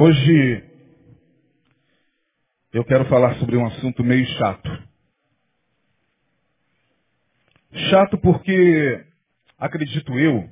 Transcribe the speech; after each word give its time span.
Hoje 0.00 0.62
eu 2.72 2.84
quero 2.84 3.04
falar 3.06 3.34
sobre 3.40 3.56
um 3.56 3.66
assunto 3.66 4.04
meio 4.04 4.24
chato. 4.38 4.70
Chato 7.90 8.16
porque, 8.18 9.04
acredito 9.58 10.16
eu, 10.16 10.48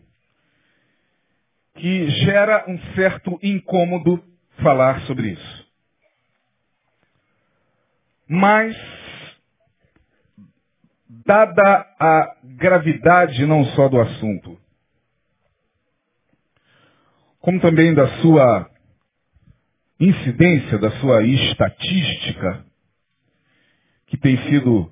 que 1.77 2.10
gera 2.24 2.69
um 2.69 2.77
certo 2.96 3.38
incômodo 3.40 4.21
falar 4.60 5.03
sobre 5.03 5.28
isso. 5.35 5.72
Mas, 8.28 8.76
dada 11.24 11.94
a 12.01 12.37
gravidade 12.42 13.47
não 13.47 13.65
só 13.76 13.88
do 13.88 14.01
assunto, 14.01 14.60
como 17.38 17.60
também 17.60 17.94
da 17.94 18.08
sua 18.20 18.75
incidência, 19.98 20.78
da 20.78 20.91
sua 21.00 21.23
estatística, 21.23 22.64
que 24.06 24.16
tem 24.16 24.36
sido 24.48 24.91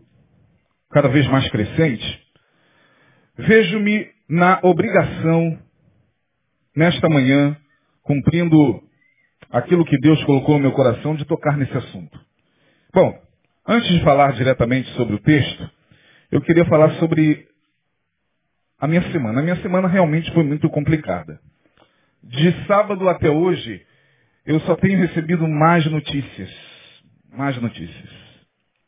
cada 0.90 1.08
vez 1.08 1.26
mais 1.28 1.48
crescente, 1.50 2.22
vejo-me 3.36 4.08
na 4.28 4.60
obrigação, 4.62 5.58
nesta 6.74 7.08
manhã, 7.08 7.56
cumprindo 8.02 8.82
aquilo 9.50 9.84
que 9.84 9.98
Deus 9.98 10.22
colocou 10.24 10.56
no 10.56 10.62
meu 10.62 10.72
coração, 10.72 11.14
de 11.14 11.24
tocar 11.24 11.56
nesse 11.56 11.76
assunto. 11.76 12.18
Bom, 12.92 13.20
antes 13.66 13.88
de 13.90 14.02
falar 14.02 14.32
diretamente 14.32 14.88
sobre 14.94 15.14
o 15.14 15.20
texto, 15.20 15.70
eu 16.30 16.40
queria 16.40 16.64
falar 16.64 16.90
sobre 16.98 17.46
a 18.78 18.86
minha 18.86 19.02
semana. 19.12 19.40
A 19.40 19.42
minha 19.42 19.56
semana 19.62 19.88
realmente 19.88 20.32
foi 20.32 20.44
muito 20.44 20.68
complicada. 20.70 21.40
De 22.22 22.66
sábado 22.66 23.08
até 23.08 23.30
hoje, 23.30 23.84
eu 24.46 24.60
só 24.60 24.76
tenho 24.76 24.98
recebido 24.98 25.46
mais 25.48 25.84
notícias. 25.86 26.50
Mais 27.32 27.56
notícias. 27.60 28.10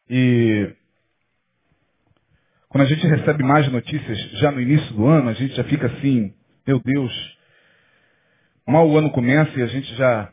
E 0.08 0.72
quando 2.68 2.84
a 2.84 2.86
gente 2.86 3.06
recebe 3.06 3.42
mais 3.42 3.70
notícias 3.72 4.18
já 4.38 4.50
no 4.50 4.60
início 4.60 4.92
do 4.94 5.06
ano, 5.06 5.30
a 5.30 5.32
gente 5.32 5.54
já 5.54 5.64
fica 5.64 5.86
assim, 5.86 6.34
meu 6.66 6.78
Deus, 6.80 7.38
mal 8.66 8.88
o 8.88 8.98
ano 8.98 9.10
começa 9.10 9.58
e 9.58 9.62
a 9.62 9.66
gente 9.66 9.94
já, 9.94 10.30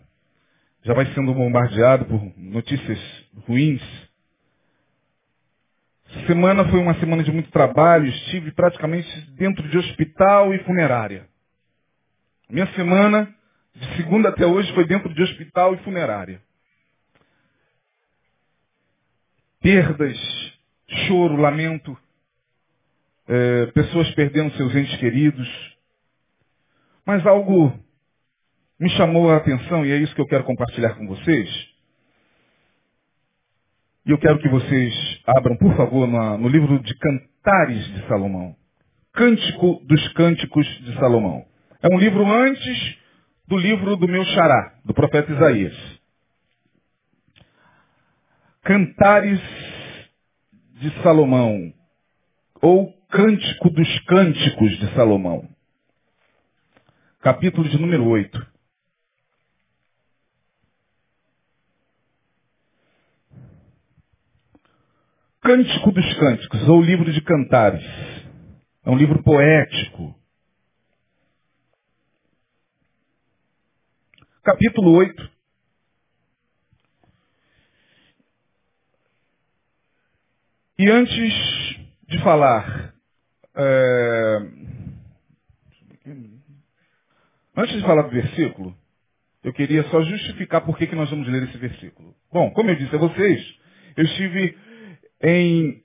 já 0.84 0.94
vai 0.94 1.06
sendo 1.14 1.34
bombardeado 1.34 2.06
por 2.06 2.22
notícias 2.38 3.00
ruins. 3.48 3.82
Semana 6.28 6.68
foi 6.70 6.80
uma 6.80 6.94
semana 6.96 7.24
de 7.24 7.32
muito 7.32 7.50
trabalho, 7.50 8.08
estive 8.08 8.52
praticamente 8.52 9.10
dentro 9.32 9.68
de 9.70 9.78
hospital 9.78 10.54
e 10.54 10.60
funerária. 10.60 11.26
Minha 12.50 12.68
semana, 12.74 13.34
de 13.76 13.98
segunda 13.98 14.30
até 14.30 14.46
hoje, 14.46 14.74
foi 14.74 14.86
dentro 14.86 15.14
de 15.14 15.22
hospital 15.22 15.74
e 15.74 15.78
funerária. 15.80 16.42
Perdas, 19.62 20.18
choro, 21.08 21.36
lamento, 21.36 21.98
é, 23.28 23.66
pessoas 23.68 24.14
perdendo 24.14 24.56
seus 24.56 24.76
entes 24.76 24.98
queridos. 24.98 25.48
Mas 27.06 27.26
algo 27.26 27.74
me 28.80 28.90
chamou 28.92 29.32
a 29.32 29.38
atenção 29.38 29.86
e 29.86 29.92
é 29.92 29.98
isso 29.98 30.14
que 30.14 30.22
eu 30.22 30.28
quero 30.28 30.44
compartilhar 30.44 30.96
com 30.96 31.08
vocês. 31.08 31.74
E 34.06 34.12
eu 34.12 34.18
quero 34.18 34.40
que 34.40 34.50
vocês 34.50 34.94
abram, 35.26 35.56
por 35.58 35.76
favor, 35.78 36.06
no, 36.06 36.38
no 36.38 36.48
livro 36.50 36.78
de 36.80 36.94
Cantares 36.98 37.86
de 37.94 38.08
Salomão. 38.08 38.56
Cântico 39.14 39.82
dos 39.86 40.08
Cânticos 40.10 40.68
de 40.84 40.94
Salomão. 40.96 41.46
É 41.82 41.94
um 41.94 41.98
livro 41.98 42.26
antes 42.26 42.98
do 43.48 43.58
livro 43.58 43.96
do 43.96 44.08
meu 44.08 44.24
xará, 44.26 44.80
do 44.86 44.94
profeta 44.94 45.32
Isaías. 45.32 45.76
Cantares 48.64 49.42
de 50.74 51.04
Salomão, 51.04 51.74
ou 52.62 52.94
Cântico 53.10 53.70
dos 53.70 54.00
Cânticos 54.06 54.78
de 54.80 54.94
Salomão. 54.96 55.48
Capítulo 57.20 57.68
de 57.70 57.78
número 57.80 58.08
8. 58.08 58.54
Cântico 65.42 65.92
dos 65.92 66.14
Cânticos, 66.20 66.70
ou 66.70 66.82
livro 66.82 67.12
de 67.12 67.22
Cantares. 67.22 67.84
É 68.86 68.90
um 68.90 68.98
livro 68.98 69.22
poético. 69.22 70.16
Capítulo 74.44 74.92
8. 74.98 75.32
E 80.80 80.90
antes 80.90 81.34
de 82.10 82.22
falar, 82.22 82.94
é... 83.56 84.38
antes 87.56 87.76
de 87.78 87.82
falar 87.84 88.02
do 88.02 88.10
versículo, 88.10 88.78
eu 89.46 89.54
queria 89.54 89.84
só 89.90 90.02
justificar 90.02 90.66
por 90.66 90.78
que, 90.78 90.88
que 90.88 90.96
nós 90.96 91.10
vamos 91.10 91.28
ler 91.30 91.44
esse 91.44 91.58
versículo. 91.58 92.14
Bom, 92.30 92.52
como 92.52 92.70
eu 92.70 92.76
disse 92.76 92.94
a 92.94 93.00
vocês, 93.00 93.60
eu 93.96 94.04
estive 94.04 94.58
em 95.22 95.84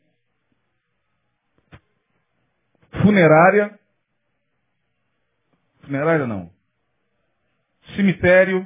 funerária. 3.02 3.78
Funerária 5.82 6.26
não. 6.26 6.57
Cemitério 7.98 8.64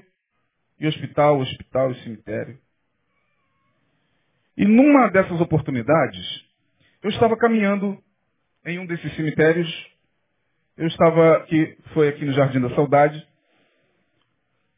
e 0.79 0.87
hospital, 0.87 1.41
hospital 1.41 1.91
e 1.91 2.03
cemitério. 2.03 2.59
E 4.59 4.67
numa 4.67 5.09
dessas 5.09 5.41
oportunidades, 5.41 6.45
eu 7.03 7.09
estava 7.09 7.35
caminhando 7.39 7.99
em 8.67 8.79
um 8.79 8.85
desses 8.85 9.17
cemitérios. 9.17 9.69
Eu 10.77 10.87
estava 10.87 11.39
aqui, 11.39 11.79
foi 11.95 12.09
aqui 12.09 12.27
no 12.27 12.35
Jardim 12.35 12.61
da 12.61 12.75
Saudade. 12.75 13.27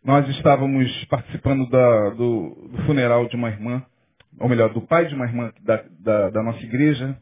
Nós 0.04 0.28
estávamos 0.28 1.04
participando 1.06 1.68
da, 1.68 2.10
do, 2.10 2.68
do 2.70 2.82
funeral 2.86 3.26
de 3.26 3.34
uma 3.34 3.48
irmã 3.48 3.84
ou 4.38 4.48
melhor, 4.48 4.72
do 4.72 4.82
pai 4.82 5.06
de 5.06 5.14
uma 5.14 5.26
irmã 5.26 5.52
da, 5.62 5.84
da, 5.98 6.30
da 6.30 6.42
nossa 6.42 6.62
igreja. 6.62 7.16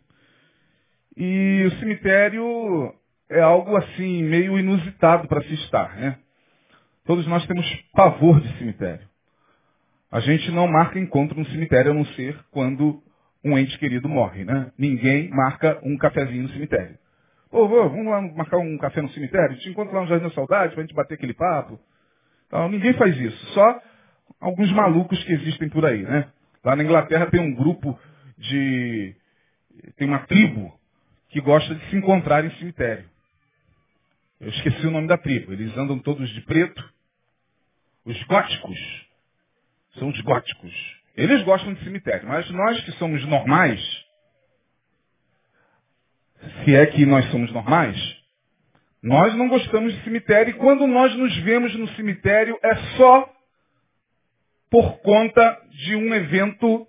E 1.16 1.64
o 1.66 1.78
cemitério 1.78 2.94
é 3.30 3.40
algo 3.40 3.76
assim, 3.76 4.22
meio 4.22 4.58
inusitado 4.58 5.28
para 5.28 5.42
se 5.42 5.54
estar, 5.54 5.96
né? 5.96 6.18
Todos 7.04 7.26
nós 7.26 7.44
temos 7.46 7.66
pavor 7.92 8.40
de 8.40 8.58
cemitério. 8.58 9.06
A 10.10 10.20
gente 10.20 10.50
não 10.50 10.68
marca 10.68 10.98
encontro 10.98 11.38
no 11.38 11.46
cemitério 11.46 11.90
a 11.90 11.94
não 11.94 12.04
ser 12.04 12.38
quando 12.50 13.02
um 13.44 13.58
ente 13.58 13.76
querido 13.78 14.08
morre, 14.08 14.44
né? 14.44 14.70
Ninguém 14.78 15.28
marca 15.30 15.80
um 15.82 15.96
cafezinho 15.96 16.44
no 16.44 16.48
cemitério. 16.50 16.96
Ô, 17.50 17.66
vô, 17.66 17.88
vamos 17.88 18.06
lá 18.06 18.20
marcar 18.20 18.58
um 18.58 18.78
café 18.78 19.02
no 19.02 19.10
cemitério? 19.10 19.58
Te 19.58 19.68
encontro 19.68 19.94
lá 19.94 20.02
no 20.02 20.06
Jardim 20.06 20.24
da 20.24 20.34
Saudade 20.34 20.74
pra 20.74 20.82
gente 20.82 20.94
bater 20.94 21.14
aquele 21.14 21.34
papo. 21.34 21.78
Então, 22.46 22.68
ninguém 22.68 22.94
faz 22.94 23.16
isso. 23.16 23.46
Só 23.52 23.80
alguns 24.40 24.70
malucos 24.72 25.22
que 25.24 25.32
existem 25.32 25.68
por 25.68 25.84
aí, 25.84 26.02
né? 26.02 26.28
Lá 26.64 26.76
na 26.76 26.84
Inglaterra 26.84 27.26
tem 27.26 27.40
um 27.40 27.54
grupo 27.54 27.98
de. 28.38 29.14
tem 29.96 30.06
uma 30.06 30.20
tribo 30.20 30.72
que 31.30 31.40
gosta 31.40 31.74
de 31.74 31.90
se 31.90 31.96
encontrar 31.96 32.44
em 32.44 32.50
cemitério. 32.58 33.04
Eu 34.42 34.48
esqueci 34.48 34.84
o 34.88 34.90
nome 34.90 35.06
da 35.06 35.16
tribo. 35.16 35.52
Eles 35.52 35.76
andam 35.78 36.00
todos 36.00 36.28
de 36.30 36.40
preto. 36.40 36.92
Os 38.04 38.20
góticos. 38.24 39.06
São 40.00 40.08
os 40.08 40.20
góticos. 40.22 40.74
Eles 41.16 41.44
gostam 41.44 41.72
de 41.72 41.84
cemitério. 41.84 42.28
Mas 42.28 42.50
nós 42.50 42.84
que 42.84 42.90
somos 42.92 43.24
normais, 43.24 43.80
se 46.64 46.74
é 46.74 46.86
que 46.86 47.06
nós 47.06 47.24
somos 47.30 47.52
normais, 47.52 47.96
nós 49.00 49.32
não 49.36 49.46
gostamos 49.46 49.94
de 49.94 50.02
cemitério. 50.02 50.50
E 50.50 50.58
quando 50.58 50.88
nós 50.88 51.14
nos 51.14 51.36
vemos 51.44 51.72
no 51.76 51.86
cemitério, 51.90 52.58
é 52.64 52.74
só 52.96 53.32
por 54.68 54.98
conta 55.02 55.62
de 55.70 55.94
um 55.94 56.12
evento 56.12 56.84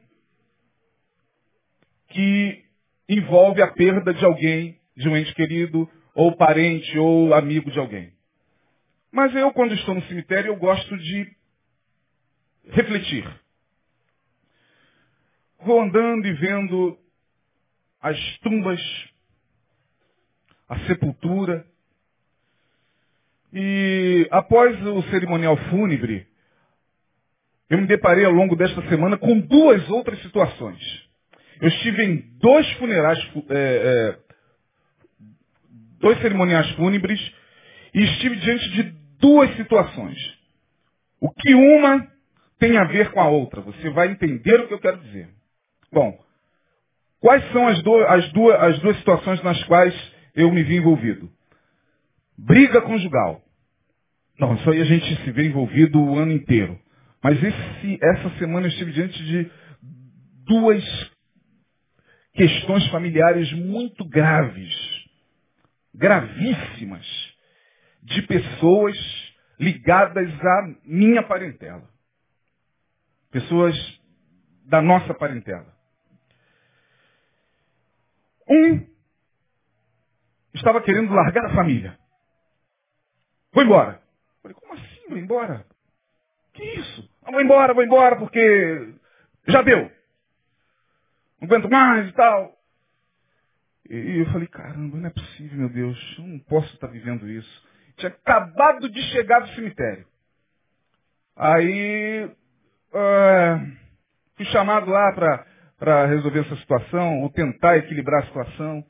que 2.07 2.65
envolve 3.07 3.61
a 3.61 3.67
perda 3.67 4.11
de 4.11 4.25
alguém, 4.25 4.79
de 4.97 5.07
um 5.07 5.15
ente 5.15 5.35
querido, 5.35 5.87
ou 6.13 6.35
parente, 6.35 6.97
ou 6.97 7.33
amigo 7.33 7.71
de 7.71 7.79
alguém. 7.79 8.13
Mas 9.11 9.33
eu, 9.35 9.51
quando 9.53 9.73
estou 9.73 9.93
no 9.93 10.01
cemitério, 10.03 10.49
eu 10.49 10.55
gosto 10.55 10.97
de 10.97 11.31
refletir. 12.69 13.27
Vou 15.61 15.81
andando 15.81 16.25
e 16.27 16.33
vendo 16.33 16.97
as 18.01 18.17
tumbas, 18.39 18.81
a 20.67 20.79
sepultura. 20.87 21.65
E 23.53 24.27
após 24.31 24.81
o 24.85 25.03
cerimonial 25.03 25.55
fúnebre, 25.69 26.27
eu 27.69 27.77
me 27.77 27.87
deparei 27.87 28.25
ao 28.25 28.31
longo 28.31 28.55
desta 28.55 28.81
semana 28.89 29.17
com 29.17 29.39
duas 29.39 29.89
outras 29.89 30.21
situações. 30.21 30.81
Eu 31.61 31.69
estive 31.69 32.03
em 32.03 32.17
dois 32.39 32.69
funerais, 32.73 33.17
é, 33.49 33.53
é, 33.55 34.19
dois 36.03 36.19
cerimoniais 36.19 36.69
fúnebres, 36.71 37.19
e 37.93 38.03
estive 38.03 38.35
diante 38.35 38.69
de 38.71 38.83
duas 39.19 39.55
situações. 39.55 40.17
o 41.21 41.31
que 41.31 41.55
uma 41.55 42.05
tem 42.59 42.77
a 42.77 42.83
ver 42.83 43.11
com 43.11 43.21
a 43.21 43.27
outra. 43.27 43.61
Você 43.61 43.89
vai 43.91 44.09
entender 44.11 44.59
o 44.59 44.67
que 44.67 44.73
eu 44.73 44.79
quero 44.79 44.97
dizer. 44.97 45.29
Bom, 45.91 46.17
quais 47.21 47.49
são 47.51 47.65
as, 47.67 47.81
do, 47.81 47.95
as, 48.03 48.31
duas, 48.33 48.61
as 48.61 48.79
duas 48.79 48.97
situações 48.97 49.41
nas 49.41 49.63
quais 49.63 49.93
eu 50.35 50.51
me 50.51 50.63
vi 50.63 50.75
envolvido? 50.75 51.31
Briga 52.37 52.81
conjugal. 52.81 53.41
Não, 54.37 54.55
isso 54.55 54.69
aí 54.69 54.81
a 54.81 54.85
gente 54.85 55.23
se 55.23 55.31
vê 55.31 55.45
envolvido 55.47 56.01
o 56.01 56.17
ano 56.17 56.33
inteiro. 56.33 56.77
Mas 57.23 57.41
esse, 57.41 57.99
essa 58.01 58.29
semana 58.37 58.67
eu 58.67 58.71
estive 58.71 58.91
diante 58.91 59.23
de 59.23 59.49
duas 60.45 61.11
questões 62.33 62.85
familiares 62.87 63.51
muito 63.53 64.03
graves, 64.03 65.02
gravíssimas, 65.93 67.05
de 68.01 68.21
pessoas 68.23 68.95
ligadas 69.59 70.29
à 70.41 70.75
minha 70.83 71.23
parentela. 71.23 71.87
Pessoas 73.31 73.75
da 74.65 74.81
nossa 74.81 75.13
parentela. 75.13 75.73
Um 78.49 78.85
estava 80.53 80.81
querendo 80.81 81.13
largar 81.13 81.45
a 81.45 81.55
família. 81.55 81.97
Vou 83.51 83.63
embora. 83.63 84.01
Falei, 84.41 84.55
como 84.55 84.73
assim 84.73 85.09
vou 85.09 85.17
embora? 85.17 85.65
Que 86.53 86.63
isso? 86.63 87.09
Ah, 87.23 87.31
vou 87.31 87.41
embora, 87.41 87.73
vou 87.73 87.83
embora, 87.83 88.17
porque 88.17 88.93
já 89.47 89.61
deu. 89.61 89.91
Não 91.39 91.47
aguento 91.47 91.69
mais 91.69 92.09
e 92.09 92.13
tal. 92.13 92.57
E 93.89 94.19
eu 94.19 94.25
falei, 94.31 94.47
caramba, 94.47 94.97
não 94.97 95.07
é 95.07 95.11
possível, 95.11 95.57
meu 95.57 95.69
Deus, 95.69 96.15
eu 96.17 96.25
não 96.25 96.39
posso 96.39 96.73
estar 96.73 96.87
vivendo 96.87 97.29
isso. 97.29 97.67
Tinha 97.97 98.09
acabado 98.09 98.89
de 98.89 99.01
chegar 99.11 99.41
do 99.41 99.49
cemitério. 99.49 100.05
Aí 101.35 102.25
uh, 102.25 103.71
fui 104.35 104.45
chamado 104.45 104.89
lá 104.89 105.45
para 105.77 106.05
resolver 106.05 106.39
essa 106.41 106.55
situação, 106.57 107.21
ou 107.21 107.29
tentar 107.29 107.77
equilibrar 107.77 108.23
a 108.23 108.25
situação. 108.27 108.85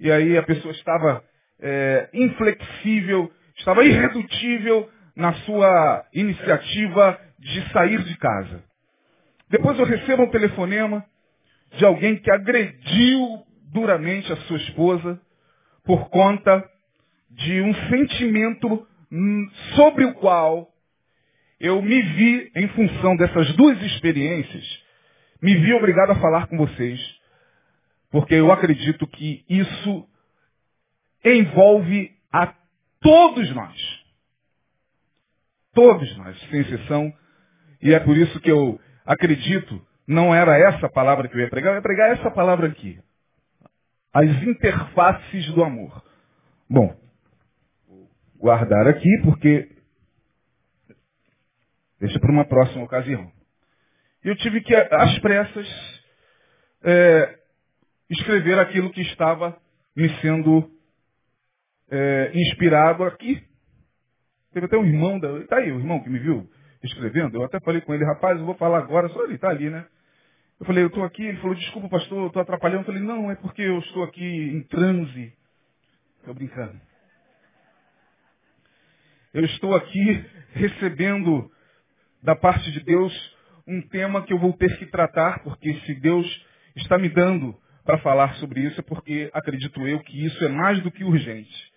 E 0.00 0.10
aí 0.10 0.36
a 0.36 0.42
pessoa 0.42 0.72
estava 0.72 1.24
é, 1.60 2.08
inflexível, 2.12 3.32
estava 3.56 3.84
irredutível 3.84 4.90
na 5.14 5.32
sua 5.44 6.04
iniciativa 6.12 7.18
de 7.38 7.72
sair 7.72 8.02
de 8.02 8.16
casa. 8.18 8.62
Depois 9.48 9.78
eu 9.78 9.86
recebo 9.86 10.24
um 10.24 10.30
telefonema 10.30 11.04
de 11.78 11.84
alguém 11.84 12.16
que 12.16 12.30
agrediu 12.30 13.45
duramente 13.66 14.32
a 14.32 14.36
sua 14.36 14.56
esposa 14.58 15.20
por 15.84 16.08
conta 16.08 16.68
de 17.30 17.60
um 17.60 17.74
sentimento 17.88 18.86
hum, 19.10 19.50
sobre 19.74 20.04
o 20.04 20.14
qual 20.14 20.68
eu 21.58 21.80
me 21.80 22.02
vi, 22.02 22.52
em 22.54 22.68
função 22.68 23.16
dessas 23.16 23.54
duas 23.56 23.80
experiências, 23.82 24.64
me 25.40 25.54
vi 25.54 25.72
obrigado 25.74 26.10
a 26.10 26.20
falar 26.20 26.46
com 26.48 26.56
vocês, 26.56 27.00
porque 28.10 28.34
eu 28.34 28.52
acredito 28.52 29.06
que 29.06 29.44
isso 29.48 30.06
envolve 31.24 32.12
a 32.32 32.54
todos 33.00 33.54
nós. 33.54 34.04
Todos 35.72 36.16
nós, 36.16 36.38
sem 36.50 36.60
exceção. 36.60 37.12
E 37.82 37.92
é 37.92 38.00
por 38.00 38.16
isso 38.16 38.40
que 38.40 38.50
eu 38.50 38.80
acredito, 39.04 39.80
não 40.06 40.34
era 40.34 40.58
essa 40.58 40.88
palavra 40.88 41.28
que 41.28 41.36
eu 41.36 41.40
ia 41.40 41.50
pregar, 41.50 41.72
eu 41.72 41.76
ia 41.76 41.82
pregar 41.82 42.12
essa 42.12 42.30
palavra 42.30 42.68
aqui. 42.68 42.98
As 44.16 44.42
interfaces 44.44 45.52
do 45.52 45.62
amor. 45.62 46.02
Bom, 46.70 46.98
vou 47.86 48.08
guardar 48.38 48.86
aqui 48.86 49.10
porque 49.22 49.68
deixa 52.00 52.18
para 52.18 52.32
uma 52.32 52.46
próxima 52.46 52.82
ocasião. 52.82 53.30
Eu 54.24 54.34
tive 54.36 54.62
que, 54.62 54.74
às 54.74 55.18
pressas, 55.18 55.68
é, 56.82 57.38
escrever 58.08 58.58
aquilo 58.58 58.90
que 58.90 59.02
estava 59.02 59.60
me 59.94 60.08
sendo 60.22 60.70
é, 61.90 62.32
inspirado 62.34 63.04
aqui. 63.04 63.46
Teve 64.54 64.64
até 64.64 64.78
um 64.78 64.86
irmão, 64.86 65.20
da, 65.20 65.46
tá 65.46 65.58
aí, 65.58 65.70
o 65.70 65.78
irmão 65.78 66.02
que 66.02 66.08
me 66.08 66.20
viu 66.20 66.50
escrevendo. 66.82 67.36
Eu 67.36 67.44
até 67.44 67.60
falei 67.60 67.82
com 67.82 67.92
ele, 67.92 68.06
rapaz, 68.06 68.38
eu 68.38 68.46
vou 68.46 68.54
falar 68.54 68.78
agora, 68.78 69.10
só 69.10 69.24
ele 69.24 69.36
tá 69.36 69.50
ali, 69.50 69.68
né? 69.68 69.86
Eu 70.58 70.66
falei, 70.66 70.84
eu 70.84 70.88
estou 70.88 71.04
aqui. 71.04 71.22
Ele 71.22 71.38
falou, 71.38 71.54
desculpa, 71.54 71.88
pastor, 71.88 72.18
eu 72.18 72.26
estou 72.28 72.42
atrapalhando. 72.42 72.82
Eu 72.82 72.86
falei, 72.86 73.02
não, 73.02 73.30
é 73.30 73.36
porque 73.36 73.62
eu 73.62 73.78
estou 73.80 74.04
aqui 74.04 74.24
em 74.24 74.62
transe. 74.62 75.32
Estou 76.18 76.34
brincando. 76.34 76.80
Eu 79.34 79.44
estou 79.44 79.74
aqui 79.74 80.24
recebendo 80.54 81.50
da 82.22 82.34
parte 82.34 82.70
de 82.72 82.80
Deus 82.80 83.36
um 83.66 83.82
tema 83.82 84.22
que 84.22 84.32
eu 84.32 84.38
vou 84.38 84.52
ter 84.52 84.78
que 84.78 84.86
tratar, 84.86 85.42
porque 85.42 85.74
se 85.80 85.94
Deus 85.94 86.46
está 86.76 86.98
me 86.98 87.08
dando 87.08 87.56
para 87.84 87.98
falar 87.98 88.34
sobre 88.36 88.60
isso, 88.60 88.80
é 88.80 88.82
porque 88.82 89.30
acredito 89.32 89.86
eu 89.86 90.00
que 90.00 90.24
isso 90.24 90.44
é 90.44 90.48
mais 90.48 90.80
do 90.82 90.90
que 90.90 91.04
urgente. 91.04 91.72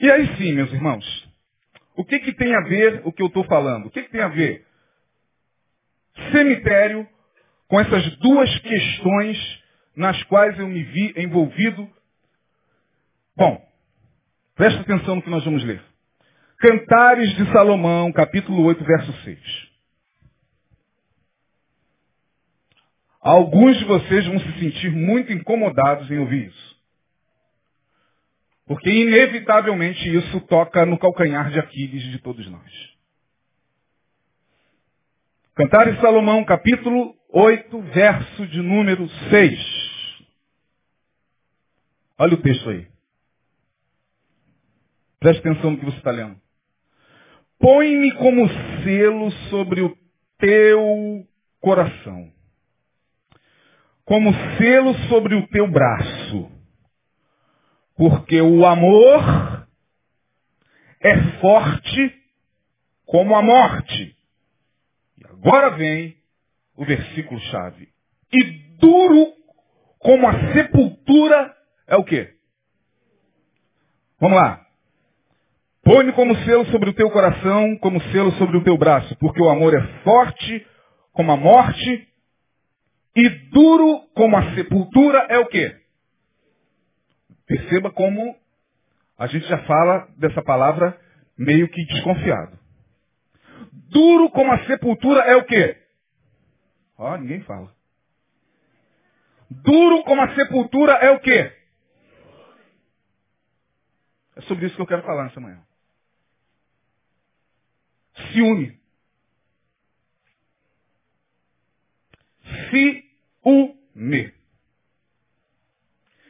E 0.00 0.10
aí 0.10 0.36
sim, 0.36 0.52
meus 0.52 0.72
irmãos, 0.72 1.04
o 1.96 2.04
que, 2.04 2.18
que 2.18 2.34
tem 2.34 2.54
a 2.54 2.60
ver 2.62 3.00
o 3.04 3.12
que 3.12 3.22
eu 3.22 3.26
estou 3.26 3.44
falando? 3.44 3.86
O 3.86 3.90
que, 3.90 4.02
que 4.02 4.10
tem 4.10 4.20
a 4.20 4.28
ver 4.28 4.66
cemitério 6.32 7.08
com 7.68 7.80
essas 7.80 8.16
duas 8.18 8.58
questões 8.60 9.62
nas 9.96 10.22
quais 10.24 10.58
eu 10.58 10.68
me 10.68 10.82
vi 10.82 11.14
envolvido? 11.16 11.88
Bom, 13.36 13.66
presta 14.54 14.80
atenção 14.80 15.16
no 15.16 15.22
que 15.22 15.30
nós 15.30 15.44
vamos 15.44 15.64
ler. 15.64 15.82
Cantares 16.58 17.34
de 17.36 17.52
Salomão, 17.52 18.12
capítulo 18.12 18.62
8, 18.64 18.84
verso 18.84 19.12
6. 19.24 19.66
Alguns 23.20 23.76
de 23.78 23.84
vocês 23.84 24.26
vão 24.26 24.38
se 24.38 24.60
sentir 24.60 24.90
muito 24.92 25.32
incomodados 25.32 26.10
em 26.10 26.18
ouvir 26.18 26.46
isso. 26.46 26.76
Porque 28.66 28.88
inevitavelmente 28.88 30.08
isso 30.16 30.40
toca 30.42 30.86
no 30.86 30.98
calcanhar 30.98 31.50
de 31.50 31.58
Aquiles 31.58 32.02
de 32.04 32.18
todos 32.20 32.48
nós. 32.50 32.96
Cantares 35.54 36.00
Salomão, 36.00 36.44
capítulo 36.44 37.14
8, 37.38 37.80
verso 37.82 38.46
de 38.46 38.62
número 38.62 39.08
6. 39.30 40.26
Olha 42.18 42.34
o 42.34 42.42
texto 42.42 42.70
aí. 42.70 42.86
Preste 45.20 45.40
atenção 45.40 45.72
no 45.72 45.78
que 45.78 45.84
você 45.84 45.98
está 45.98 46.10
lendo. 46.10 46.40
Põe-me 47.58 48.12
como 48.16 48.48
selo 48.84 49.30
sobre 49.50 49.82
o 49.82 49.96
teu 50.38 51.26
coração, 51.60 52.30
como 54.04 54.30
selo 54.58 54.94
sobre 55.08 55.34
o 55.34 55.46
teu 55.48 55.70
braço 55.70 56.56
porque 57.96 58.40
o 58.40 58.64
amor 58.66 59.66
é 61.00 61.40
forte 61.40 62.14
como 63.06 63.34
a 63.34 63.42
morte. 63.42 64.16
E 65.18 65.26
agora 65.26 65.70
vem 65.76 66.16
o 66.76 66.84
versículo 66.84 67.40
chave. 67.40 67.88
E 68.32 68.44
duro 68.78 69.32
como 69.98 70.28
a 70.28 70.52
sepultura 70.52 71.54
é 71.86 71.96
o 71.96 72.04
quê? 72.04 72.34
Vamos 74.20 74.36
lá. 74.36 74.64
Põe 75.82 76.10
como 76.12 76.34
selo 76.44 76.66
sobre 76.66 76.90
o 76.90 76.94
teu 76.94 77.10
coração, 77.10 77.76
como 77.76 78.00
selo 78.10 78.32
sobre 78.32 78.56
o 78.56 78.64
teu 78.64 78.76
braço, 78.76 79.16
porque 79.18 79.40
o 79.40 79.48
amor 79.48 79.72
é 79.74 79.82
forte 80.02 80.66
como 81.12 81.32
a 81.32 81.36
morte 81.36 82.08
e 83.14 83.28
duro 83.50 84.00
como 84.14 84.36
a 84.36 84.54
sepultura 84.54 85.26
é 85.30 85.38
o 85.38 85.46
quê? 85.46 85.74
Perceba 87.46 87.90
como 87.90 88.36
a 89.18 89.26
gente 89.26 89.46
já 89.48 89.58
fala 89.58 90.08
dessa 90.18 90.42
palavra 90.42 90.98
meio 91.38 91.68
que 91.68 91.84
desconfiado. 91.86 92.58
Duro 93.90 94.28
como 94.30 94.52
a 94.52 94.64
sepultura 94.66 95.22
é 95.22 95.36
o 95.36 95.44
quê? 95.44 95.76
Ó, 96.98 97.16
ninguém 97.16 97.42
fala. 97.42 97.74
Duro 99.50 100.02
como 100.04 100.22
a 100.22 100.34
sepultura 100.34 100.94
é 100.94 101.10
o 101.10 101.20
quê? 101.20 101.52
É 104.36 104.40
sobre 104.42 104.66
isso 104.66 104.76
que 104.76 104.82
eu 104.82 104.86
quero 104.86 105.02
falar 105.02 105.24
nessa 105.24 105.40
manhã. 105.40 105.62
Ciúme. 108.32 108.80
Ciúme 112.70 114.36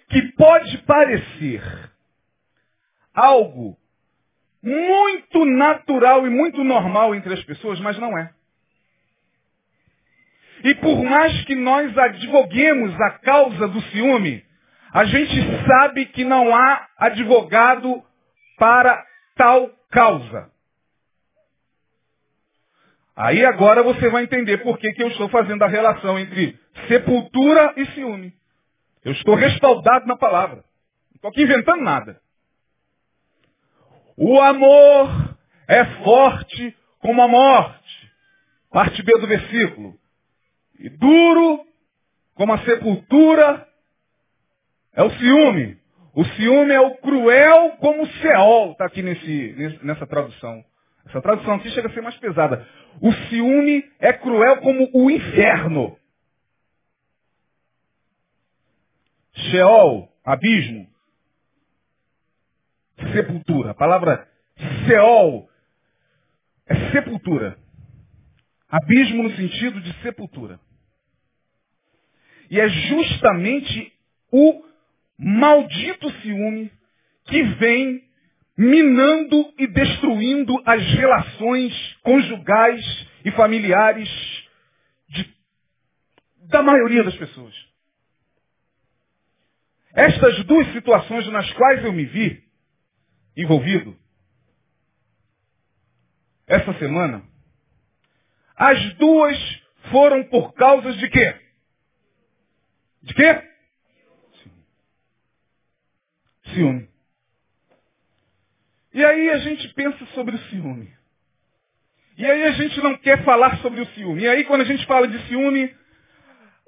que 0.09 0.33
pode 0.33 0.79
parecer 0.79 1.63
algo 3.13 3.77
muito 4.63 5.45
natural 5.45 6.27
e 6.27 6.31
muito 6.31 6.63
normal 6.65 7.15
entre 7.15 7.35
as 7.35 7.45
pessoas, 7.45 7.79
mas 7.81 7.99
não 7.99 8.17
é. 8.19 8.33
E 10.67 10.75
por 10.75 11.01
mais 11.05 11.45
que 11.45 11.55
nós 11.55 11.97
advoguemos 11.97 12.93
a 13.01 13.11
causa 13.21 13.69
do 13.69 13.81
ciúme, 13.83 14.45
a 14.93 15.05
gente 15.05 15.41
sabe 15.65 16.07
que 16.07 16.25
não 16.25 16.53
há 16.53 16.89
advogado 16.99 18.03
para 18.59 19.07
tal 19.37 19.71
causa. 19.93 20.51
Aí 23.15 23.47
agora 23.47 23.85
você 23.85 24.09
vai 24.09 24.25
entender 24.25 24.59
por 24.59 24.77
que, 24.77 24.91
que 24.91 25.05
eu 25.05 25.07
estou 25.07 25.29
fazendo 25.29 25.63
a 25.63 25.69
relação 25.69 26.19
entre 26.19 26.59
sepultura 26.89 27.73
e 27.77 27.87
ciúme. 27.93 28.35
Eu 29.05 29.13
estou 29.13 29.37
respaldado 29.37 30.05
na 30.09 30.17
palavra. 30.17 30.57
Não 30.57 31.15
estou 31.15 31.31
aqui 31.31 31.43
inventando 31.45 31.83
nada. 31.85 32.21
O 34.17 34.41
amor 34.41 35.37
é 35.69 35.85
forte 36.03 36.77
como 36.99 37.23
a 37.23 37.29
morte. 37.29 38.13
Parte 38.73 39.01
B 39.05 39.13
do 39.21 39.29
versículo. 39.29 39.97
E 40.79 40.89
duro 40.91 41.65
como 42.35 42.53
a 42.53 42.59
sepultura 42.65 43.67
é 44.93 45.03
o 45.03 45.11
ciúme. 45.11 45.79
O 46.15 46.25
ciúme 46.25 46.73
é 46.73 46.81
o 46.81 46.97
cruel 46.97 47.73
como 47.79 48.03
o 48.03 48.07
Seol, 48.07 48.73
está 48.73 48.87
aqui 48.87 49.03
nesse, 49.03 49.79
nessa 49.83 50.07
tradução. 50.07 50.65
Essa 51.07 51.21
tradução 51.21 51.55
aqui 51.55 51.71
chega 51.71 51.89
a 51.89 51.93
ser 51.93 52.01
mais 52.01 52.17
pesada. 52.17 52.67
O 53.01 53.13
ciúme 53.13 53.85
é 53.99 54.13
cruel 54.15 54.57
como 54.59 54.89
o 54.95 55.11
inferno. 55.11 55.97
Sheol, 59.35 60.11
abismo. 60.25 60.89
Sepultura. 63.13 63.73
A 63.73 63.75
palavra 63.75 64.27
Seol 64.87 65.49
é 66.67 66.91
sepultura. 66.93 67.59
Abismo 68.69 69.23
no 69.23 69.37
sentido 69.37 69.81
de 69.81 69.93
sepultura. 70.03 70.59
E 72.51 72.61
é 72.61 72.69
justamente 72.69 73.93
o 74.31 74.65
maldito 75.19 76.11
ciúme 76.21 76.71
que 77.25 77.43
vem 77.43 78.05
minando 78.57 79.53
e 79.59 79.67
destruindo 79.67 80.55
as 80.65 80.83
relações 80.95 81.95
conjugais 82.03 83.07
e 83.25 83.31
familiares 83.33 84.09
de, 85.09 85.35
da 86.49 86.63
maioria 86.63 87.05
das 87.05 87.17
pessoas. 87.17 87.55
Estas 89.93 90.45
duas 90.45 90.73
situações 90.73 91.27
nas 91.29 91.51
quais 91.55 91.85
eu 91.85 91.93
me 91.93 92.05
vi 92.05 92.45
envolvido, 93.37 93.97
essa 96.47 96.73
semana, 96.79 97.23
as 98.55 98.95
duas 98.95 99.37
foram 99.91 100.25
por 100.25 100.55
causa 100.55 100.93
de 100.93 101.09
quê? 101.11 101.46
De 103.07 103.15
quê? 103.15 103.43
Ciúme. 106.53 106.89
E 108.93 109.05
aí 109.05 109.31
a 109.31 109.39
gente 109.39 109.69
pensa 109.75 110.05
sobre 110.07 110.35
o 110.35 110.39
ciúme. 110.51 110.93
E 112.19 112.27
aí 112.27 112.45
a 112.45 112.51
gente 112.53 112.81
não 112.81 112.97
quer 112.97 113.25
falar 113.25 113.59
sobre 113.59 113.81
o 113.81 113.87
ciúme. 113.95 114.23
E 114.23 114.29
aí 114.29 114.45
quando 114.45 114.63
a 114.63 114.65
gente 114.65 114.85
fala 114.87 115.07
de 115.07 115.19
ciúme, 115.29 115.73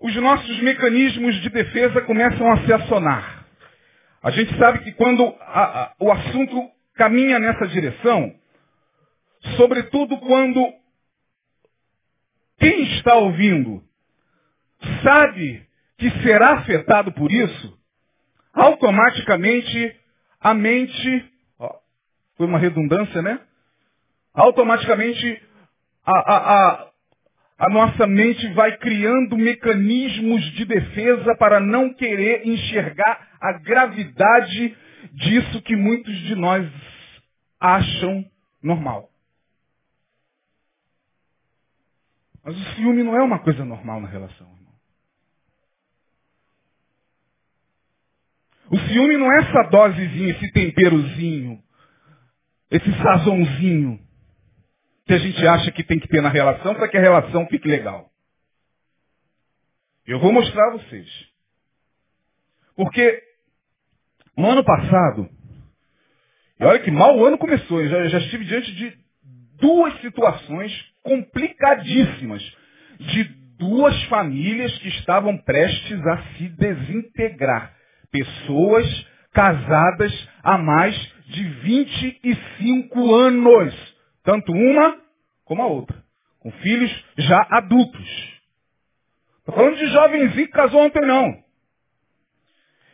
os 0.01 0.15
nossos 0.17 0.61
mecanismos 0.63 1.35
de 1.43 1.51
defesa 1.51 2.03
começam 2.03 2.53
a 2.53 2.65
se 2.65 2.73
acionar. 2.73 3.47
A 4.23 4.31
gente 4.31 4.57
sabe 4.59 4.85
que 4.85 4.93
quando 4.93 5.25
a, 5.41 5.83
a, 5.83 5.95
o 5.99 6.13
assunto 6.13 6.71
caminha 6.95 7.41
nessa 7.41 7.67
direção, 7.67 8.33
sobretudo 9.57 10.19
quando 10.19 10.73
quem 12.61 12.83
está 12.97 13.15
ouvindo 13.15 13.83
sabe 15.03 15.68
que 15.99 16.11
será 16.23 16.55
afetado 16.55 17.13
por 17.13 17.31
isso, 17.31 17.77
automaticamente 18.55 19.97
a 20.41 20.55
mente, 20.55 21.33
ó, 21.59 21.75
foi 22.37 22.47
uma 22.47 22.59
redundância, 22.59 23.21
né? 23.21 23.41
Automaticamente 24.33 25.43
a, 26.07 26.13
a, 26.13 26.37
a, 26.37 26.91
a 27.59 27.69
nossa 27.69 28.07
mente 28.07 28.47
vai 28.55 28.77
criando 28.79 29.37
mecanismos 29.37 30.43
de 30.53 30.65
defesa 30.65 31.37
para 31.37 31.59
não 31.59 31.93
querer 31.93 32.47
enxergar 32.47 33.29
a 33.41 33.53
gravidade 33.59 34.77
disso 35.13 35.61
que 35.63 35.75
muitos 35.75 36.15
de 36.21 36.37
nós 36.37 36.71
acham 37.61 38.25
normal. 38.63 39.11
Mas 42.45 42.57
o 42.57 42.75
ciúme 42.77 43.03
não 43.03 43.17
é 43.17 43.23
uma 43.23 43.41
coisa 43.41 43.65
normal 43.65 44.01
na 44.01 44.09
relação. 44.09 44.58
O 48.71 48.79
ciúme 48.79 49.17
não 49.17 49.33
é 49.33 49.41
essa 49.41 49.63
dosezinha, 49.71 50.31
esse 50.31 50.53
temperozinho, 50.53 51.63
esse 52.71 52.93
sazãozinho 53.03 53.99
que 55.07 55.15
a 55.15 55.19
gente 55.19 55.47
acha 55.47 55.73
que 55.73 55.83
tem 55.83 55.99
que 55.99 56.09
ter 56.09 56.21
na 56.21 56.29
relação 56.29 56.75
para 56.75 56.87
que 56.87 56.99
a 56.99 57.01
relação 57.01 57.47
fique 57.47 57.67
legal. 57.67 58.11
Eu 60.07 60.21
vou 60.21 60.33
mostrar 60.33 60.69
a 60.69 60.73
vocês. 60.73 61.09
Porque 62.77 63.23
no 64.37 64.51
ano 64.51 64.63
passado, 64.63 65.29
e 66.61 66.65
olha 66.65 66.79
que 66.81 66.91
mal 66.91 67.17
o 67.17 67.25
ano 67.25 67.39
começou, 67.39 67.81
eu 67.81 67.89
já, 67.89 67.99
eu 67.99 68.09
já 68.11 68.19
estive 68.19 68.45
diante 68.45 68.75
de 68.75 68.99
duas 69.61 69.99
situações 70.01 70.73
complicadíssimas 71.03 72.43
de 73.01 73.25
duas 73.59 74.01
famílias 74.05 74.77
que 74.79 74.89
estavam 74.89 75.37
prestes 75.39 76.07
a 76.07 76.23
se 76.35 76.49
desintegrar. 76.51 77.78
Pessoas 78.11 79.07
casadas 79.33 80.29
há 80.43 80.59
mais 80.59 80.95
de 81.27 81.45
25 81.45 83.15
anos. 83.15 83.97
Tanto 84.25 84.53
uma 84.53 84.99
como 85.45 85.63
a 85.63 85.67
outra. 85.67 85.97
Com 86.41 86.51
filhos 86.53 87.05
já 87.17 87.47
adultos. 87.51 88.39
Estou 89.39 89.55
falando 89.55 89.77
de 89.77 89.87
jovenzinho 89.87 90.47
que 90.47 90.53
casou 90.53 90.83
ontem, 90.83 91.03
não. 91.03 91.43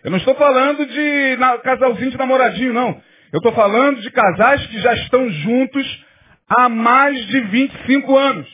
Eu 0.05 0.11
não 0.11 0.19
estou 0.19 0.35
falando 0.35 0.87
de 0.87 1.37
casalzinho 1.63 2.11
de 2.11 2.19
namoradinho, 2.19 2.73
não. 2.73 3.03
Eu 3.33 3.39
estou 3.39 3.53
falando 3.53 4.01
de 4.01 4.11
casais 4.11 4.65
que 4.67 4.79
já 4.81 4.95
estão 4.95 5.29
juntos 5.29 6.05
há 6.49 6.69
mais 6.69 7.27
de 7.27 7.41
25 7.41 8.17
anos. 8.17 8.49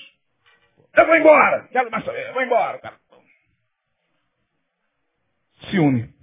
Eu 0.97 1.07
vou 1.07 1.17
embora. 1.17 1.69
Quero 1.71 1.91
mais 1.91 2.05
saber. 2.05 2.29
Eu 2.29 2.35
vou 2.35 2.43
embora, 2.43 2.79
cara. 2.79 2.97
Ciúme. 5.71 6.20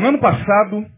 No 0.00 0.08
ano 0.08 0.18
passado, 0.18 0.90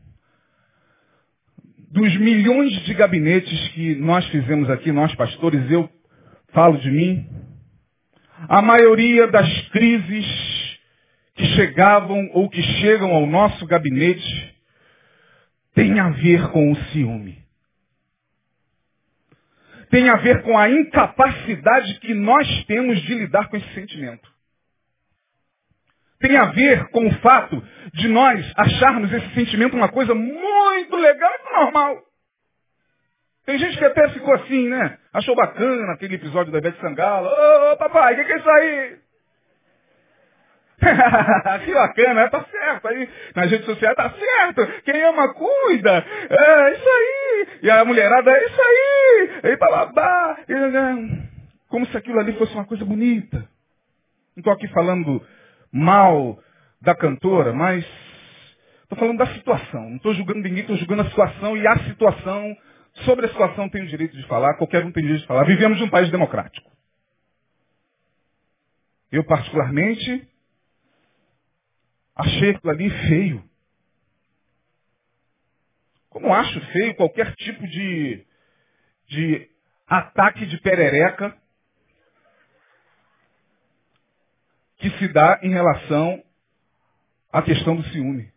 dos 1.91 2.17
milhões 2.19 2.71
de 2.85 2.95
gabinetes 2.95 3.69
que 3.71 3.97
nós 3.97 4.25
fizemos 4.29 4.71
aqui, 4.71 4.93
nós 4.93 5.13
pastores, 5.17 5.69
eu 5.73 5.91
falo 6.53 6.79
de 6.79 6.89
mim, 6.89 7.29
a 8.49 8.63
maioria 8.63 9.27
das 9.27 9.69
crises 9.71 10.79
que 11.35 11.45
chegavam 11.57 12.31
ou 12.33 12.49
que 12.49 12.63
chegam 12.63 13.11
ao 13.11 13.27
nosso 13.27 13.67
gabinete 13.67 14.55
tem 15.75 15.99
a 15.99 16.11
ver 16.11 16.49
com 16.53 16.71
o 16.71 16.77
ciúme. 16.93 17.43
Tem 19.91 20.09
a 20.11 20.15
ver 20.15 20.43
com 20.43 20.57
a 20.57 20.71
incapacidade 20.71 21.99
que 21.99 22.15
nós 22.15 22.47
temos 22.67 23.03
de 23.03 23.15
lidar 23.17 23.49
com 23.49 23.57
esse 23.57 23.75
sentimento 23.75 24.32
tem 26.23 26.37
a 26.37 26.47
ver 26.47 26.89
com 26.91 27.07
o 27.07 27.15
fato 27.17 27.63
de 27.93 28.09
nós 28.09 28.51
acharmos 28.57 29.13
esse 29.13 29.35
sentimento 29.35 29.77
uma 29.77 29.89
coisa 29.91 30.15
muito 30.15 30.97
legal 30.97 31.31
e 31.35 31.53
normal. 31.53 31.99
Tem 33.45 33.59
gente 33.59 33.77
que 33.77 33.85
até 33.85 34.09
ficou 34.11 34.33
assim, 34.35 34.69
né? 34.69 34.99
Achou 35.13 35.35
bacana 35.35 35.93
aquele 35.93 36.15
episódio 36.15 36.53
da 36.53 36.61
Beth 36.61 36.77
Sangala. 36.81 37.29
Ô, 37.29 37.73
ô 37.73 37.77
papai, 37.77 38.15
o 38.15 38.17
que, 38.17 38.25
que 38.25 38.33
é 38.33 38.39
isso 38.39 38.51
aí? 38.51 38.97
que 41.65 41.75
bacana, 41.75 42.31
tá 42.31 42.45
certo. 42.45 42.89
Aí 42.89 43.09
nas 43.35 43.51
redes 43.51 43.67
sociais 43.67 43.97
tá 43.97 44.11
certo. 44.11 44.83
Quem 44.85 45.03
ama 45.03 45.35
cuida. 45.35 46.05
É 46.31 46.73
isso 46.73 46.89
aí. 46.89 47.49
E 47.63 47.71
a 47.71 47.85
mulherada 47.85 48.31
é 48.31 48.45
isso 48.47 48.61
aí. 48.61 49.31
E 49.45 49.57
bababá. 49.57 50.37
Como 51.69 51.85
se 51.87 51.97
aquilo 51.97 52.21
ali 52.21 52.33
fosse 52.35 52.55
uma 52.55 52.65
coisa 52.65 52.85
bonita. 52.85 53.39
Não 54.37 54.41
estou 54.41 54.53
aqui 54.53 54.69
falando 54.69 55.21
mal 55.73 56.39
da 56.81 56.95
cantora, 56.95 57.53
mas 57.53 57.85
estou 58.83 58.99
falando 58.99 59.19
da 59.19 59.27
situação. 59.35 59.89
Não 59.89 59.97
estou 59.97 60.15
julgando 60.15 60.41
ninguém, 60.41 60.61
estou 60.61 60.77
julgando 60.77 61.03
a 61.03 61.09
situação 61.09 61.57
e 61.57 61.67
a 61.67 61.79
situação, 61.85 62.57
sobre 63.05 63.27
a 63.27 63.29
situação 63.31 63.69
tenho 63.69 63.85
o 63.85 63.89
direito 63.89 64.17
de 64.17 64.27
falar, 64.27 64.55
qualquer 64.55 64.85
um 64.85 64.93
tem 64.93 65.03
o 65.03 65.07
direito 65.07 65.23
de 65.23 65.27
falar. 65.27 65.45
Vivemos 65.45 65.81
num 65.81 65.89
país 65.89 66.11
democrático. 66.11 66.71
Eu 69.11 69.25
particularmente 69.25 70.29
achei 72.15 72.51
aquilo 72.51 72.73
ali 72.73 72.91
feio. 73.09 73.45
Como 76.09 76.33
acho 76.35 76.61
feio 76.73 76.95
qualquer 76.95 77.35
tipo 77.37 77.67
de, 77.67 78.27
de 79.09 79.49
ataque 79.87 80.45
de 80.47 80.61
perereca 80.61 81.37
que 84.83 84.91
se 84.99 85.09
dá 85.09 85.39
em 85.43 85.51
relação 85.51 86.23
à 87.33 87.41
questão 87.41 87.75
do 87.75 87.85
ciúme. 87.85 88.31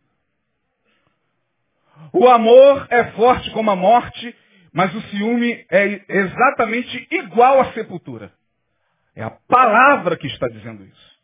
O 2.14 2.30
amor 2.30 2.88
é 2.90 3.12
forte 3.12 3.52
como 3.52 3.72
a 3.72 3.75
morte, 3.75 4.34
Mas 4.75 4.94
o 4.94 5.02
ciúme 5.04 5.66
é 5.72 6.02
exatamente 6.10 7.08
igual 7.10 7.62
à 7.62 7.72
sepultura. 7.72 8.30
É 9.16 9.24
a 9.24 9.30
palavra 9.30 10.18
que 10.18 10.28
está 10.28 10.50
dizendo 10.50 10.84
isso. 10.84 11.16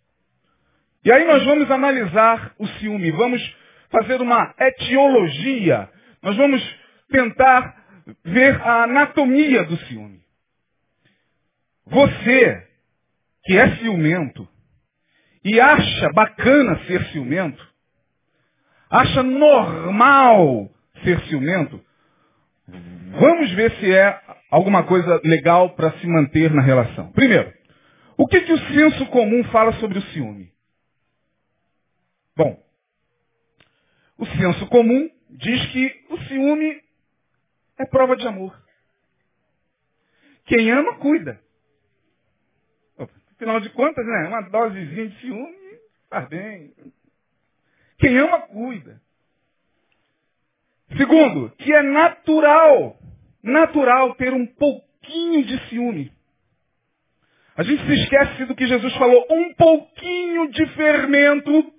E 1.04 1.12
aí 1.12 1.25
nós 1.25 1.44
vamos 1.44 1.70
analisar 1.70 2.56
o 2.58 2.66
ciúme, 2.66 3.12
vamos 3.12 3.42
fazer 3.90 4.22
uma 4.22 4.56
etiologia, 4.58 5.90
nós 6.22 6.38
vamos 6.38 6.63
tentar 7.10 7.75
ver 8.24 8.56
a 8.62 8.84
anatomia 8.84 9.66
do 9.66 9.75
ciúme. 9.80 10.22
Você, 11.88 12.68
que 13.44 13.58
é 13.58 13.75
ciumento, 13.80 14.48
e 15.44 15.60
acha 15.60 16.10
bacana 16.14 16.80
ser 16.86 17.04
ciumento, 17.08 17.68
acha 18.90 19.24
normal 19.24 20.70
ser 21.04 21.20
ciumento, 21.28 21.84
vamos 23.20 23.52
ver 23.54 23.72
se 23.78 23.92
é 23.92 24.22
alguma 24.50 24.84
coisa 24.84 25.20
legal 25.24 25.72
para 25.72 25.92
se 26.00 26.08
manter 26.08 26.54
na 26.54 26.62
relação. 26.62 27.12
Primeiro, 27.12 27.52
o 28.18 28.28
que, 28.28 28.42
que 28.42 28.54
o 28.54 28.68
senso 28.74 29.06
comum 29.08 29.44
fala 29.46 29.74
sobre 29.74 29.98
o 29.98 30.02
ciúme? 30.04 30.52
Bom, 32.36 32.62
o 34.18 34.26
senso 34.26 34.68
comum 34.68 35.10
diz 35.30 35.66
que 35.72 36.06
o 36.10 36.18
ciúme 36.20 36.82
é 37.80 37.86
prova 37.86 38.16
de 38.16 38.28
amor. 38.28 38.56
Quem 40.46 40.70
ama, 40.72 40.96
cuida. 40.98 41.42
Afinal 43.42 43.60
de 43.60 43.70
contas, 43.72 44.06
né? 44.06 44.28
Uma 44.28 44.42
dosezinha 44.42 45.08
de 45.08 45.20
ciúme 45.20 45.80
faz 46.12 46.30
bem. 46.30 46.76
Quem 47.98 48.16
ama, 48.20 48.42
cuida. 48.42 49.02
Segundo, 50.96 51.50
que 51.58 51.74
é 51.74 51.82
natural, 51.82 53.00
natural 53.42 54.14
ter 54.14 54.32
um 54.32 54.46
pouquinho 54.46 55.44
de 55.44 55.70
ciúme. 55.70 56.14
A 57.58 57.64
gente 57.64 57.84
se 57.84 57.94
esquece 58.04 58.46
do 58.46 58.56
que 58.56 58.68
Jesus 58.68 58.94
falou. 58.96 59.26
Um 59.32 59.56
pouquinho 59.56 60.52
de 60.52 60.68
fermento 60.76 61.74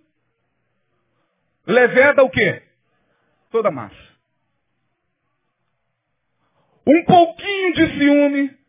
leveda 1.65 2.25
o 2.25 2.31
quê? 2.31 2.61
Toda 3.53 3.69
a 3.69 3.73
massa. 3.73 4.13
Um 6.85 7.05
pouquinho 7.05 7.73
de 7.75 7.99
ciúme 7.99 8.62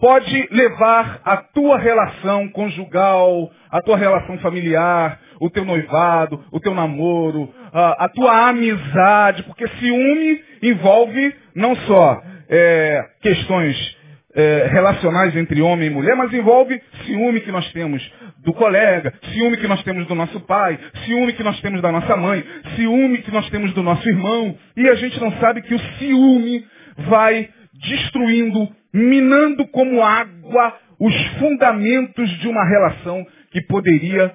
pode 0.00 0.48
levar 0.50 1.20
a 1.24 1.36
tua 1.36 1.78
relação 1.78 2.48
conjugal, 2.48 3.50
a 3.70 3.82
tua 3.82 3.96
relação 3.96 4.38
familiar, 4.38 5.20
o 5.40 5.50
teu 5.50 5.64
noivado, 5.64 6.42
o 6.50 6.58
teu 6.58 6.74
namoro, 6.74 7.52
a, 7.72 8.04
a 8.04 8.08
tua 8.08 8.48
amizade, 8.48 9.42
porque 9.44 9.68
ciúme 9.68 10.42
envolve 10.62 11.34
não 11.54 11.76
só 11.76 12.22
é, 12.48 13.04
questões 13.22 14.00
é, 14.34 14.68
relacionais 14.70 15.36
entre 15.36 15.60
homem 15.60 15.88
e 15.88 15.90
mulher, 15.90 16.16
mas 16.16 16.32
envolve 16.32 16.80
ciúme 17.04 17.40
que 17.40 17.52
nós 17.52 17.70
temos 17.72 18.02
do 18.44 18.54
colega, 18.54 19.12
ciúme 19.32 19.56
que 19.56 19.68
nós 19.68 19.82
temos 19.82 20.06
do 20.06 20.14
nosso 20.14 20.40
pai, 20.40 20.78
ciúme 21.04 21.32
que 21.32 21.42
nós 21.42 21.60
temos 21.60 21.82
da 21.82 21.92
nossa 21.92 22.16
mãe, 22.16 22.44
ciúme 22.76 23.18
que 23.18 23.30
nós 23.30 23.48
temos 23.50 23.72
do 23.74 23.82
nosso 23.82 24.08
irmão, 24.08 24.56
e 24.76 24.88
a 24.88 24.94
gente 24.94 25.20
não 25.20 25.32
sabe 25.32 25.62
que 25.62 25.74
o 25.74 25.80
ciúme 25.98 26.64
vai 27.08 27.48
destruindo, 27.74 28.68
minando 28.92 29.66
como 29.68 30.02
água 30.02 30.78
os 30.98 31.14
fundamentos 31.38 32.28
de 32.38 32.48
uma 32.48 32.64
relação 32.64 33.26
que 33.50 33.60
poderia 33.62 34.34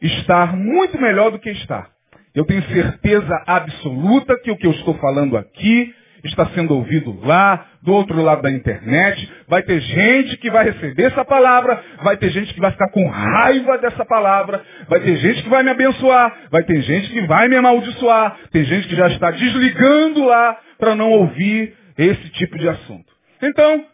estar 0.00 0.56
muito 0.56 1.00
melhor 1.00 1.30
do 1.30 1.38
que 1.38 1.50
está. 1.50 1.88
Eu 2.34 2.44
tenho 2.44 2.62
certeza 2.64 3.42
absoluta 3.46 4.38
que 4.40 4.50
o 4.50 4.56
que 4.56 4.66
eu 4.66 4.72
estou 4.72 4.94
falando 4.94 5.36
aqui 5.36 5.94
está 6.24 6.46
sendo 6.46 6.74
ouvido 6.74 7.18
lá, 7.24 7.66
do 7.82 7.92
outro 7.92 8.20
lado 8.22 8.42
da 8.42 8.50
internet. 8.50 9.30
Vai 9.48 9.62
ter 9.62 9.80
gente 9.80 10.36
que 10.38 10.50
vai 10.50 10.64
receber 10.64 11.04
essa 11.04 11.24
palavra, 11.24 11.82
vai 12.02 12.16
ter 12.16 12.30
gente 12.30 12.54
que 12.54 12.60
vai 12.60 12.70
ficar 12.70 12.90
com 12.90 13.06
raiva 13.08 13.78
dessa 13.78 14.04
palavra, 14.04 14.62
vai 14.88 15.00
ter 15.00 15.16
gente 15.16 15.42
que 15.42 15.48
vai 15.48 15.62
me 15.62 15.70
abençoar, 15.70 16.48
vai 16.50 16.62
ter 16.62 16.80
gente 16.82 17.10
que 17.10 17.20
vai 17.26 17.48
me 17.48 17.56
amaldiçoar, 17.56 18.38
tem 18.50 18.64
gente 18.64 18.88
que 18.88 18.96
já 18.96 19.08
está 19.08 19.30
desligando 19.30 20.24
lá 20.24 20.58
para 20.78 20.94
não 20.94 21.10
ouvir 21.10 21.74
esse 21.98 22.30
tipo 22.30 22.58
de 22.58 22.68
assunto. 22.68 23.11
Então, 23.42 23.86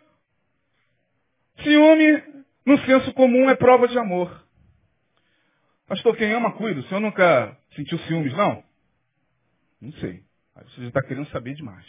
ciúme, 1.63 2.23
no 2.67 2.79
senso 2.85 3.15
comum, 3.15 3.49
é 3.49 3.57
prova 3.57 3.89
de 3.89 3.99
amor. 3.99 4.47
Pastor, 5.87 6.15
quem 6.17 6.31
ama, 6.33 6.53
cuida. 6.53 6.81
O 6.81 6.83
senhor 6.85 7.01
nunca 7.01 7.57
sentiu 7.75 7.99
ciúmes, 8.01 8.35
não? 8.35 8.63
Não 9.81 9.93
sei. 9.93 10.23
Aí 10.55 10.65
você 10.65 10.83
já 10.83 10.89
está 10.89 11.03
querendo 11.03 11.29
saber 11.31 11.55
demais. 11.55 11.87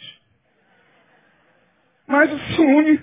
Mas 2.06 2.32
o 2.32 2.38
ciúme, 2.54 3.02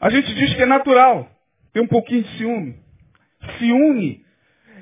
a 0.00 0.10
gente 0.10 0.32
diz 0.34 0.54
que 0.54 0.62
é 0.62 0.66
natural. 0.66 1.28
Tem 1.72 1.82
um 1.82 1.88
pouquinho 1.88 2.22
de 2.22 2.38
ciúme. 2.38 2.80
Ciúme 3.58 4.24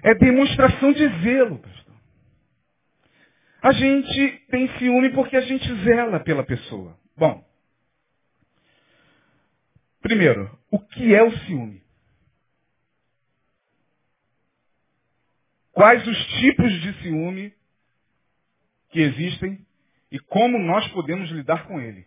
é 0.02 0.14
demonstração 0.14 0.92
de 0.92 1.08
zelo. 1.22 1.62
A 3.62 3.72
gente 3.72 4.46
tem 4.50 4.68
ciúme 4.78 5.10
porque 5.10 5.36
a 5.36 5.42
gente 5.42 5.84
zela 5.84 6.20
pela 6.20 6.42
pessoa. 6.42 6.98
Bom, 7.16 7.44
primeiro, 10.00 10.58
o 10.70 10.78
que 10.78 11.14
é 11.14 11.22
o 11.22 11.30
ciúme? 11.40 11.82
Quais 15.72 16.06
os 16.06 16.26
tipos 16.40 16.72
de 16.80 17.02
ciúme 17.02 17.54
que 18.90 19.00
existem 19.00 19.64
e 20.10 20.18
como 20.18 20.58
nós 20.58 20.86
podemos 20.88 21.30
lidar 21.30 21.66
com 21.66 21.80
ele? 21.80 22.06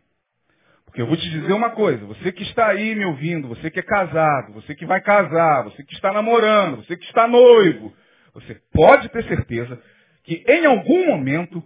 Porque 0.85 1.01
eu 1.01 1.07
vou 1.07 1.17
te 1.17 1.27
dizer 1.29 1.53
uma 1.53 1.71
coisa, 1.71 2.05
você 2.05 2.31
que 2.31 2.43
está 2.43 2.67
aí 2.67 2.93
me 2.93 3.05
ouvindo, 3.05 3.47
você 3.47 3.71
que 3.71 3.79
é 3.79 3.83
casado, 3.83 4.53
você 4.53 4.75
que 4.75 4.85
vai 4.85 5.01
casar, 5.01 5.63
você 5.63 5.83
que 5.83 5.93
está 5.93 6.13
namorando, 6.13 6.77
você 6.77 6.95
que 6.95 7.05
está 7.05 7.27
noivo, 7.27 7.91
você 8.33 8.55
pode 8.71 9.09
ter 9.09 9.23
certeza 9.23 9.81
que 10.23 10.43
em 10.47 10.65
algum 10.65 11.07
momento, 11.07 11.63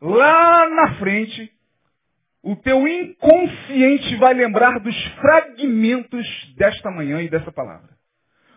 lá 0.00 0.68
na 0.68 0.94
frente, 0.94 1.52
o 2.42 2.56
teu 2.56 2.86
inconsciente 2.86 4.16
vai 4.16 4.34
lembrar 4.34 4.78
dos 4.80 4.96
fragmentos 5.20 6.54
desta 6.56 6.90
manhã 6.90 7.22
e 7.22 7.28
dessa 7.28 7.52
palavra. 7.52 7.90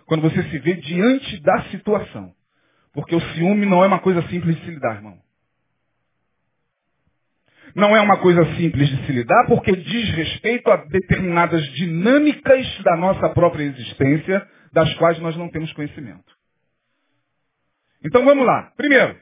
Quando 0.05 0.21
você 0.21 0.43
se 0.43 0.59
vê 0.59 0.75
diante 0.75 1.41
da 1.41 1.63
situação. 1.65 2.33
Porque 2.93 3.15
o 3.15 3.21
ciúme 3.33 3.65
não 3.65 3.83
é 3.83 3.87
uma 3.87 3.99
coisa 3.99 4.21
simples 4.27 4.55
de 4.57 4.65
se 4.65 4.71
lidar, 4.71 4.95
irmão. 4.95 5.17
Não 7.73 7.95
é 7.95 8.01
uma 8.01 8.17
coisa 8.17 8.43
simples 8.55 8.89
de 8.89 9.05
se 9.05 9.11
lidar 9.13 9.45
porque 9.47 9.71
diz 9.73 10.09
respeito 10.09 10.69
a 10.69 10.75
determinadas 10.75 11.63
dinâmicas 11.73 12.83
da 12.83 12.97
nossa 12.97 13.29
própria 13.29 13.63
existência, 13.63 14.45
das 14.73 14.93
quais 14.95 15.19
nós 15.19 15.37
não 15.37 15.49
temos 15.49 15.71
conhecimento. 15.71 16.35
Então 18.03 18.25
vamos 18.25 18.45
lá. 18.45 18.73
Primeiro, 18.75 19.17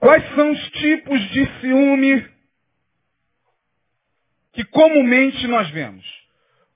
quais 0.00 0.34
são 0.34 0.50
os 0.50 0.70
tipos 0.70 1.20
de 1.30 1.60
ciúme 1.60 2.28
que 4.52 4.64
comumente 4.64 5.46
nós 5.46 5.70
vemos? 5.70 6.04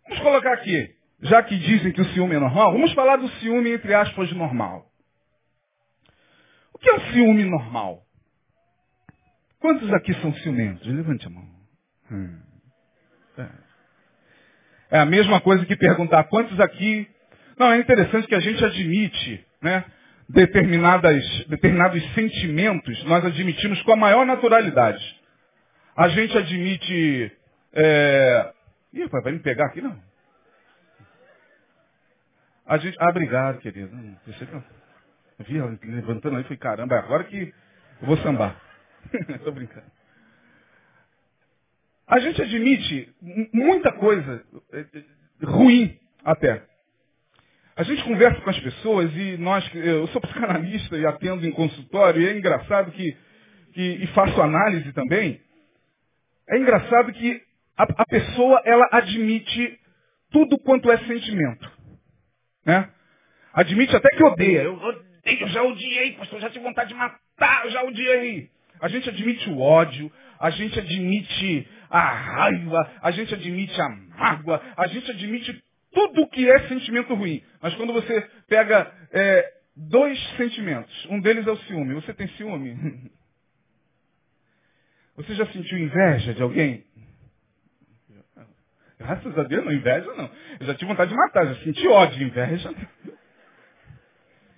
Vamos 0.05 0.23
colocar 0.23 0.53
aqui, 0.53 0.95
já 1.23 1.43
que 1.43 1.59
dizem 1.59 1.93
que 1.93 2.01
o 2.01 2.09
ciúme 2.13 2.37
é 2.37 2.39
normal, 2.39 2.73
vamos 2.73 2.93
falar 2.93 3.17
do 3.17 3.29
ciúme 3.41 3.71
entre 3.73 3.93
aspas 3.95 4.31
normal. 4.33 4.87
O 6.73 6.79
que 6.79 6.89
é 6.89 6.95
o 6.95 7.13
ciúme 7.13 7.45
normal? 7.45 8.05
Quantos 9.59 9.91
aqui 9.95 10.15
são 10.21 10.33
ciumentos? 10.35 10.87
Levante 10.87 11.27
a 11.27 11.31
mão. 11.31 11.49
Hum. 12.13 12.39
É 14.91 14.99
a 14.99 15.07
mesma 15.07 15.41
coisa 15.41 15.65
que 15.67 15.75
perguntar 15.75 16.25
quantos 16.25 16.61
aqui. 16.61 17.09
Não, 17.59 17.73
é 17.73 17.79
interessante 17.79 18.29
que 18.29 18.35
a 18.35 18.41
gente 18.41 18.65
admite, 18.65 19.45
né? 19.63 19.85
Determinados 20.29 22.15
sentimentos, 22.15 23.05
nós 23.05 23.25
admitimos 23.25 23.81
com 23.83 23.93
a 23.93 23.97
maior 23.97 24.25
naturalidade. 24.25 25.03
A 25.97 26.09
gente 26.09 26.37
admite. 26.37 27.33
É... 27.73 28.53
Ih, 28.93 29.07
vai 29.09 29.33
me 29.33 29.41
pegar 29.41 29.67
aqui, 29.67 29.81
não. 29.81 30.01
A 32.67 32.79
gente. 32.79 32.97
Ah, 32.99 33.11
obrigado, 33.11 33.59
querido. 33.59 33.95
Hum, 33.95 34.17
eu 35.39 35.45
vi 35.45 35.59
ela 35.59 35.79
levantando 35.83 36.37
aí, 36.37 36.43
falei, 36.45 36.59
caramba, 36.59 36.95
é 36.95 36.99
agora 36.99 37.25
que 37.25 37.53
eu 38.01 38.07
vou 38.07 38.17
sambar. 38.19 38.61
Estou 39.29 39.53
brincando. 39.53 39.87
A 42.07 42.19
gente 42.21 42.41
admite 42.41 43.15
muita 43.53 43.93
coisa 43.93 44.45
é, 44.73 44.81
é, 44.81 45.05
ruim 45.45 45.99
até. 46.25 46.63
A 47.77 47.83
gente 47.83 48.05
conversa 48.05 48.41
com 48.41 48.51
as 48.51 48.61
pessoas 48.61 49.13
e 49.17 49.37
nós, 49.37 49.69
eu 49.75 50.07
sou 50.09 50.21
psicanalista 50.21 50.97
e 50.97 51.05
atendo 51.05 51.45
em 51.45 51.51
consultório, 51.51 52.23
e 52.23 52.29
é 52.29 52.39
engraçado 52.39 52.93
que, 52.93 53.17
que 53.73 53.83
e 53.83 54.07
faço 54.09 54.41
análise 54.41 54.93
também. 54.93 55.41
É 56.49 56.59
engraçado 56.59 57.13
que 57.13 57.43
a, 57.77 57.83
a 57.83 58.07
pessoa 58.07 58.63
ela 58.65 58.89
admite 58.93 59.81
tudo 60.31 60.57
quanto 60.59 60.91
é 60.91 60.99
sentimento. 60.99 61.69
Né? 62.65 62.89
Admite 63.53 63.97
até 63.97 64.09
que 64.11 64.23
odeia. 64.23 64.63
Eu 64.63 64.75
odeio, 64.75 65.41
eu 65.41 65.49
já 65.49 65.63
odiei, 65.65 66.13
pastor, 66.13 66.41
já 66.41 66.51
tive 66.51 66.65
vontade 66.65 66.91
de 66.91 66.95
matar, 66.95 67.65
eu 67.65 67.71
já 67.73 67.83
odiei. 67.83 68.51
a 68.81 68.87
gente 68.87 69.09
admite 69.09 69.51
o 69.51 69.59
ódio, 69.59 70.13
a 70.39 70.51
gente 70.51 70.79
admite 70.79 71.69
a 71.91 72.01
raiva, 72.01 72.93
a 73.03 73.11
gente 73.11 73.35
admite 73.35 73.81
a 73.81 73.89
mágoa, 73.89 74.63
a 74.77 74.87
gente 74.87 75.11
admite 75.11 75.64
tudo 75.95 76.29
que 76.29 76.51
é 76.51 76.69
sentimento 76.69 77.15
ruim. 77.15 77.43
Mas 77.63 77.75
quando 77.77 77.93
você 77.93 78.21
pega 78.49 78.93
é, 79.13 79.53
dois 79.77 80.19
sentimentos, 80.37 81.07
um 81.09 81.21
deles 81.21 81.47
é 81.47 81.51
o 81.51 81.57
ciúme. 81.57 81.95
Você 81.95 82.13
tem 82.13 82.29
ciúme? 82.29 83.11
Você 85.17 85.33
já 85.37 85.47
sentiu 85.47 85.79
inveja 85.79 86.35
de 86.35 86.43
alguém? 86.43 86.85
Graças 88.99 89.39
a 89.39 89.43
Deus, 89.45 89.65
não 89.65 89.73
inveja 89.73 90.13
não. 90.15 90.29
Eu 90.59 90.67
já 90.67 90.75
tive 90.75 90.87
vontade 90.91 91.11
de 91.11 91.17
matar, 91.17 91.47
já 91.47 91.55
senti 91.63 91.87
ódio 91.87 92.27
inveja. 92.27 92.75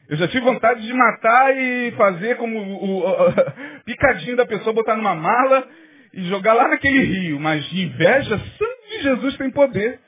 Eu 0.08 0.16
já 0.16 0.28
tive 0.28 0.44
vontade 0.44 0.86
de 0.86 0.92
matar 0.94 1.56
e 1.56 1.90
fazer 1.92 2.36
como 2.36 2.58
o, 2.58 2.84
o, 2.84 3.28
o 3.28 3.34
picadinho 3.84 4.36
da 4.36 4.46
pessoa, 4.46 4.72
botar 4.72 4.96
numa 4.96 5.14
mala 5.14 5.68
e 6.14 6.22
jogar 6.28 6.54
lá 6.54 6.68
naquele 6.68 7.02
rio. 7.02 7.40
Mas 7.40 7.70
inveja, 7.72 8.38
sangue 8.38 8.88
de 8.88 9.02
Jesus 9.02 9.36
tem 9.36 9.50
poder. 9.50 10.00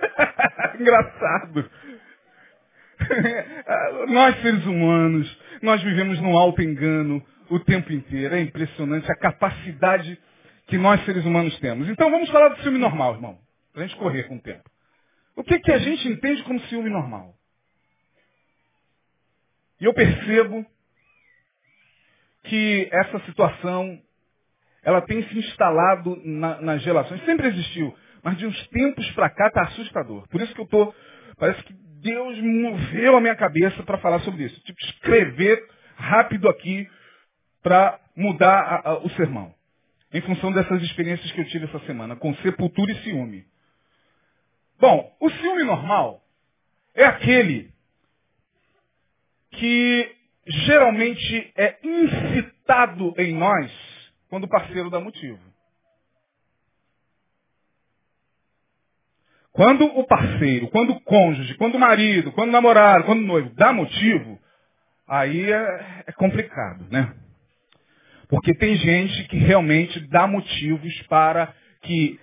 Engraçado. 0.80 1.70
nós 4.08 4.40
seres 4.42 4.64
humanos, 4.66 5.38
nós 5.62 5.82
vivemos 5.82 6.20
num 6.20 6.36
alto 6.36 6.62
engano 6.62 7.24
o 7.48 7.58
tempo 7.60 7.92
inteiro. 7.92 8.34
É 8.34 8.40
impressionante 8.40 9.10
a 9.10 9.16
capacidade 9.16 10.18
que 10.66 10.78
nós 10.78 11.04
seres 11.04 11.24
humanos 11.24 11.58
temos. 11.60 11.88
Então 11.88 12.10
vamos 12.10 12.30
falar 12.30 12.48
do 12.48 12.62
ciúme 12.62 12.78
normal, 12.78 13.14
irmão. 13.14 13.38
Para 13.72 13.82
a 13.82 13.86
gente 13.86 13.98
correr 13.98 14.24
com 14.24 14.36
o 14.36 14.40
tempo. 14.40 14.68
O 15.36 15.42
que, 15.42 15.58
que 15.58 15.72
a 15.72 15.78
gente 15.78 16.08
entende 16.08 16.42
como 16.42 16.60
ciúme 16.62 16.90
normal? 16.90 17.34
E 19.80 19.84
eu 19.84 19.94
percebo 19.94 20.66
que 22.44 22.88
essa 22.92 23.18
situação 23.20 23.98
ela 24.82 25.00
tem 25.02 25.22
se 25.28 25.38
instalado 25.38 26.20
na, 26.24 26.60
nas 26.60 26.84
relações. 26.84 27.24
Sempre 27.24 27.48
existiu, 27.48 27.94
mas 28.22 28.36
de 28.38 28.46
uns 28.46 28.66
tempos 28.68 29.10
para 29.12 29.30
cá 29.30 29.48
está 29.48 29.62
assustador. 29.62 30.28
Por 30.28 30.40
isso 30.40 30.54
que 30.54 30.60
eu 30.60 30.64
estou. 30.64 30.94
Parece 31.38 31.62
que 31.64 31.72
Deus 32.02 32.38
moveu 32.38 33.16
a 33.16 33.20
minha 33.20 33.36
cabeça 33.36 33.82
para 33.82 33.98
falar 33.98 34.20
sobre 34.20 34.44
isso. 34.44 34.60
Tipo, 34.62 34.78
escrever 34.80 35.62
rápido 35.96 36.48
aqui 36.48 36.88
para 37.62 38.00
mudar 38.16 38.58
a, 38.58 38.90
a, 38.90 38.98
o 38.98 39.10
sermão. 39.10 39.54
Em 40.12 40.20
função 40.22 40.50
dessas 40.52 40.82
experiências 40.82 41.30
que 41.32 41.40
eu 41.40 41.46
tive 41.46 41.66
essa 41.66 41.78
semana, 41.80 42.16
com 42.16 42.34
sepultura 42.36 42.92
e 42.92 43.02
ciúme. 43.02 43.44
Bom, 44.78 45.14
o 45.20 45.30
ciúme 45.30 45.62
normal 45.62 46.22
é 46.94 47.04
aquele 47.04 47.70
que 49.52 50.16
geralmente 50.46 51.52
é 51.56 51.78
incitado 51.82 53.14
em 53.18 53.34
nós 53.34 53.70
quando 54.28 54.44
o 54.44 54.48
parceiro 54.48 54.90
dá 54.90 55.00
motivo. 55.00 55.49
Quando 59.52 59.84
o 59.84 60.06
parceiro, 60.06 60.68
quando 60.68 60.90
o 60.90 61.00
cônjuge, 61.00 61.54
quando 61.54 61.74
o 61.74 61.78
marido, 61.78 62.32
quando 62.32 62.50
o 62.50 62.52
namorado, 62.52 63.04
quando 63.04 63.20
o 63.20 63.26
noivo 63.26 63.50
dá 63.54 63.72
motivo, 63.72 64.38
aí 65.08 65.50
é, 65.52 66.04
é 66.06 66.12
complicado, 66.12 66.86
né? 66.90 67.12
Porque 68.28 68.54
tem 68.54 68.76
gente 68.76 69.24
que 69.24 69.36
realmente 69.36 69.98
dá 70.08 70.26
motivos 70.26 71.02
para 71.08 71.52
que 71.82 72.18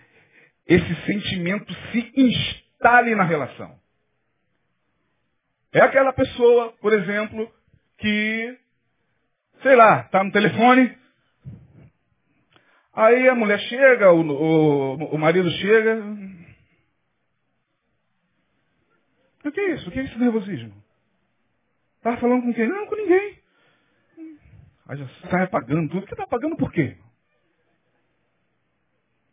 esse 0.65 0.95
sentimento 1.05 1.73
se 1.91 2.11
instale 2.15 3.13
na 3.13 3.23
relação. 3.23 3.77
É 5.73 5.81
aquela 5.81 6.13
pessoa, 6.13 6.73
por 6.81 6.93
exemplo, 6.93 7.51
que, 7.97 8.57
sei 9.61 9.75
lá, 9.75 10.01
está 10.01 10.23
no 10.23 10.31
telefone, 10.31 10.97
aí 12.93 13.27
a 13.27 13.35
mulher 13.35 13.59
chega, 13.59 14.11
o, 14.11 14.21
o, 14.21 14.93
o 15.13 15.17
marido 15.17 15.51
chega. 15.51 16.01
O 19.47 19.51
que 19.51 19.59
é 19.59 19.71
isso? 19.75 19.89
O 19.89 19.91
que 19.91 19.99
é 19.99 20.03
esse 20.03 20.17
nervosismo? 20.17 20.73
Estava 21.97 22.17
falando 22.17 22.43
com 22.43 22.53
quem? 22.53 22.67
Não, 22.67 22.87
com 22.87 22.95
ninguém. 22.95 23.39
Aí 24.87 24.97
já 24.97 25.07
sai 25.29 25.43
apagando 25.43 25.89
tudo. 25.89 26.05
Que 26.05 26.13
está 26.13 26.23
apagando 26.23 26.55
por 26.55 26.71
quê? 26.71 26.97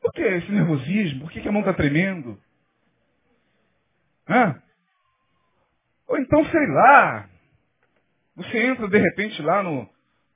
Por 0.00 0.12
que 0.12 0.22
esse 0.22 0.50
nervosismo? 0.50 1.20
Por 1.20 1.30
que, 1.30 1.40
que 1.40 1.48
a 1.48 1.52
mão 1.52 1.60
está 1.60 1.72
tremendo? 1.72 2.40
Hã? 4.28 4.62
Ou 6.08 6.18
então, 6.18 6.44
sei 6.44 6.66
lá, 6.68 7.28
você 8.36 8.66
entra 8.66 8.88
de 8.88 8.98
repente 8.98 9.40
lá 9.42 9.62
no, 9.62 9.88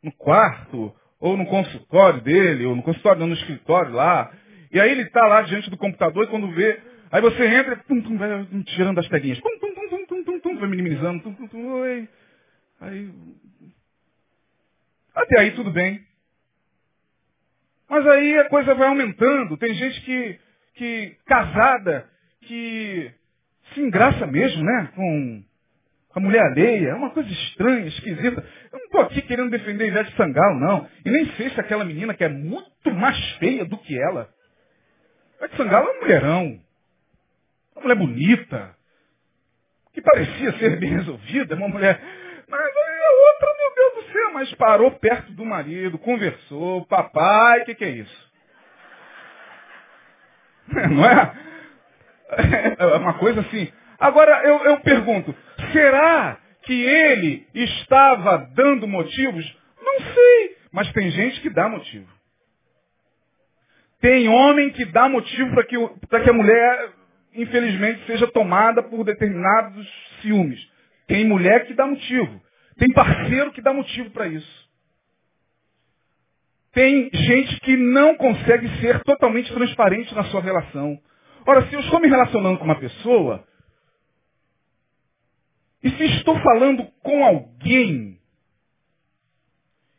no 0.03 0.13
quarto, 0.13 0.95
ou 1.21 1.37
no 1.37 1.47
consultório 1.47 2.21
dele, 2.23 2.65
ou 2.65 2.77
no 2.77 2.83
consultório, 2.83 3.21
não, 3.21 3.27
no 3.29 3.35
escritório 3.35 3.93
lá, 3.93 4.33
e 4.71 4.81
aí 4.81 4.91
ele 4.91 5.03
está 5.03 5.27
lá 5.27 5.43
diante 5.43 5.69
do 5.71 5.77
computador 5.77 6.25
e 6.25 6.29
quando 6.29 6.51
vê, 6.53 6.81
aí 7.11 7.21
você 7.21 7.47
entra 7.47 7.77
tum, 7.77 8.01
tum, 8.01 8.17
vai 8.17 8.47
tirando 8.67 8.99
as 8.99 9.09
telinhas, 9.09 9.41
tum, 9.41 9.59
tum, 9.59 9.75
tum, 9.75 9.89
tum, 9.89 10.07
tum, 10.07 10.25
tum, 10.25 10.41
tum, 10.41 10.59
vai 10.59 10.69
minimizando, 10.69 11.23
tum, 11.23 11.35
tum, 11.35 11.49
tum, 11.49 11.67
oi. 11.81 12.09
Aí, 12.81 13.11
até 15.15 15.41
aí 15.41 15.51
tudo 15.53 15.71
bem. 15.71 16.07
Mas 17.89 18.07
aí 18.07 18.39
a 18.39 18.49
coisa 18.49 18.75
vai 18.75 18.89
aumentando. 18.89 19.57
Tem 19.57 19.75
gente 19.75 20.01
que, 20.03 20.39
que 20.75 21.17
casada, 21.27 22.09
que 22.43 23.11
se 23.73 23.81
engraça 23.81 24.27
mesmo, 24.27 24.63
né? 24.63 24.93
Com 24.95 25.43
a 26.15 26.21
mulher 26.21 26.43
alheia. 26.43 26.91
É 26.91 26.95
uma 26.95 27.11
coisa 27.11 27.31
estranha, 27.31 27.87
esquisita. 27.87 28.45
Eu 28.73 28.79
não 28.79 28.87
estou 28.87 29.01
aqui 29.01 29.23
querendo 29.23 29.51
defender 29.51 29.85
a 29.85 29.89
Ivete 29.89 30.17
Sangalo, 30.17 30.61
não. 30.61 30.89
E 31.05 31.11
nem 31.11 31.27
sei 31.33 31.51
se 31.51 31.61
aquela 31.61 31.85
menina 31.85 32.15
que 32.15 32.25
é 32.25 32.29
muito 32.29 32.93
mais 32.93 33.19
feia 33.37 33.65
do 33.65 33.79
que 33.79 33.99
ela. 33.99 34.29
Ivete 35.39 35.57
Sangalo 35.57 35.89
é 35.89 35.91
uma 35.93 36.01
mulherão. 36.01 36.68
Uma 37.79 37.83
mulher 37.83 37.97
bonita. 37.97 38.77
Que 39.95 40.03
parecia 40.03 40.53
ser 40.59 40.79
bem 40.79 40.91
resolvida. 40.91 41.55
Uma 41.55 41.69
mulher... 41.69 42.01
Mas 42.49 42.61
a 42.61 43.11
outra, 43.27 43.57
meu 43.59 43.75
Deus 43.75 43.95
do 43.95 44.13
céu, 44.13 44.33
mas 44.33 44.55
parou 44.55 44.91
perto 44.93 45.33
do 45.33 45.45
marido, 45.45 45.99
conversou. 45.99 46.87
Papai, 46.87 47.61
o 47.61 47.65
que, 47.67 47.75
que 47.75 47.85
é 47.85 47.91
isso? 47.91 48.29
Não 50.91 51.05
é? 51.05 51.33
É 52.79 52.97
uma 52.97 53.15
coisa 53.15 53.41
assim. 53.41 53.71
Agora 53.99 54.43
eu, 54.45 54.65
eu 54.65 54.81
pergunto, 54.81 55.35
será 55.73 56.39
que 56.63 56.73
ele 56.73 57.47
estava 57.55 58.39
dando 58.55 58.87
motivos? 58.87 59.57
Não 59.81 60.01
sei, 60.01 60.57
mas 60.71 60.93
tem 60.93 61.11
gente 61.11 61.41
que 61.41 61.51
dá 61.51 61.69
motivo. 61.69 62.07
Tem 64.01 64.29
homem 64.29 64.71
que 64.71 64.85
dá 64.85 65.09
motivo 65.09 65.53
para 65.55 65.65
que, 65.65 65.77
que 65.77 66.31
a 66.31 66.33
mulher, 66.33 66.91
infelizmente, 67.35 68.05
seja 68.07 68.27
tomada 68.29 68.83
por 68.83 69.05
determinados 69.05 69.89
ciúmes. 70.21 70.61
Tem 71.07 71.25
mulher 71.27 71.67
que 71.67 71.75
dá 71.75 71.87
motivo. 71.87 72.43
Tem 72.77 72.93
parceiro 72.93 73.53
que 73.53 73.63
dá 73.63 73.73
motivo 73.73 74.11
para 74.11 74.29
isso. 74.29 74.69
Tem 76.73 77.11
gente 77.13 77.61
que 77.61 77.77
não 77.77 78.17
consegue 78.17 78.69
ser 78.81 79.03
totalmente 79.03 79.53
transparente 79.53 80.15
na 80.15 80.25
sua 80.25 80.41
relação. 80.41 80.99
Ora, 81.47 81.67
se 81.67 81.75
eu 81.75 81.81
estou 81.81 81.99
me 81.99 82.09
relacionando 82.09 82.59
com 82.59 82.65
uma 82.65 82.79
pessoa, 82.79 83.45
e 85.83 85.91
se 85.91 86.05
estou 86.17 86.39
falando 86.41 86.85
com 87.03 87.25
alguém, 87.25 88.19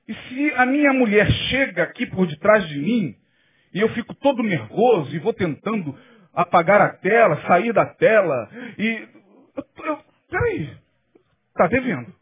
e 0.08 0.14
se 0.14 0.52
a 0.56 0.66
minha 0.66 0.94
mulher 0.94 1.30
chega 1.50 1.84
aqui 1.84 2.06
por 2.06 2.28
detrás 2.28 2.68
de 2.68 2.78
mim, 2.78 3.16
e 3.74 3.80
eu 3.80 3.90
fico 3.90 4.14
todo 4.16 4.44
nervoso 4.44 5.16
e 5.16 5.20
vou 5.20 5.34
tentando 5.34 5.98
apagar 6.34 6.82
a 6.82 6.90
tela, 6.90 7.42
sair 7.48 7.74
da 7.74 7.86
tela, 7.86 8.50
e. 8.78 9.08
Peraí, 10.30 10.78
está 11.50 11.68
devendo. 11.68 12.14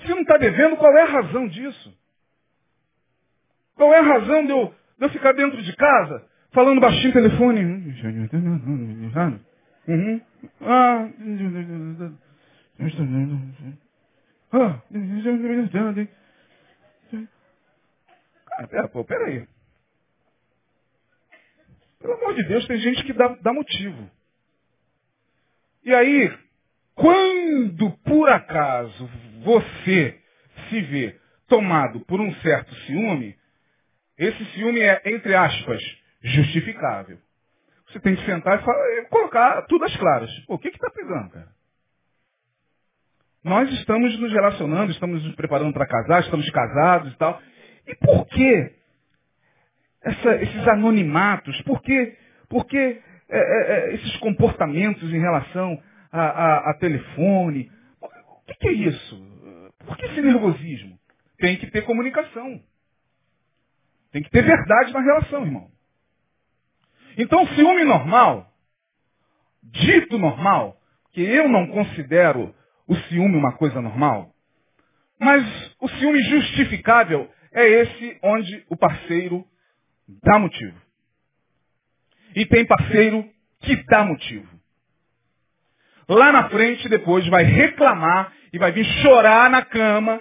Se 0.00 0.08
não 0.08 0.20
está 0.22 0.38
devendo, 0.38 0.76
qual 0.76 0.96
é 0.96 1.02
a 1.02 1.06
razão 1.06 1.46
disso? 1.48 1.94
Qual 3.74 3.92
é 3.92 3.98
a 3.98 4.02
razão 4.02 4.44
de 4.44 4.50
eu, 4.50 4.74
de 4.98 5.04
eu 5.06 5.10
ficar 5.10 5.32
dentro 5.32 5.62
de 5.62 5.74
casa, 5.76 6.26
falando 6.52 6.80
baixinho 6.80 7.08
no 7.08 7.12
telefone? 7.12 7.64
Uhum. 9.88 10.20
Ah. 10.62 11.08
Ah. 14.52 14.78
Peraí. 19.06 19.46
Pelo 22.00 22.14
amor 22.14 22.34
de 22.34 22.42
Deus, 22.44 22.66
tem 22.66 22.78
gente 22.78 23.04
que 23.04 23.12
dá, 23.12 23.28
dá 23.42 23.52
motivo. 23.52 24.10
E 25.84 25.94
aí, 25.94 26.32
quando 26.94 27.90
por 28.04 28.28
acaso 28.28 29.08
você 29.42 30.18
se 30.68 30.80
vê 30.82 31.18
tomado 31.46 32.00
por 32.00 32.20
um 32.20 32.32
certo 32.36 32.74
ciúme, 32.86 33.36
esse 34.16 34.44
ciúme 34.52 34.80
é, 34.80 35.00
entre 35.06 35.34
aspas, 35.34 35.82
justificável. 36.22 37.18
Você 37.88 38.00
tem 38.00 38.14
que 38.14 38.24
sentar 38.24 38.60
e 38.60 38.64
falar, 38.64 39.04
colocar 39.08 39.62
tudo 39.62 39.84
às 39.84 39.96
claras. 39.96 40.30
O 40.48 40.58
que 40.58 40.68
está 40.68 40.90
pegando, 40.90 41.30
cara? 41.30 41.48
Nós 43.42 43.70
estamos 43.72 44.18
nos 44.18 44.32
relacionando, 44.32 44.92
estamos 44.92 45.24
nos 45.24 45.34
preparando 45.34 45.72
para 45.72 45.86
casar, 45.86 46.20
estamos 46.20 46.48
casados 46.50 47.12
e 47.12 47.16
tal. 47.16 47.40
E 47.86 47.94
por 47.96 48.26
que 48.26 48.79
essa, 50.02 50.34
esses 50.42 50.68
anonimatos? 50.68 51.60
Por 51.62 51.80
que, 51.82 52.16
por 52.48 52.66
que 52.66 53.00
é, 53.28 53.38
é, 53.38 53.94
esses 53.94 54.16
comportamentos 54.16 55.12
em 55.12 55.20
relação 55.20 55.80
a, 56.10 56.20
a, 56.20 56.70
a 56.70 56.74
telefone? 56.74 57.70
O 58.00 58.44
que, 58.46 58.54
que 58.54 58.68
é 58.68 58.72
isso? 58.72 59.30
Por 59.86 59.96
que 59.96 60.06
esse 60.06 60.20
nervosismo? 60.20 60.98
Tem 61.38 61.56
que 61.56 61.70
ter 61.70 61.82
comunicação. 61.82 62.60
Tem 64.12 64.22
que 64.22 64.30
ter 64.30 64.42
verdade 64.42 64.92
na 64.92 65.00
relação, 65.00 65.44
irmão. 65.44 65.70
Então, 67.16 67.46
ciúme 67.48 67.84
normal, 67.84 68.52
dito 69.62 70.18
normal, 70.18 70.76
que 71.12 71.22
eu 71.22 71.48
não 71.48 71.66
considero 71.68 72.54
o 72.86 72.96
ciúme 72.96 73.36
uma 73.36 73.56
coisa 73.56 73.80
normal, 73.80 74.32
mas 75.18 75.44
o 75.80 75.88
ciúme 75.88 76.20
justificável 76.22 77.30
é 77.52 77.66
esse 77.66 78.18
onde 78.22 78.64
o 78.68 78.76
parceiro 78.76 79.44
dá 80.22 80.38
motivo. 80.38 80.76
E 82.34 82.46
tem 82.46 82.64
parceiro 82.64 83.28
que 83.60 83.76
dá 83.86 84.04
motivo. 84.04 84.48
Lá 86.08 86.32
na 86.32 86.48
frente, 86.48 86.88
depois, 86.88 87.26
vai 87.28 87.44
reclamar 87.44 88.32
e 88.52 88.58
vai 88.58 88.72
vir 88.72 88.84
chorar 89.02 89.48
na 89.50 89.64
cama 89.64 90.20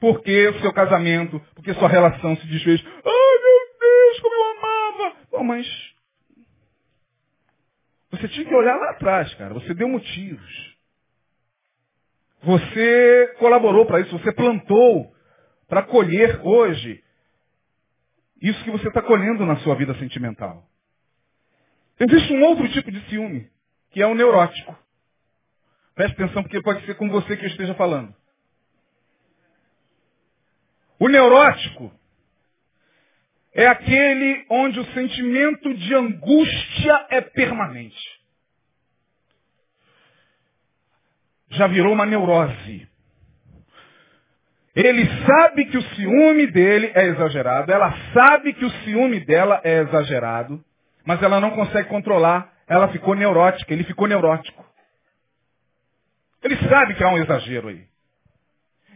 porque 0.00 0.48
o 0.48 0.60
seu 0.60 0.72
casamento, 0.72 1.40
porque 1.54 1.74
sua 1.74 1.88
relação 1.88 2.36
se 2.36 2.46
desfez. 2.46 2.82
Ai, 2.84 3.38
meu 3.42 3.78
Deus, 3.80 4.20
como 4.20 4.34
eu 4.34 4.56
amava! 4.56 5.16
Bom, 5.30 5.44
mas 5.44 5.66
você 8.10 8.28
tinha 8.28 8.46
que 8.46 8.54
olhar 8.54 8.76
lá 8.76 8.90
atrás, 8.90 9.32
cara. 9.34 9.54
Você 9.54 9.74
deu 9.74 9.88
motivos. 9.88 10.76
Você 12.42 13.34
colaborou 13.38 13.84
para 13.84 14.00
isso, 14.00 14.16
você 14.16 14.32
plantou 14.32 15.12
para 15.68 15.82
colher 15.82 16.40
hoje 16.44 17.02
isso 18.40 18.62
que 18.64 18.70
você 18.70 18.88
está 18.88 19.02
colhendo 19.02 19.44
na 19.44 19.56
sua 19.58 19.74
vida 19.74 19.94
sentimental. 19.94 20.66
Existe 21.98 22.32
um 22.32 22.42
outro 22.44 22.68
tipo 22.70 22.90
de 22.90 23.00
ciúme, 23.08 23.50
que 23.90 24.00
é 24.00 24.06
o 24.06 24.14
neurótico. 24.14 24.76
Preste 25.94 26.14
atenção, 26.14 26.42
porque 26.42 26.62
pode 26.62 26.84
ser 26.86 26.94
com 26.94 27.08
você 27.08 27.36
que 27.36 27.44
eu 27.44 27.48
esteja 27.48 27.74
falando. 27.74 28.14
O 31.00 31.08
neurótico 31.08 31.92
é 33.52 33.66
aquele 33.66 34.46
onde 34.50 34.78
o 34.78 34.92
sentimento 34.92 35.74
de 35.74 35.94
angústia 35.94 37.06
é 37.10 37.20
permanente. 37.20 38.18
Já 41.50 41.66
virou 41.66 41.92
uma 41.92 42.06
neurose. 42.06 42.88
Ele 44.78 45.08
sabe 45.26 45.64
que 45.64 45.76
o 45.76 45.82
ciúme 45.82 46.46
dele 46.46 46.92
é 46.94 47.06
exagerado, 47.06 47.72
ela 47.72 47.92
sabe 48.14 48.52
que 48.52 48.64
o 48.64 48.70
ciúme 48.70 49.18
dela 49.18 49.60
é 49.64 49.80
exagerado, 49.80 50.64
mas 51.04 51.20
ela 51.20 51.40
não 51.40 51.50
consegue 51.50 51.88
controlar, 51.88 52.52
ela 52.68 52.86
ficou 52.92 53.16
neurótica, 53.16 53.72
ele 53.72 53.82
ficou 53.82 54.06
neurótico. 54.06 54.64
Ele 56.44 56.56
sabe 56.68 56.94
que 56.94 57.02
há 57.02 57.08
um 57.08 57.18
exagero 57.18 57.66
aí. 57.66 57.84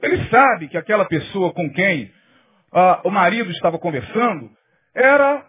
Ele 0.00 0.24
sabe 0.28 0.68
que 0.68 0.76
aquela 0.76 1.04
pessoa 1.04 1.52
com 1.52 1.68
quem 1.72 2.12
ah, 2.70 3.00
o 3.02 3.10
marido 3.10 3.50
estava 3.50 3.76
conversando 3.76 4.56
era 4.94 5.44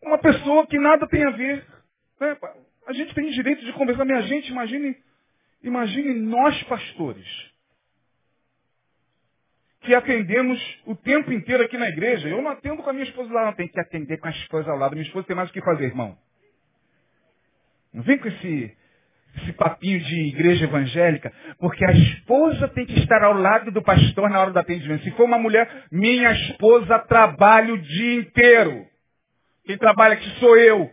uma 0.00 0.18
pessoa 0.18 0.64
que 0.68 0.78
nada 0.78 1.08
tem 1.08 1.24
a 1.24 1.30
ver. 1.30 1.66
Né? 2.20 2.36
A 2.86 2.92
gente 2.92 3.12
tem 3.16 3.28
direito 3.30 3.64
de 3.64 3.72
conversar, 3.72 4.04
minha 4.04 4.22
gente, 4.22 4.48
imagine, 4.52 4.96
imagine 5.60 6.14
nós 6.20 6.62
pastores, 6.62 7.49
que 9.80 9.94
atendemos 9.94 10.60
o 10.86 10.94
tempo 10.94 11.32
inteiro 11.32 11.64
aqui 11.64 11.78
na 11.78 11.88
igreja. 11.88 12.28
Eu 12.28 12.42
não 12.42 12.50
atendo 12.50 12.82
com 12.82 12.90
a 12.90 12.92
minha 12.92 13.04
esposa 13.04 13.32
lá, 13.32 13.46
não 13.46 13.54
tenho 13.54 13.68
que 13.68 13.80
atender 13.80 14.18
com 14.18 14.28
a 14.28 14.30
esposa 14.30 14.74
lado. 14.74 14.92
Minha 14.92 15.06
esposa 15.06 15.26
tem 15.26 15.36
mais 15.36 15.48
o 15.48 15.52
que 15.52 15.62
fazer, 15.62 15.86
irmão. 15.86 16.16
Não 17.92 18.02
vem 18.02 18.18
com 18.18 18.28
esse 18.28 18.76
esse 19.36 19.52
papinho 19.52 20.00
de 20.00 20.28
igreja 20.28 20.64
evangélica, 20.64 21.32
porque 21.58 21.84
a 21.84 21.92
esposa 21.92 22.66
tem 22.68 22.84
que 22.84 22.98
estar 22.98 23.22
ao 23.22 23.32
lado 23.32 23.70
do 23.70 23.80
pastor 23.80 24.28
na 24.28 24.40
hora 24.40 24.50
do 24.50 24.58
atendimento. 24.58 25.04
Se 25.04 25.10
for 25.12 25.24
uma 25.24 25.38
mulher, 25.38 25.86
minha 25.90 26.32
esposa 26.32 26.98
trabalha 26.98 27.72
o 27.72 27.78
dia 27.78 28.14
inteiro. 28.16 28.86
Quem 29.64 29.78
trabalha 29.78 30.14
aqui 30.14 30.28
sou 30.40 30.56
eu. 30.56 30.90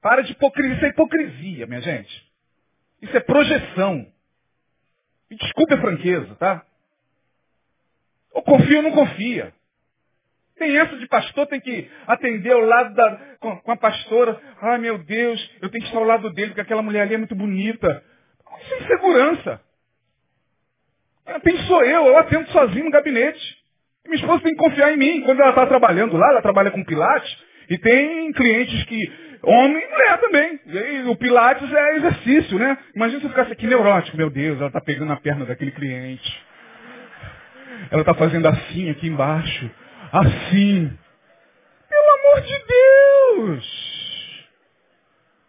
Para 0.00 0.22
de 0.22 0.32
hipocrisia. 0.32 0.74
Isso 0.76 0.84
é 0.84 0.88
hipocrisia, 0.88 1.66
minha 1.66 1.80
gente. 1.80 2.32
Isso 3.02 3.16
é 3.16 3.20
projeção. 3.20 4.06
Desculpe 5.28 5.74
a 5.74 5.80
franqueza, 5.80 6.34
tá? 6.36 6.64
Ou 8.34 8.42
confia 8.42 8.78
ou 8.78 8.82
não 8.82 8.92
confia. 8.92 9.52
Tem 10.58 10.78
essa 10.78 10.96
de 10.96 11.06
pastor, 11.08 11.46
tem 11.46 11.60
que 11.60 11.90
atender 12.06 12.52
ao 12.52 12.60
lado 12.60 12.94
da, 12.94 13.16
com, 13.40 13.56
com, 13.58 13.72
a 13.72 13.76
pastora. 13.76 14.40
Ai 14.60 14.78
meu 14.78 14.98
Deus, 14.98 15.40
eu 15.60 15.68
tenho 15.70 15.82
que 15.82 15.88
estar 15.88 15.98
ao 15.98 16.04
lado 16.04 16.30
dele, 16.32 16.48
porque 16.48 16.60
aquela 16.60 16.82
mulher 16.82 17.02
ali 17.02 17.14
é 17.14 17.18
muito 17.18 17.34
bonita. 17.34 18.02
Isso 18.62 18.74
é 18.74 18.78
insegurança. 18.84 19.60
Quem 21.42 21.56
sou 21.64 21.82
eu? 21.84 22.06
Eu 22.06 22.18
atendo 22.18 22.50
sozinho 22.50 22.84
no 22.84 22.90
gabinete. 22.90 23.62
Minha 24.04 24.20
esposa 24.20 24.42
tem 24.42 24.52
que 24.52 24.62
confiar 24.62 24.92
em 24.92 24.96
mim. 24.96 25.22
Quando 25.22 25.40
ela 25.40 25.50
está 25.50 25.66
trabalhando 25.66 26.16
lá, 26.16 26.30
ela 26.30 26.42
trabalha 26.42 26.70
com 26.70 26.84
Pilates, 26.84 27.36
e 27.70 27.78
tem 27.78 28.32
clientes 28.32 28.84
que, 28.84 29.12
homem 29.42 29.82
e 29.82 29.90
mulher 29.90 30.20
também. 30.20 30.60
E 30.66 31.08
o 31.08 31.16
Pilates 31.16 31.72
é 31.72 31.96
exercício, 31.96 32.58
né? 32.58 32.76
Imagina 32.94 33.20
se 33.20 33.26
eu 33.26 33.30
ficasse 33.30 33.52
aqui 33.52 33.66
neurótico, 33.66 34.16
meu 34.16 34.28
Deus, 34.28 34.58
ela 34.58 34.66
está 34.66 34.80
pegando 34.80 35.12
a 35.12 35.16
perna 35.16 35.44
daquele 35.44 35.70
cliente. 35.70 36.44
Ela 37.90 38.02
está 38.02 38.14
fazendo 38.14 38.46
assim 38.46 38.90
aqui 38.90 39.06
embaixo 39.06 39.70
assim. 40.12 40.98
Pelo 41.88 42.10
amor 42.18 42.42
de 42.42 42.64
Deus! 42.66 43.82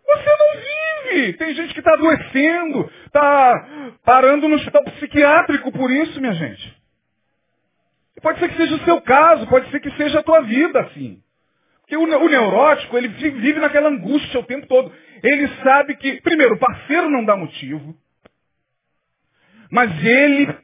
Você 0.06 0.30
não 0.30 1.12
vive! 1.12 1.34
Tem 1.34 1.54
gente 1.54 1.74
que 1.74 1.80
está 1.80 1.94
adoecendo, 1.94 2.90
está 3.06 3.68
parando 4.06 4.48
no 4.48 4.56
hospital 4.56 4.84
psiquiátrico 4.86 5.72
por 5.72 5.92
isso, 5.92 6.20
minha 6.20 6.34
gente. 6.34 6.82
Pode 8.22 8.40
ser 8.40 8.50
que 8.50 8.58
seja 8.58 8.76
o 8.76 8.86
seu 8.86 9.02
caso, 9.02 9.48
pode 9.48 9.70
ser 9.70 9.82
que 9.82 9.92
seja 9.92 10.20
a 10.20 10.24
tua 10.24 10.42
vida 10.42 10.80
assim. 10.80 11.22
Porque 11.82 11.98
o, 11.98 12.04
o 12.04 12.30
neurótico, 12.30 12.98
ele 12.98 13.10
vive 13.10 13.60
naquela 13.60 13.90
angústia 13.90 14.40
o 14.40 14.46
tempo 14.46 14.66
todo. 14.68 14.94
Ele 15.22 15.48
sabe 15.62 15.96
que, 15.98 16.22
primeiro, 16.22 16.56
o 16.56 16.60
parceiro 16.60 17.10
não 17.10 17.26
dá 17.26 17.36
motivo, 17.36 17.96
mas 19.70 19.92
ele 20.06 20.56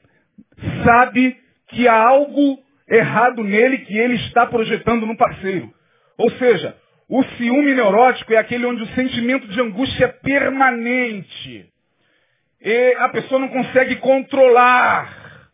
sabe 0.86 1.38
que 1.70 1.88
há 1.88 1.96
algo 1.96 2.60
errado 2.88 3.44
nele 3.44 3.80
que 3.80 3.98
ele 3.98 4.16
está 4.16 4.46
projetando 4.46 5.06
no 5.06 5.16
parceiro. 5.16 5.72
Ou 6.18 6.30
seja, 6.32 6.76
o 7.08 7.24
ciúme 7.24 7.74
neurótico 7.74 8.34
é 8.34 8.38
aquele 8.38 8.66
onde 8.66 8.84
o 8.84 8.94
sentimento 8.94 9.48
de 9.48 9.62
angústia 9.62 10.06
é 10.06 10.08
permanente. 10.08 11.70
E 12.62 12.96
a 13.00 13.10
pessoa 13.10 13.40
não 13.40 13.48
consegue 13.48 13.96
controlar. 13.98 15.50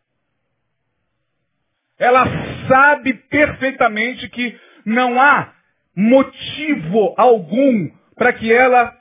Ela 2.00 2.26
sabe 2.68 3.14
perfeitamente 3.14 4.28
que 4.30 4.58
não 4.86 5.22
há 5.22 5.54
motivo 5.96 7.14
algum 7.18 7.90
para 8.16 8.34
que 8.34 8.52
ela 8.52 8.94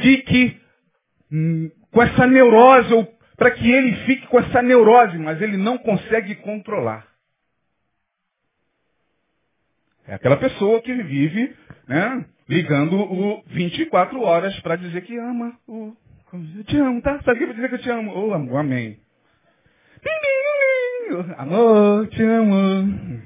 fique 0.00 0.60
hum, 1.30 1.70
com 1.92 2.02
essa 2.02 2.26
neurose, 2.26 2.92
ou 2.94 3.06
para 3.36 3.50
que 3.50 3.70
ele 3.70 3.96
fique 4.04 4.26
com 4.26 4.38
essa 4.38 4.62
neurose, 4.62 5.18
mas 5.18 5.40
ele 5.40 5.56
não 5.56 5.78
consegue 5.78 6.34
controlar. 6.36 7.06
É 10.06 10.14
aquela 10.14 10.36
pessoa 10.36 10.80
que 10.82 10.92
vive 10.92 11.56
né, 11.86 12.24
ligando 12.48 12.96
o 12.96 13.42
24 13.46 14.20
horas 14.20 14.58
para 14.60 14.76
dizer 14.76 15.02
que 15.02 15.16
ama. 15.16 15.56
O, 15.66 15.94
eu 16.56 16.64
te 16.64 16.76
amo, 16.76 17.00
tá? 17.02 17.20
Sabe 17.22 17.32
o 17.32 17.36
que 17.38 17.50
eu 17.50 17.54
dizer 17.54 17.68
que 17.68 17.74
eu 17.76 17.82
te 17.82 17.90
amo? 17.90 18.12
Oh, 18.14 18.34
amor, 18.34 18.58
amém. 18.58 18.98
Amor, 21.36 22.08
te 22.08 22.22
amo. 22.22 23.22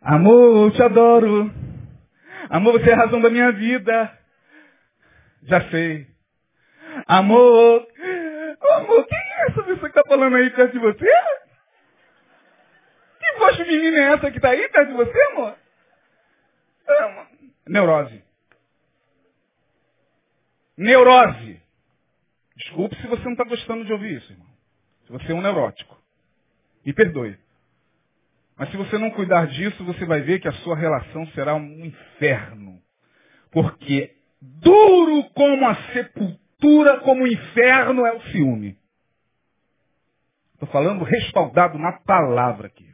Amor, 0.00 0.72
te 0.72 0.82
adoro. 0.82 1.50
Amor, 2.50 2.72
você 2.72 2.90
é 2.90 2.92
a 2.92 2.96
razão 2.96 3.20
da 3.20 3.30
minha 3.30 3.50
vida. 3.52 4.18
Já 5.44 5.70
sei. 5.70 6.06
Amor. 7.06 7.86
Amor, 8.70 9.06
quem 9.06 9.18
é 9.18 9.46
essa 9.48 9.62
pessoa 9.62 9.90
que 9.90 9.98
está 9.98 10.01
falando 10.12 10.36
aí 10.36 10.50
perto 10.50 10.72
de 10.72 10.78
você? 10.78 11.10
Que 13.18 13.38
voz 13.38 13.56
feminina 13.56 13.96
é 13.96 14.12
essa 14.12 14.30
que 14.30 14.36
está 14.36 14.50
aí 14.50 14.68
perto 14.68 14.88
de 14.88 14.94
você, 14.94 15.22
amor? 15.32 15.56
É 16.86 17.04
uma... 17.06 17.26
Neurose. 17.66 18.22
Neurose. 20.76 21.62
Desculpe 22.56 22.96
se 22.96 23.06
você 23.06 23.24
não 23.24 23.32
está 23.32 23.44
gostando 23.44 23.84
de 23.84 23.92
ouvir 23.92 24.18
isso, 24.18 24.32
irmão. 24.32 24.48
Se 25.06 25.12
você 25.12 25.32
é 25.32 25.34
um 25.34 25.40
neurótico. 25.40 25.96
Me 26.84 26.92
perdoe. 26.92 27.38
Mas 28.56 28.70
se 28.70 28.76
você 28.76 28.98
não 28.98 29.10
cuidar 29.10 29.46
disso, 29.46 29.82
você 29.84 30.04
vai 30.04 30.20
ver 30.20 30.40
que 30.40 30.48
a 30.48 30.52
sua 30.52 30.76
relação 30.76 31.26
será 31.28 31.54
um 31.54 31.84
inferno. 31.84 32.82
Porque 33.50 34.14
duro 34.40 35.24
como 35.30 35.66
a 35.66 35.74
sepultura 35.92 37.00
como 37.00 37.24
o 37.24 37.28
inferno 37.28 38.04
é 38.04 38.12
o 38.12 38.20
ciúme. 38.24 38.81
Estou 40.62 40.80
falando 40.80 41.02
respaldado 41.02 41.76
na 41.76 41.90
palavra 41.90 42.68
aqui. 42.68 42.86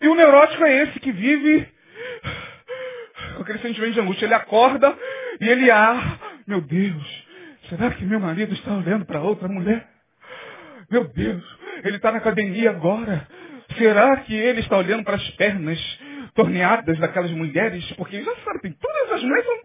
E 0.00 0.06
o 0.06 0.14
neurótico 0.14 0.64
é 0.64 0.84
esse 0.84 1.00
que 1.00 1.10
vive 1.10 1.68
com 3.34 3.42
aquele 3.42 3.58
sentimento 3.58 3.94
de 3.94 4.00
angústia. 4.00 4.26
Ele 4.26 4.34
acorda 4.34 4.96
e 5.40 5.48
ele, 5.48 5.72
ah, 5.72 6.20
meu 6.46 6.60
Deus, 6.60 7.26
será 7.68 7.90
que 7.90 8.04
meu 8.04 8.20
marido 8.20 8.54
está 8.54 8.74
olhando 8.74 9.04
para 9.04 9.20
outra 9.20 9.48
mulher? 9.48 9.88
Meu 10.88 11.08
Deus, 11.08 11.42
ele 11.82 11.96
está 11.96 12.12
na 12.12 12.18
academia 12.18 12.70
agora. 12.70 13.26
Será 13.76 14.18
que 14.18 14.34
ele 14.36 14.60
está 14.60 14.76
olhando 14.76 15.02
para 15.02 15.16
as 15.16 15.30
pernas 15.30 15.80
torneadas 16.32 16.96
daquelas 17.00 17.32
mulheres? 17.32 17.90
Porque 17.94 18.22
já 18.22 18.36
sabe, 18.36 18.60
tem, 18.60 18.72
todas 18.72 19.12
as 19.14 19.22
mulheres 19.24 19.46
são 19.46 19.64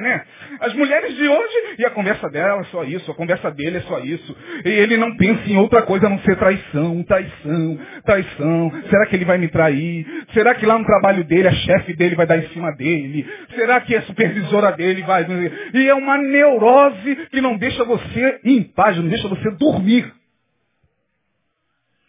né? 0.00 0.24
As 0.60 0.74
mulheres 0.74 1.14
de 1.14 1.28
hoje, 1.28 1.74
e 1.78 1.84
a 1.84 1.90
conversa 1.90 2.28
dela 2.28 2.60
é 2.60 2.64
só 2.64 2.84
isso, 2.84 3.10
a 3.10 3.14
conversa 3.14 3.50
dele 3.50 3.78
é 3.78 3.80
só 3.82 3.98
isso. 4.00 4.36
E 4.64 4.68
ele 4.68 4.96
não 4.96 5.16
pensa 5.16 5.48
em 5.48 5.56
outra 5.56 5.82
coisa 5.82 6.06
a 6.06 6.10
não 6.10 6.18
ser 6.20 6.36
traição, 6.36 7.02
traição, 7.04 7.78
traição. 8.04 8.72
Será 8.90 9.06
que 9.06 9.16
ele 9.16 9.24
vai 9.24 9.38
me 9.38 9.48
trair? 9.48 10.06
Será 10.32 10.54
que 10.54 10.66
lá 10.66 10.78
no 10.78 10.84
trabalho 10.84 11.24
dele, 11.24 11.48
a 11.48 11.52
chefe 11.52 11.94
dele 11.94 12.16
vai 12.16 12.26
dar 12.26 12.38
em 12.38 12.48
cima 12.48 12.72
dele? 12.72 13.26
Será 13.54 13.80
que 13.80 13.94
a 13.94 14.02
supervisora 14.02 14.72
dele 14.72 15.02
vai... 15.02 15.26
E 15.74 15.88
é 15.88 15.94
uma 15.94 16.18
neurose 16.18 17.16
que 17.30 17.40
não 17.40 17.56
deixa 17.56 17.84
você 17.84 18.40
em 18.44 18.62
paz, 18.62 18.96
não 18.96 19.08
deixa 19.08 19.28
você 19.28 19.50
dormir. 19.52 20.12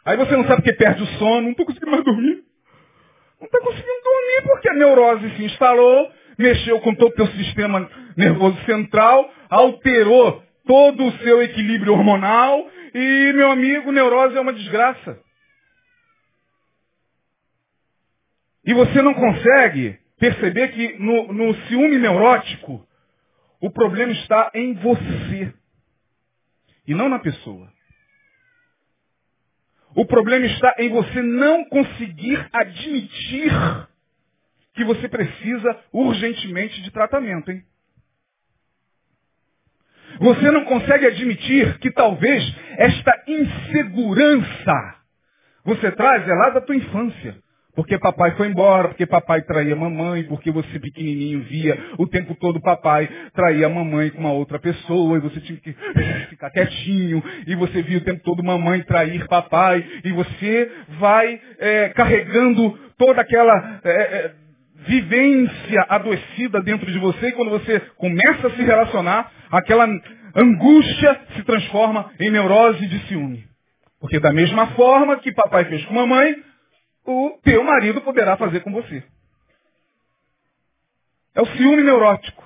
Aí 0.05 0.17
você 0.17 0.36
não 0.36 0.45
sabe 0.45 0.63
que 0.63 0.73
perde 0.73 1.03
o 1.03 1.08
sono, 1.19 1.41
não 1.41 1.51
estou 1.51 1.65
conseguindo 1.65 1.91
mais 1.91 2.03
dormir. 2.03 2.43
Não 3.39 3.45
está 3.45 3.60
conseguindo 3.60 4.03
dormir 4.03 4.43
porque 4.43 4.69
a 4.69 4.73
neurose 4.73 5.29
se 5.36 5.43
instalou, 5.45 6.12
mexeu 6.39 6.80
com 6.80 6.95
todo 6.95 7.12
o 7.12 7.15
teu 7.15 7.28
sistema 7.28 7.88
nervoso 8.15 8.58
central, 8.65 9.30
alterou 9.49 10.41
todo 10.65 11.06
o 11.06 11.12
seu 11.19 11.43
equilíbrio 11.43 11.91
hormonal 11.91 12.65
e, 12.95 13.34
meu 13.34 13.52
amigo, 13.52 13.91
neurose 13.91 14.38
é 14.38 14.39
uma 14.39 14.54
desgraça. 14.54 15.19
E 18.65 18.73
você 18.73 19.02
não 19.02 19.13
consegue 19.13 19.99
perceber 20.17 20.69
que 20.69 20.97
no, 20.99 21.34
no 21.34 21.54
ciúme 21.67 21.97
neurótico, 21.97 22.88
o 23.60 23.69
problema 23.69 24.13
está 24.13 24.52
em 24.54 24.73
você 24.75 25.54
e 26.88 26.93
não 26.93 27.10
na 27.10 27.19
pessoa. 27.19 27.69
O 29.93 30.06
problema 30.06 30.45
está 30.45 30.73
em 30.78 30.89
você 30.89 31.21
não 31.21 31.65
conseguir 31.65 32.47
admitir 32.54 33.52
que 34.79 34.85
você 34.85 35.09
precisa 35.09 35.77
urgentemente 35.91 36.81
de 36.81 36.89
tratamento, 36.89 37.51
hein? 37.51 37.61
Você 40.21 40.49
não 40.51 40.63
consegue 40.63 41.05
admitir 41.05 41.77
que 41.79 41.91
talvez 41.91 42.55
esta 42.77 43.23
insegurança 43.27 44.95
você 45.65 45.91
traz 45.91 46.25
é 46.27 46.33
lá 46.33 46.51
da 46.51 46.61
tua 46.61 46.77
infância. 46.77 47.35
Porque 47.75 47.99
papai 47.99 48.31
foi 48.31 48.47
embora, 48.47 48.87
porque 48.87 49.05
papai 49.05 49.41
traía 49.41 49.75
mamãe, 49.75 50.23
porque 50.23 50.49
você 50.49 50.79
pequenininho 50.79 51.43
via 51.43 51.77
o 51.97 52.07
tempo 52.07 52.35
todo 52.35 52.61
papai 52.61 53.07
traía 53.33 53.67
a 53.67 53.69
mamãe 53.69 54.09
com 54.09 54.19
uma 54.19 54.31
outra 54.31 54.59
pessoa, 54.59 55.17
e 55.17 55.21
você 55.21 55.41
tinha 55.41 55.59
que 55.59 55.73
ficar 56.29 56.49
quietinho, 56.51 57.21
e 57.45 57.55
você 57.55 57.81
via 57.81 57.97
o 57.97 58.03
tempo 58.03 58.23
todo 58.23 58.43
mamãe 58.43 58.81
trair 58.83 59.27
papai, 59.27 59.85
e 60.05 60.11
você 60.13 60.71
vai 60.99 61.39
é, 61.59 61.89
carregando 61.89 62.77
toda 62.97 63.21
aquela 63.21 63.79
é, 63.83 64.31
vivência 64.89 65.86
adoecida 65.88 66.62
dentro 66.63 66.91
de 66.91 66.97
você, 66.97 67.28
e 67.28 67.32
quando 67.34 67.52
você 67.52 67.80
começa 67.95 68.47
a 68.47 68.56
se 68.56 68.62
relacionar, 68.63 69.32
aquela 69.52 69.86
angústia 70.36 71.21
se 71.36 71.43
transforma 71.43 72.12
em 72.19 72.32
neurose 72.32 72.88
de 72.88 73.08
ciúme. 73.08 73.47
Porque 73.99 74.19
da 74.19 74.34
mesma 74.34 74.67
forma 74.71 75.19
que 75.19 75.32
papai 75.32 75.65
fez 75.65 75.86
com 75.86 75.93
mamãe, 75.93 76.43
o 77.06 77.39
teu 77.43 77.63
marido 77.63 78.02
poderá 78.02 78.36
fazer 78.36 78.62
com 78.62 78.71
você. 78.71 79.04
É 81.36 81.41
o 81.41 81.45
ciúme 81.45 81.84
neurótico. 81.84 82.43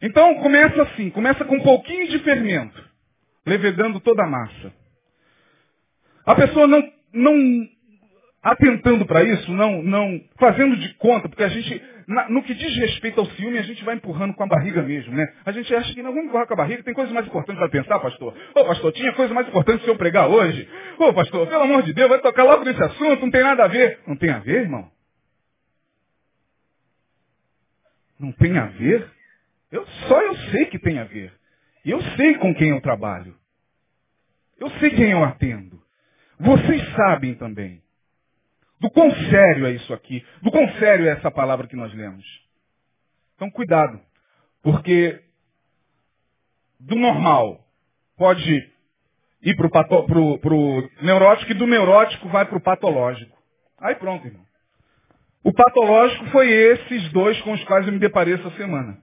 Então 0.00 0.36
começa 0.36 0.82
assim, 0.82 1.10
começa 1.10 1.44
com 1.44 1.56
um 1.56 1.62
pouquinho 1.62 2.08
de 2.08 2.20
fermento, 2.20 2.80
levedando 3.44 3.98
toda 3.98 4.22
a 4.22 4.28
massa. 4.28 4.72
A 6.24 6.36
pessoa 6.36 6.68
não, 6.68 6.80
não 7.12 7.68
atentando 8.42 9.04
para 9.06 9.22
isso, 9.22 9.52
não, 9.52 9.82
não 9.82 10.20
fazendo 10.38 10.76
de 10.76 10.94
conta, 10.94 11.28
porque 11.28 11.42
a 11.42 11.48
gente, 11.48 11.82
na, 12.06 12.28
no 12.28 12.42
que 12.42 12.54
diz 12.54 12.76
respeito 12.76 13.20
ao 13.20 13.26
ciúme, 13.26 13.58
a 13.58 13.62
gente 13.62 13.84
vai 13.84 13.96
empurrando 13.96 14.34
com 14.34 14.44
a 14.44 14.46
barriga 14.46 14.82
mesmo, 14.82 15.14
né? 15.14 15.26
A 15.44 15.52
gente 15.52 15.74
acha 15.74 15.92
que 15.92 16.02
não 16.02 16.12
vamos 16.12 16.28
empurrar 16.28 16.46
com 16.46 16.54
a 16.54 16.56
barriga, 16.56 16.82
tem 16.82 16.94
coisas 16.94 17.12
mais 17.12 17.26
importantes 17.26 17.58
para 17.58 17.68
pensar, 17.68 17.98
pastor. 17.98 18.34
Ô 18.54 18.64
pastor, 18.64 18.92
tinha 18.92 19.12
coisa 19.14 19.34
mais 19.34 19.48
importante 19.48 19.82
se 19.82 19.90
eu 19.90 19.96
pregar 19.96 20.28
hoje. 20.28 20.68
Ô 20.98 21.12
pastor, 21.12 21.46
pelo 21.48 21.62
amor 21.62 21.82
de 21.82 21.92
Deus, 21.92 22.08
vai 22.08 22.20
tocar 22.20 22.44
logo 22.44 22.64
nesse 22.64 22.82
assunto, 22.82 23.22
não 23.22 23.30
tem 23.30 23.42
nada 23.42 23.64
a 23.64 23.68
ver. 23.68 24.00
Não 24.06 24.16
tem 24.16 24.30
a 24.30 24.38
ver, 24.38 24.62
irmão? 24.62 24.90
Não 28.18 28.32
tem 28.32 28.56
a 28.56 28.66
ver? 28.66 29.08
Eu, 29.70 29.86
só 30.08 30.20
eu 30.22 30.36
sei 30.50 30.66
que 30.66 30.78
tem 30.78 30.98
a 30.98 31.04
ver. 31.04 31.32
E 31.84 31.90
eu 31.90 32.00
sei 32.16 32.34
com 32.36 32.54
quem 32.54 32.70
eu 32.70 32.80
trabalho. 32.80 33.34
Eu 34.58 34.70
sei 34.78 34.90
quem 34.90 35.10
eu 35.10 35.22
atendo. 35.22 35.80
Vocês 36.38 36.82
sabem 36.94 37.34
também. 37.34 37.82
Do 38.80 38.90
quão 38.90 39.10
sério 39.10 39.66
é 39.66 39.72
isso 39.72 39.92
aqui? 39.92 40.24
Do 40.42 40.50
quão 40.50 40.68
sério 40.78 41.06
é 41.06 41.10
essa 41.10 41.30
palavra 41.30 41.66
que 41.66 41.76
nós 41.76 41.92
lemos? 41.92 42.24
Então, 43.34 43.50
cuidado. 43.50 44.00
Porque 44.62 45.20
do 46.78 46.96
normal 46.96 47.64
pode 48.16 48.72
ir 49.42 49.56
para 49.56 50.54
o 50.54 50.88
neurótico 51.02 51.52
e 51.52 51.54
do 51.54 51.66
neurótico 51.66 52.28
vai 52.28 52.44
para 52.44 52.56
o 52.56 52.60
patológico. 52.60 53.36
Aí 53.80 53.94
pronto, 53.96 54.26
irmão. 54.26 54.46
O 55.44 55.52
patológico 55.52 56.26
foi 56.26 56.50
esses 56.50 57.12
dois 57.12 57.40
com 57.42 57.52
os 57.52 57.64
quais 57.64 57.86
eu 57.86 57.92
me 57.92 57.98
deparei 57.98 58.34
essa 58.34 58.50
semana. 58.50 58.98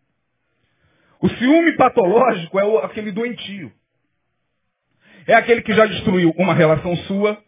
O 1.21 1.29
ciúme 1.29 1.75
patológico 1.75 2.59
é 2.59 2.65
o, 2.65 2.77
aquele 2.79 3.11
doentio. 3.11 3.71
É 5.27 5.33
aquele 5.33 5.61
que 5.61 5.73
já 5.73 5.85
destruiu 5.85 6.31
uma 6.37 6.53
relação 6.53 6.95
sua, 6.97 7.41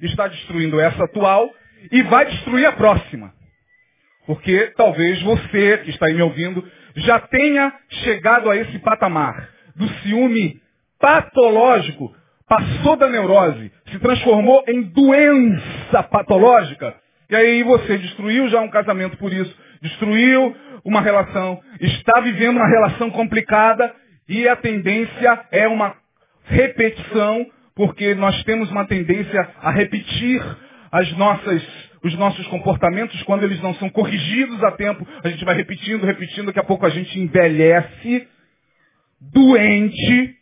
está 0.00 0.28
destruindo 0.28 0.80
essa 0.80 1.04
atual 1.04 1.52
e 1.90 2.02
vai 2.02 2.26
destruir 2.26 2.66
a 2.66 2.72
próxima. 2.72 3.32
Porque 4.26 4.72
talvez 4.76 5.20
você, 5.22 5.78
que 5.78 5.90
está 5.90 6.06
aí 6.06 6.14
me 6.14 6.22
ouvindo, 6.22 6.62
já 6.96 7.18
tenha 7.18 7.72
chegado 7.88 8.50
a 8.50 8.56
esse 8.56 8.78
patamar 8.80 9.48
do 9.74 9.88
ciúme 10.00 10.60
patológico, 11.00 12.14
passou 12.48 12.96
da 12.96 13.08
neurose, 13.08 13.72
se 13.90 13.98
transformou 13.98 14.64
em 14.66 14.82
doença 14.82 16.02
patológica, 16.10 16.94
e 17.30 17.36
aí 17.36 17.62
você 17.62 17.98
destruiu 17.98 18.48
já 18.48 18.60
um 18.60 18.70
casamento 18.70 19.16
por 19.18 19.32
isso, 19.32 19.54
destruiu 19.80 20.56
uma 20.84 21.00
relação, 21.00 21.60
está 21.80 22.20
vivendo 22.20 22.56
uma 22.56 22.68
relação 22.68 23.10
complicada 23.10 23.94
e 24.28 24.48
a 24.48 24.56
tendência 24.56 25.46
é 25.52 25.68
uma 25.68 25.94
repetição, 26.44 27.46
porque 27.74 28.14
nós 28.14 28.42
temos 28.44 28.70
uma 28.70 28.86
tendência 28.86 29.48
a 29.60 29.70
repetir 29.70 30.42
as 30.90 31.12
nossas, 31.16 31.62
os 32.02 32.14
nossos 32.16 32.46
comportamentos, 32.48 33.22
quando 33.24 33.44
eles 33.44 33.60
não 33.60 33.74
são 33.74 33.88
corrigidos 33.90 34.62
a 34.64 34.72
tempo, 34.72 35.06
a 35.22 35.28
gente 35.28 35.44
vai 35.44 35.54
repetindo, 35.54 36.04
repetindo, 36.04 36.46
daqui 36.46 36.60
a 36.60 36.64
pouco 36.64 36.86
a 36.86 36.90
gente 36.90 37.18
envelhece, 37.18 38.28
doente, 39.20 40.36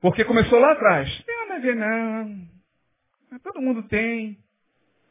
porque 0.00 0.24
começou 0.24 0.58
lá 0.60 0.72
atrás. 0.72 1.24
Nada 1.26 1.54
a 1.54 1.58
ver, 1.60 1.76
não. 1.76 2.54
Todo 3.42 3.62
mundo 3.62 3.82
tem. 3.84 4.36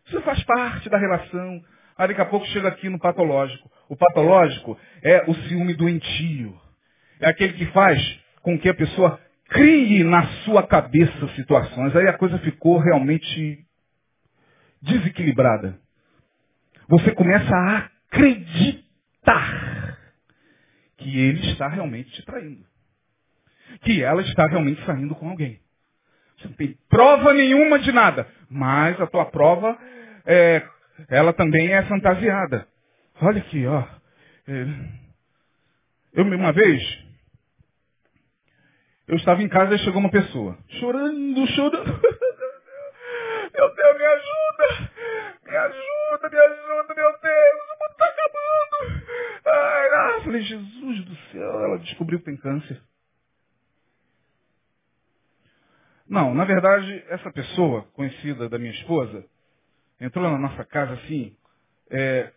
Isso 0.06 0.22
faz 0.22 0.44
parte 0.44 0.90
da 0.90 0.98
relação. 0.98 1.63
Aí 1.98 2.08
daqui 2.08 2.21
a 2.21 2.26
pouco 2.26 2.46
chega 2.48 2.67
aqui 2.67 2.90
no 2.90 3.00
patológico. 3.00 3.71
O 3.90 3.96
patológico 3.96 4.78
é 5.02 5.24
o 5.28 5.34
ciúme 5.34 5.74
doentio. 5.74 6.60
É 7.19 7.30
aquele 7.30 7.54
que 7.54 7.65
faz 7.67 8.00
com 8.42 8.60
que 8.60 8.69
a 8.69 8.74
pessoa 8.74 9.19
crie 9.50 10.04
na 10.04 10.25
sua 10.44 10.65
cabeça 10.65 11.27
situações. 11.35 11.96
Aí 11.96 12.08
a 12.08 12.17
coisa 12.17 12.37
ficou 12.39 12.79
realmente 12.79 13.65
desequilibrada. 14.81 15.79
Você 16.87 17.12
começa 17.12 17.56
a 17.56 17.89
acreditar 18.10 19.98
que 20.98 21.19
ele 21.19 21.52
está 21.52 21.67
realmente 21.67 22.12
te 22.12 22.25
traindo. 22.25 22.65
Que 23.81 24.04
ela 24.04 24.21
está 24.21 24.48
realmente 24.48 24.83
saindo 24.85 25.15
com 25.15 25.29
alguém. 25.29 25.60
Você 26.37 26.48
não 26.48 26.56
tem 26.56 26.77
prova 26.89 27.33
nenhuma 27.33 27.79
de 27.79 27.91
nada. 27.91 28.27
Mas 28.50 29.00
a 29.00 29.08
tua 29.08 29.25
prova, 29.25 29.77
é, 30.25 30.63
ela 31.10 31.33
também 31.33 31.73
é 31.73 31.83
fantasiada. 31.83 32.67
Olha 33.21 33.39
aqui, 33.39 33.65
ó. 33.65 33.83
É, 34.48 34.65
eu 36.13 36.25
uma 36.25 36.52
vez, 36.52 36.81
eu 39.08 39.15
estava 39.17 39.41
em 39.41 39.49
casa 39.49 39.75
e 39.75 39.79
chegou 39.79 39.99
uma 39.99 40.12
pessoa, 40.12 40.58
chorando, 40.79 41.47
chorando. 41.47 41.85
meu 43.54 43.75
Deus, 43.75 43.97
me 43.97 44.06
ajuda! 44.06 44.91
Me 45.45 45.56
ajuda, 45.58 46.29
me 46.29 46.37
ajuda, 46.37 46.95
meu 46.95 47.12
Deus! 47.21 47.63
O 47.63 47.77
mundo 47.79 47.91
está 47.91 48.06
acabando! 48.06 49.04
Ai, 49.45 50.15
Eu 50.15 50.21
falei, 50.23 50.41
Jesus 50.41 51.06
do 51.06 51.15
céu, 51.31 51.63
ela 51.63 51.79
descobriu 51.79 52.19
que 52.19 52.25
tem 52.25 52.37
câncer. 52.37 52.81
Não, 56.08 56.33
na 56.33 56.45
verdade, 56.45 57.04
essa 57.10 57.31
pessoa, 57.31 57.83
conhecida 57.93 58.47
da 58.47 58.60
minha 58.60 58.71
esposa, 58.71 59.25
entrou 59.99 60.29
na 60.29 60.37
nossa 60.37 60.63
casa 60.65 60.93
assim, 60.93 61.35
é, 61.89 62.31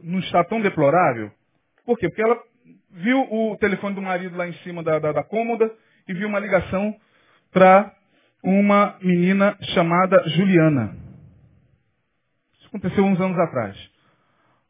num 0.00 0.18
estado 0.20 0.48
tão 0.48 0.60
deplorável. 0.60 1.30
Por 1.84 1.98
quê? 1.98 2.08
Porque 2.08 2.22
ela 2.22 2.42
viu 2.90 3.20
o 3.30 3.56
telefone 3.58 3.94
do 3.94 4.02
marido 4.02 4.36
lá 4.36 4.46
em 4.46 4.52
cima 4.64 4.82
da, 4.82 4.98
da, 4.98 5.12
da 5.12 5.22
cômoda 5.22 5.70
e 6.06 6.14
viu 6.14 6.28
uma 6.28 6.38
ligação 6.38 6.94
para 7.52 7.92
uma 8.42 8.96
menina 9.00 9.56
chamada 9.74 10.22
Juliana. 10.28 10.96
Isso 12.58 12.68
aconteceu 12.68 13.04
uns 13.04 13.20
anos 13.20 13.38
atrás. 13.38 13.76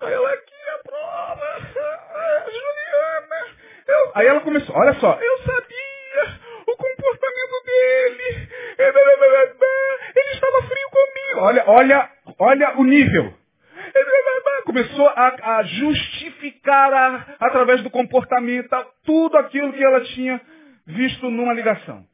Aí 0.01 0.13
ela 0.13 0.33
aqui 0.33 0.55
a 0.75 0.83
prova, 0.83 1.45
é, 1.45 2.45
Juliana. 2.51 3.47
Eu... 3.87 4.13
Aí 4.15 4.27
ela 4.27 4.41
começou, 4.41 4.77
olha 4.77 4.95
só, 4.95 5.19
eu 5.21 5.39
sabia 5.39 6.39
o 6.67 6.77
comportamento 6.77 7.65
dele. 7.67 8.49
Ele 8.79 10.33
estava 10.33 10.63
frio 10.63 10.91
comigo. 10.91 11.41
Olha, 11.41 11.65
olha, 11.67 12.11
olha 12.39 12.79
o 12.79 12.85
nível. 12.85 13.35
Começou 14.69 15.09
a, 15.09 15.57
a 15.57 15.63
justificar 15.63 16.93
a, 16.93 17.37
através 17.41 17.83
do 17.83 17.89
comportamento 17.89 18.69
tudo 19.03 19.39
aquilo 19.39 19.73
que 19.73 19.83
ela 19.83 20.05
tinha 20.05 20.39
visto 20.85 21.31
numa 21.31 21.55
ligação. 21.55 22.07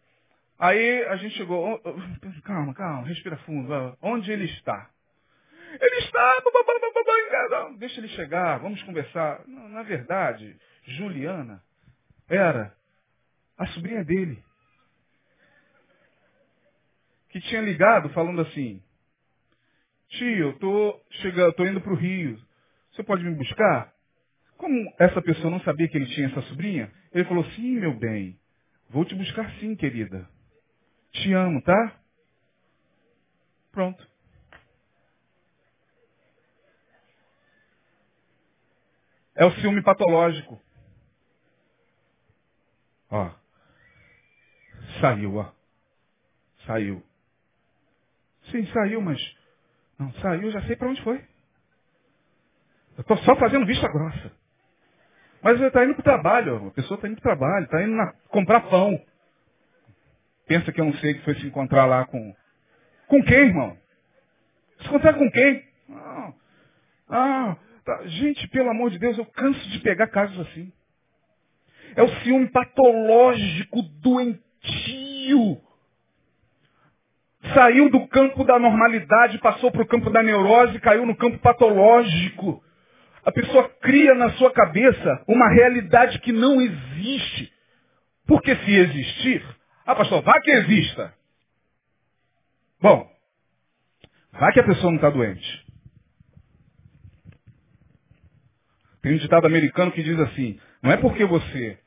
Aí 0.57 1.05
a 1.07 1.17
gente 1.17 1.37
chegou, 1.37 1.81
calma, 2.45 2.73
calma, 2.73 3.09
respira 3.09 3.37
fundo. 3.39 3.99
Onde 4.01 4.31
ele 4.31 4.45
está? 4.45 4.89
Ele 5.81 5.97
está, 5.97 6.43
deixa 7.77 7.99
ele 7.99 8.07
chegar, 8.11 8.59
vamos 8.61 8.81
conversar. 8.85 9.41
Na 9.49 9.83
verdade, 9.83 10.57
Juliana 10.85 11.61
era 12.29 12.73
a 13.59 13.67
sobrinha 13.67 14.05
dele. 14.05 14.41
Que 17.31 17.41
tinha 17.41 17.63
ligado 17.63 18.11
falando 18.11 18.43
assim, 18.43 18.81
tio, 20.19 20.49
eu 20.49 20.59
tô 20.61 21.01
chegando, 21.23 21.55
tô 21.55 21.67
indo 21.67 21.81
para 21.81 21.93
o 21.93 21.97
Rio. 21.97 22.41
Você 22.93 23.05
pode 23.05 23.25
me 23.25 23.35
buscar? 23.37 23.95
Como 24.59 24.95
essa 24.99 25.23
pessoa 25.23 25.51
não 25.51 25.61
sabia 25.63 25.89
que 25.89 25.97
ele 25.99 26.07
tinha 26.15 26.29
essa 26.29 26.43
sobrinha, 26.43 26.93
ele 27.13 27.25
falou, 27.27 27.45
sim, 27.53 27.79
meu 27.81 27.95
bem, 27.99 28.39
vou 28.91 29.05
te 29.05 29.15
buscar 29.15 29.51
sim, 29.61 29.77
querida. 29.77 30.29
Te 31.13 31.33
amo, 31.33 31.63
tá? 31.63 32.01
Pronto. 33.73 34.07
É 39.37 39.45
o 39.47 39.53
ciúme 39.61 39.83
patológico. 39.83 40.61
Ó. 43.11 43.31
Saiu, 45.01 45.37
ó. 45.37 45.53
Saiu. 46.67 47.03
Sim, 48.51 48.67
saiu, 48.73 49.01
mas. 49.03 49.21
Não, 49.99 50.13
saiu, 50.15 50.51
já 50.51 50.63
sei 50.63 50.77
para 50.77 50.89
onde 50.89 51.03
foi. 51.03 51.17
Eu 52.97 53.03
estou 53.03 53.17
só 53.19 53.37
fazendo 53.37 53.67
vista 53.67 53.89
grossa. 53.89 54.33
Mas 55.43 55.61
está 55.61 55.85
indo 55.85 55.95
para 55.95 56.01
o 56.01 56.05
trabalho, 56.05 56.69
a 56.69 56.71
pessoa 56.71 56.97
está 56.97 57.09
indo 57.09 57.21
para 57.21 57.35
o 57.35 57.37
trabalho, 57.37 57.65
está 57.65 57.83
indo 57.83 57.95
na, 57.95 58.13
comprar 58.29 58.61
pão. 58.63 59.01
Pensa 60.47 60.73
que 60.73 60.81
eu 60.81 60.85
não 60.87 60.95
sei 60.95 61.15
que 61.15 61.25
foi 61.25 61.35
se 61.37 61.47
encontrar 61.47 61.87
lá 61.87 62.07
com. 62.07 62.35
Com 63.09 63.23
quem, 63.23 63.49
irmão? 63.49 63.77
Se 64.81 64.87
encontrar 64.87 65.15
com 65.15 65.31
quem? 65.31 65.69
Ah, 65.91 66.33
ah 67.09 67.57
tá. 67.85 68.07
gente, 68.07 68.49
pelo 68.49 68.71
amor 68.71 68.91
de 68.91 68.99
Deus, 68.99 69.19
eu 69.19 69.27
canso 69.27 69.69
de 69.71 69.81
pegar 69.81 70.09
casos 70.09 70.39
assim. 70.49 70.73
É 71.97 72.03
o 72.03 72.09
ciúme 72.23 72.51
patológico, 72.51 73.83
doentio. 73.83 75.61
Saiu 77.53 77.91
do 77.91 78.07
campo 78.09 78.43
da 78.45 78.59
normalidade, 78.59 79.39
passou 79.39 79.71
para 79.71 79.83
o 79.83 79.87
campo 79.87 80.09
da 80.11 80.23
neurose, 80.23 80.81
caiu 80.81 81.05
no 81.05 81.17
campo 81.17 81.39
patológico. 81.39 82.63
A 83.25 83.33
pessoa 83.33 83.69
cria 83.81 84.15
na 84.15 84.31
sua 84.33 84.53
cabeça 84.53 85.25
uma 85.29 85.49
realidade 85.53 86.19
que 86.21 86.33
não 86.33 86.61
existe. 86.61 87.53
Porque 88.27 88.57
se 88.57 88.71
existir, 88.71 89.45
ah, 89.85 89.95
pastor, 89.95 90.23
vá 90.23 90.41
que 90.41 90.51
exista. 90.51 91.13
Bom, 92.81 93.11
vá 94.33 94.53
que 94.53 94.61
a 94.61 94.65
pessoa 94.65 94.91
não 94.91 94.97
está 94.97 95.11
doente. 95.11 95.65
Tem 99.03 99.13
um 99.13 99.19
ditado 99.19 99.47
americano 99.47 99.93
que 99.93 100.03
diz 100.03 100.19
assim, 100.19 100.59
não 100.83 100.91
é 100.91 100.97
porque 100.97 101.27
você 101.27 101.79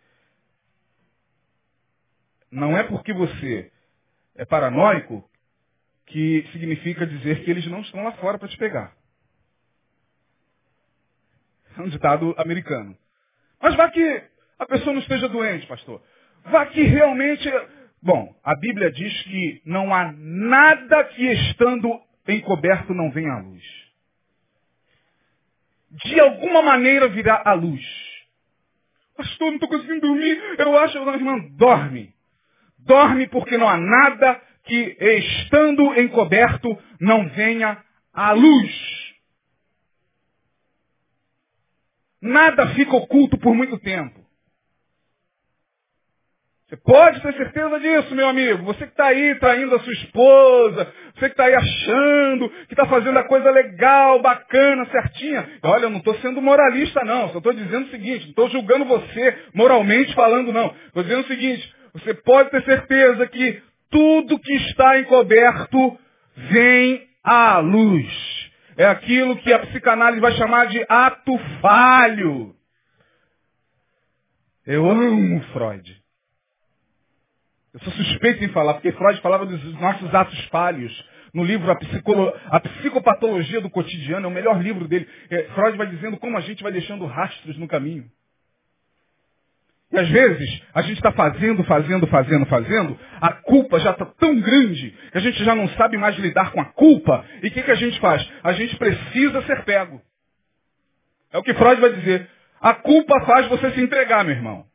não 2.51 2.77
é 2.77 2.83
porque 2.83 3.11
você 3.11 3.71
é 4.35 4.45
paranoico 4.45 5.27
que 6.07 6.47
significa 6.51 7.05
dizer 7.05 7.43
que 7.43 7.51
eles 7.51 7.65
não 7.67 7.81
estão 7.81 8.03
lá 8.03 8.13
fora 8.13 8.37
para 8.37 8.47
te 8.47 8.57
pegar. 8.57 8.95
É 11.77 11.81
um 11.81 11.89
ditado 11.89 12.33
americano. 12.37 12.97
Mas 13.61 13.75
vá 13.75 13.89
que 13.89 14.23
a 14.59 14.65
pessoa 14.65 14.93
não 14.93 15.01
esteja 15.01 15.29
doente, 15.29 15.67
pastor. 15.67 16.01
Vá 16.45 16.65
que 16.65 16.81
realmente 16.81 17.49
Bom, 18.01 18.33
a 18.43 18.55
Bíblia 18.55 18.91
diz 18.91 19.23
que 19.23 19.61
não 19.65 19.93
há 19.93 20.13
nada 20.13 21.03
que 21.05 21.25
estando 21.25 21.99
encoberto 22.27 22.93
não 22.93 23.11
venha 23.11 23.33
à 23.33 23.39
luz. 23.39 23.63
De 26.05 26.19
alguma 26.19 26.61
maneira 26.61 27.07
virá 27.07 27.41
à 27.43 27.53
luz. 27.53 27.83
Pastor, 29.15 29.47
não 29.47 29.55
estou 29.55 29.69
conseguindo 29.69 30.01
dormir. 30.01 30.39
Eu 30.59 30.77
acho, 30.77 30.97
irmã, 30.97 31.37
dorme. 31.57 32.13
Dorme 32.77 33.27
porque 33.27 33.57
não 33.57 33.67
há 33.67 33.77
nada 33.77 34.41
que 34.67 34.97
estando 34.99 35.99
encoberto 35.99 36.77
não 36.99 37.27
venha 37.29 37.83
à 38.13 38.31
luz. 38.31 38.97
Nada 42.21 42.67
fica 42.75 42.95
oculto 42.95 43.37
por 43.37 43.55
muito 43.55 43.79
tempo. 43.79 44.27
Você 46.67 46.75
pode 46.75 47.21
ter 47.21 47.33
certeza 47.35 47.79
disso, 47.79 48.13
meu 48.13 48.27
amigo. 48.27 48.65
Você 48.65 48.79
que 48.79 48.91
está 48.91 49.05
aí 49.05 49.35
traindo 49.35 49.73
a 49.73 49.79
sua 49.79 49.93
esposa, 49.93 50.93
você 51.15 51.27
que 51.27 51.33
está 51.33 51.45
aí 51.45 51.55
achando 51.55 52.49
que 52.49 52.73
está 52.73 52.85
fazendo 52.87 53.17
a 53.17 53.23
coisa 53.23 53.49
legal, 53.51 54.21
bacana, 54.21 54.85
certinha. 54.87 55.49
Olha, 55.63 55.83
eu 55.83 55.89
não 55.89 55.99
estou 55.99 56.15
sendo 56.15 56.41
moralista, 56.41 57.05
não. 57.05 57.29
Só 57.29 57.37
estou 57.37 57.53
dizendo 57.53 57.87
o 57.87 57.89
seguinte, 57.89 58.23
não 58.23 58.29
estou 58.31 58.49
julgando 58.49 58.83
você 58.83 59.43
moralmente 59.53 60.13
falando, 60.13 60.51
não. 60.51 60.75
Estou 60.87 61.03
dizendo 61.03 61.21
o 61.21 61.27
seguinte, 61.27 61.73
você 61.93 62.13
pode 62.13 62.49
ter 62.49 62.61
certeza 62.65 63.25
que 63.27 63.63
tudo 63.89 64.39
que 64.39 64.53
está 64.53 64.99
encoberto 64.99 65.99
vem 66.35 67.07
à 67.23 67.57
luz. 67.59 68.07
É 68.77 68.85
aquilo 68.85 69.37
que 69.37 69.51
a 69.51 69.59
psicanálise 69.59 70.21
vai 70.21 70.33
chamar 70.33 70.67
de 70.67 70.85
ato 70.87 71.37
falho. 71.61 72.55
Eu 74.65 74.89
amo 74.89 75.41
Freud. 75.53 76.03
Eu 77.73 77.79
sou 77.81 77.93
suspeito 77.93 78.43
em 78.43 78.49
falar, 78.49 78.75
porque 78.75 78.91
Freud 78.91 79.21
falava 79.21 79.45
dos 79.45 79.63
nossos 79.79 80.13
atos 80.13 80.45
falhos. 80.47 81.05
No 81.33 81.43
livro 81.43 81.69
a, 81.71 81.75
Psicolo... 81.75 82.33
a, 82.45 82.59
Psicopatologia 82.59 83.61
do 83.61 83.69
Cotidiano, 83.69 84.25
é 84.25 84.29
o 84.29 84.33
melhor 84.33 84.61
livro 84.61 84.87
dele. 84.87 85.07
É, 85.29 85.43
Freud 85.53 85.77
vai 85.77 85.87
dizendo 85.87 86.17
como 86.17 86.37
a 86.37 86.41
gente 86.41 86.63
vai 86.63 86.71
deixando 86.71 87.05
rastros 87.05 87.57
no 87.57 87.67
caminho. 87.67 88.09
E 89.91 89.97
às 89.97 90.09
vezes 90.09 90.61
a 90.73 90.81
gente 90.81 90.97
está 90.97 91.11
fazendo, 91.11 91.63
fazendo, 91.63 92.07
fazendo, 92.07 92.45
fazendo, 92.45 92.99
a 93.21 93.33
culpa 93.33 93.79
já 93.79 93.91
está 93.91 94.05
tão 94.05 94.39
grande 94.39 94.91
que 95.11 95.17
a 95.17 95.21
gente 95.21 95.43
já 95.43 95.55
não 95.55 95.67
sabe 95.69 95.97
mais 95.97 96.17
lidar 96.17 96.51
com 96.51 96.59
a 96.59 96.65
culpa. 96.65 97.23
E 97.41 97.47
o 97.47 97.51
que, 97.51 97.61
que 97.61 97.71
a 97.71 97.75
gente 97.75 97.99
faz? 97.99 98.27
A 98.43 98.51
gente 98.51 98.75
precisa 98.75 99.41
ser 99.43 99.63
pego. 99.63 100.01
É 101.31 101.37
o 101.37 101.43
que 101.43 101.53
Freud 101.53 101.79
vai 101.79 101.93
dizer. 101.93 102.29
A 102.59 102.73
culpa 102.73 103.21
faz 103.25 103.47
você 103.47 103.71
se 103.71 103.81
entregar, 103.81 104.25
meu 104.25 104.35
irmão. 104.35 104.65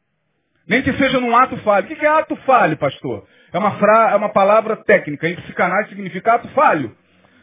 Nem 0.67 0.83
que 0.83 0.93
seja 0.95 1.21
num 1.21 1.37
ato 1.37 1.57
falho. 1.59 1.85
O 1.85 1.89
que 1.89 2.07
é 2.07 2.09
ato 2.09 2.37
falho, 2.37 2.77
pastor? 2.77 3.27
É 3.53 3.59
uma, 3.59 3.73
fra... 3.73 4.13
é 4.13 4.17
uma 4.17 4.31
palavra 4.31 4.77
técnica. 4.77 5.29
Em 5.29 5.37
psicanálise 5.37 5.91
significa 5.91 6.35
ato 6.35 6.49
falho. 6.49 6.97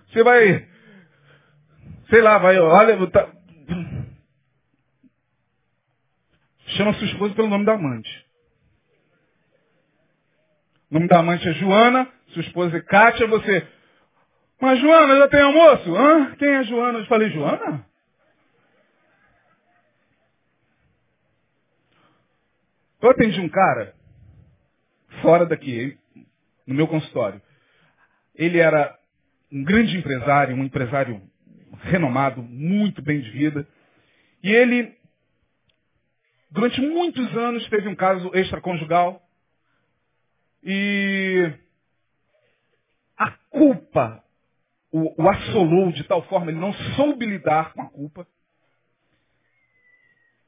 Você 0.08 0.24
vai, 0.24 0.66
sei 2.10 2.22
lá, 2.22 2.38
vai, 2.40 2.58
olha, 2.58 3.08
tá... 3.08 3.28
chama 6.70 6.94
sua 6.94 7.08
esposa 7.08 7.34
pelo 7.36 7.48
nome 7.48 7.66
da 7.66 7.74
amante. 7.74 8.26
O 10.90 10.96
nome 10.96 11.08
da 11.08 11.20
amante 11.20 11.48
é 11.48 11.54
Joana, 11.54 12.08
sua 12.28 12.42
esposa 12.42 12.78
é 12.78 12.82
Kátia, 12.82 13.28
você. 13.28 13.68
Mas 14.60 14.80
Joana, 14.80 15.18
já 15.18 15.28
tem 15.28 15.42
almoço? 15.42 15.96
Hã? 15.96 16.36
Quem 16.36 16.50
é 16.50 16.64
Joana? 16.64 17.00
Eu 17.00 17.06
falei, 17.06 17.30
Joana? 17.30 17.86
Eu 23.02 23.12
atendi 23.12 23.40
um 23.40 23.48
cara, 23.48 23.96
fora 25.22 25.46
daqui, 25.46 25.98
no 26.68 26.76
meu 26.76 26.88
consultório. 26.88 27.42
Ele 28.36 28.58
era 28.60 28.98
um 29.52 29.64
grande 29.64 29.98
empresário, 29.98 30.56
um 30.56 30.64
empresário 30.64 31.22
renomado, 31.84 32.42
muito 32.42 33.02
bem 33.02 33.22
de 33.22 33.30
vida. 33.30 33.66
E 34.44 34.52
ele 34.52 34.99
durante 36.52 36.82
muitos 36.82 37.36
anos 37.38 37.68
teve 37.70 37.88
um 37.88 37.96
caso 37.96 38.32
extraconjugal 38.34 39.22
e 40.64 41.54
a 43.18 43.32
culpa 43.50 44.24
o, 44.92 45.24
o 45.24 45.30
assolou 45.30 45.92
de 45.92 46.04
tal 46.06 46.24
forma, 46.24 46.52
ele 46.52 46.60
não 46.60 46.74
soube 46.96 47.26
lidar 47.26 47.74
com 47.74 47.82
a 47.82 47.90
culpa. 47.90 48.28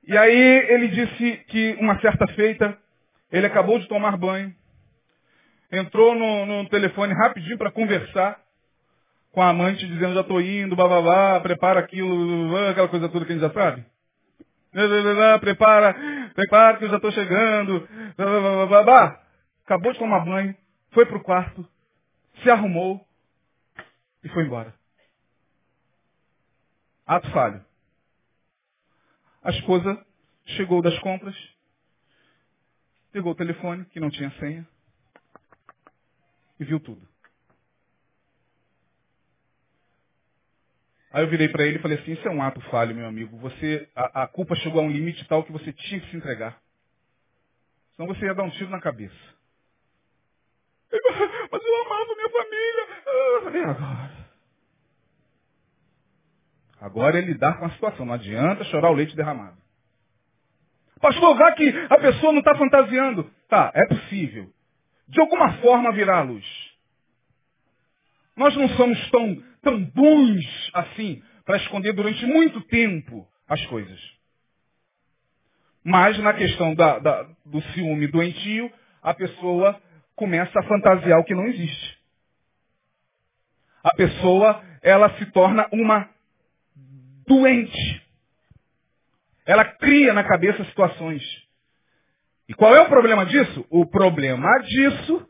E 0.03 0.17
aí 0.17 0.65
ele 0.69 0.87
disse 0.87 1.37
que 1.47 1.77
uma 1.79 1.99
certa 2.01 2.27
feita, 2.33 2.77
ele 3.31 3.45
acabou 3.45 3.79
de 3.79 3.87
tomar 3.87 4.17
banho, 4.17 4.53
entrou 5.71 6.15
no, 6.15 6.45
no 6.45 6.69
telefone 6.69 7.13
rapidinho 7.13 7.57
para 7.57 7.71
conversar 7.71 8.41
com 9.31 9.41
a 9.41 9.49
amante, 9.49 9.87
dizendo, 9.87 10.13
já 10.13 10.21
estou 10.21 10.41
indo, 10.41 10.75
bababá, 10.75 11.39
prepara 11.39 11.79
aquilo, 11.79 12.57
aquela 12.67 12.89
coisa 12.89 13.07
toda 13.07 13.25
que 13.25 13.31
a 13.31 13.35
gente 13.35 13.47
já 13.47 13.53
sabe. 13.53 13.85
Prepara, 14.71 15.93
prepara 16.33 16.77
que 16.77 16.85
eu 16.85 16.89
já 16.89 16.95
estou 16.95 17.11
chegando. 17.11 17.87
Acabou 19.65 19.91
de 19.91 19.99
tomar 19.99 20.25
banho, 20.25 20.55
foi 20.91 21.05
para 21.05 21.17
o 21.17 21.23
quarto, 21.23 21.67
se 22.41 22.49
arrumou 22.49 23.05
e 24.23 24.29
foi 24.29 24.43
embora. 24.43 24.73
Ato 27.05 27.29
falho. 27.31 27.63
A 29.43 29.49
esposa 29.49 30.05
chegou 30.45 30.81
das 30.81 30.97
compras, 30.99 31.35
pegou 33.11 33.33
o 33.33 33.35
telefone, 33.35 33.85
que 33.85 33.99
não 33.99 34.09
tinha 34.09 34.31
senha, 34.39 34.67
e 36.59 36.63
viu 36.63 36.79
tudo. 36.79 37.10
Aí 41.13 41.23
eu 41.23 41.29
virei 41.29 41.49
para 41.49 41.65
ele 41.65 41.77
e 41.77 41.81
falei 41.81 41.97
assim, 41.97 42.13
isso 42.13 42.27
é 42.27 42.31
um 42.31 42.41
ato 42.41 42.61
falho, 42.69 42.95
meu 42.95 43.05
amigo. 43.05 43.37
Você, 43.37 43.89
a, 43.95 44.23
a, 44.23 44.27
culpa 44.27 44.55
chegou 44.55 44.81
a 44.81 44.85
um 44.85 44.91
limite 44.91 45.27
tal 45.27 45.43
que 45.43 45.51
você 45.51 45.73
tinha 45.73 45.99
que 45.99 46.09
se 46.09 46.15
entregar. 46.15 46.57
Senão 47.95 48.07
você 48.07 48.25
ia 48.25 48.33
dar 48.33 48.43
um 48.43 48.49
tiro 48.51 48.69
na 48.69 48.79
cabeça. 48.79 49.13
Mas 51.51 51.63
eu 51.63 51.85
amava 51.85 52.15
minha 52.15 52.29
família. 52.29 52.87
Falei, 53.43 53.63
agora. 53.63 54.11
Agora 56.79 57.19
é 57.19 57.21
lidar 57.21 57.59
com 57.59 57.65
a 57.65 57.71
situação. 57.71 58.05
Não 58.05 58.13
adianta 58.13 58.63
chorar 58.65 58.89
o 58.89 58.95
leite 58.95 59.15
derramado. 59.15 59.57
Pastor, 61.01 61.35
vá 61.35 61.51
que 61.51 61.67
a 61.89 61.97
pessoa 61.97 62.31
não 62.31 62.39
está 62.39 62.55
fantasiando. 62.55 63.29
Tá, 63.49 63.71
é 63.73 63.85
possível. 63.85 64.49
De 65.07 65.19
alguma 65.19 65.53
forma 65.57 65.91
virá 65.91 66.19
a 66.19 66.23
luz. 66.23 66.45
Nós 68.35 68.55
não 68.55 68.69
somos 68.69 69.09
tão, 69.09 69.43
tão 69.61 69.83
bons 69.83 70.71
assim 70.73 71.21
para 71.45 71.57
esconder 71.57 71.93
durante 71.93 72.25
muito 72.25 72.61
tempo 72.61 73.27
as 73.47 73.65
coisas. 73.67 73.99
Mas 75.83 76.17
na 76.19 76.33
questão 76.33 76.75
da, 76.75 76.99
da, 76.99 77.23
do 77.45 77.61
ciúme 77.73 78.07
doentio, 78.07 78.71
a 79.01 79.13
pessoa 79.13 79.81
começa 80.15 80.59
a 80.59 80.63
fantasiar 80.63 81.19
o 81.19 81.23
que 81.23 81.33
não 81.33 81.47
existe. 81.47 81.99
A 83.83 83.95
pessoa, 83.95 84.63
ela 84.83 85.09
se 85.17 85.25
torna 85.27 85.67
uma 85.71 86.07
doente. 87.27 88.05
Ela 89.45 89.65
cria 89.65 90.13
na 90.13 90.23
cabeça 90.23 90.63
situações. 90.65 91.23
E 92.47 92.53
qual 92.53 92.75
é 92.75 92.81
o 92.81 92.89
problema 92.89 93.25
disso? 93.25 93.65
O 93.69 93.85
problema 93.85 94.59
disso 94.59 95.27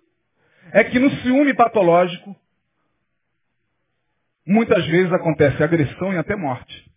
é 0.73 0.83
que 0.83 0.99
no 0.99 1.09
ciúme 1.21 1.53
patológico, 1.53 2.35
muitas 4.51 4.85
vezes 4.87 5.11
acontece 5.13 5.63
agressão 5.63 6.13
e 6.13 6.17
até 6.17 6.35
morte. 6.35 6.91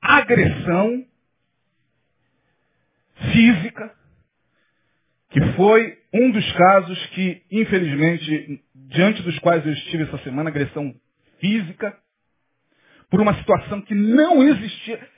Agressão 0.00 1.04
física, 3.32 3.94
que 5.30 5.40
foi 5.56 5.98
um 6.12 6.30
dos 6.30 6.52
casos 6.52 7.06
que, 7.08 7.42
infelizmente, 7.50 8.62
diante 8.74 9.22
dos 9.22 9.38
quais 9.40 9.64
eu 9.66 9.72
estive 9.72 10.04
essa 10.04 10.18
semana, 10.18 10.50
agressão 10.50 10.94
física, 11.40 11.96
por 13.10 13.20
uma 13.20 13.34
situação 13.38 13.80
que 13.82 13.94
não 13.94 14.42
existia. 14.42 15.08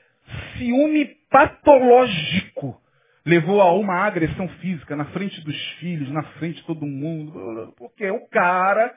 Ciúme 0.57 1.07
patológico 1.31 2.81
levou 3.25 3.61
a 3.61 3.73
uma 3.73 4.05
agressão 4.05 4.49
física 4.61 4.95
na 4.97 5.07
frente 5.07 5.41
dos 5.43 5.57
filhos, 5.81 6.11
na 6.11 6.23
frente 6.35 6.57
de 6.57 6.67
todo 6.67 6.87
mundo. 6.87 7.75
Porque 7.77 8.09
o 8.11 8.27
cara, 8.29 8.95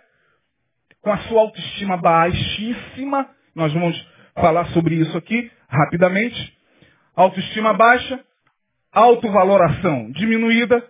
com 1.02 1.12
a 1.12 1.18
sua 1.20 1.42
autoestima 1.42 1.98
baixíssima, 1.98 3.30
nós 3.56 3.74
vamos 3.74 3.96
falar 4.36 4.66
sobre 4.68 4.96
isso 4.96 5.18
aqui 5.18 5.52
rapidamente. 5.68 6.58
Autoestima 7.16 7.74
baixa, 7.74 8.20
autovaloração 8.92 10.12
diminuída, 10.12 10.86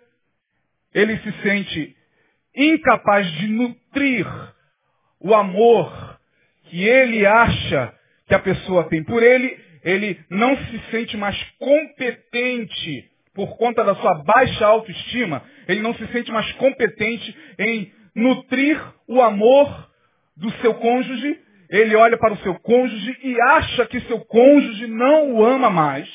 ele 0.94 1.18
se 1.20 1.32
sente 1.42 1.96
incapaz 2.56 3.30
de 3.34 3.48
nutrir 3.48 4.26
o 5.20 5.34
amor 5.36 6.20
que 6.66 6.84
ele 6.84 7.26
acha 7.26 7.94
que 8.28 8.36
a 8.36 8.40
pessoa 8.40 8.88
tem 8.90 9.04
por 9.04 9.22
ele, 9.24 9.58
ele 9.84 10.20
não 10.30 10.56
se 10.58 10.80
sente 10.92 11.18
mais 11.18 11.42
competente 11.58 13.10
por 13.34 13.58
conta 13.58 13.84
da 13.84 13.96
sua 13.96 14.24
baixa 14.24 14.66
autoestima, 14.66 15.44
ele 15.68 15.82
não 15.82 15.94
se 15.96 16.06
sente 16.08 16.32
mais 16.32 16.52
competente 16.54 17.36
em 17.58 17.92
nutrir 18.16 18.80
o 19.08 19.22
amor 19.22 19.89
do 20.40 20.52
seu 20.62 20.74
cônjuge, 20.76 21.40
ele 21.70 21.96
olha 21.96 22.18
para 22.18 22.34
o 22.34 22.38
seu 22.38 22.56
cônjuge 22.56 23.18
e 23.24 23.40
acha 23.42 23.86
que 23.86 24.00
seu 24.02 24.20
cônjuge 24.22 24.88
não 24.88 25.34
o 25.34 25.46
ama 25.46 25.70
mais. 25.70 26.10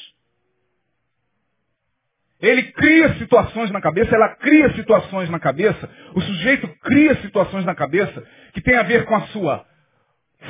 Ele 2.41 2.63
cria 2.73 3.15
situações 3.15 3.71
na 3.71 3.81
cabeça, 3.81 4.15
ela 4.15 4.29
cria 4.37 4.73
situações 4.75 5.31
na 5.31 5.39
cabeça, 5.39 5.89
o 6.15 6.21
sujeito 6.21 6.69
cria 6.83 7.15
situações 7.23 7.65
na 7.65 7.75
cabeça 7.75 8.23
que 8.53 8.61
tem 8.61 8.77
a 8.77 8.83
ver 8.83 9.05
com 9.05 9.15
a 9.15 9.23
sua 9.29 9.65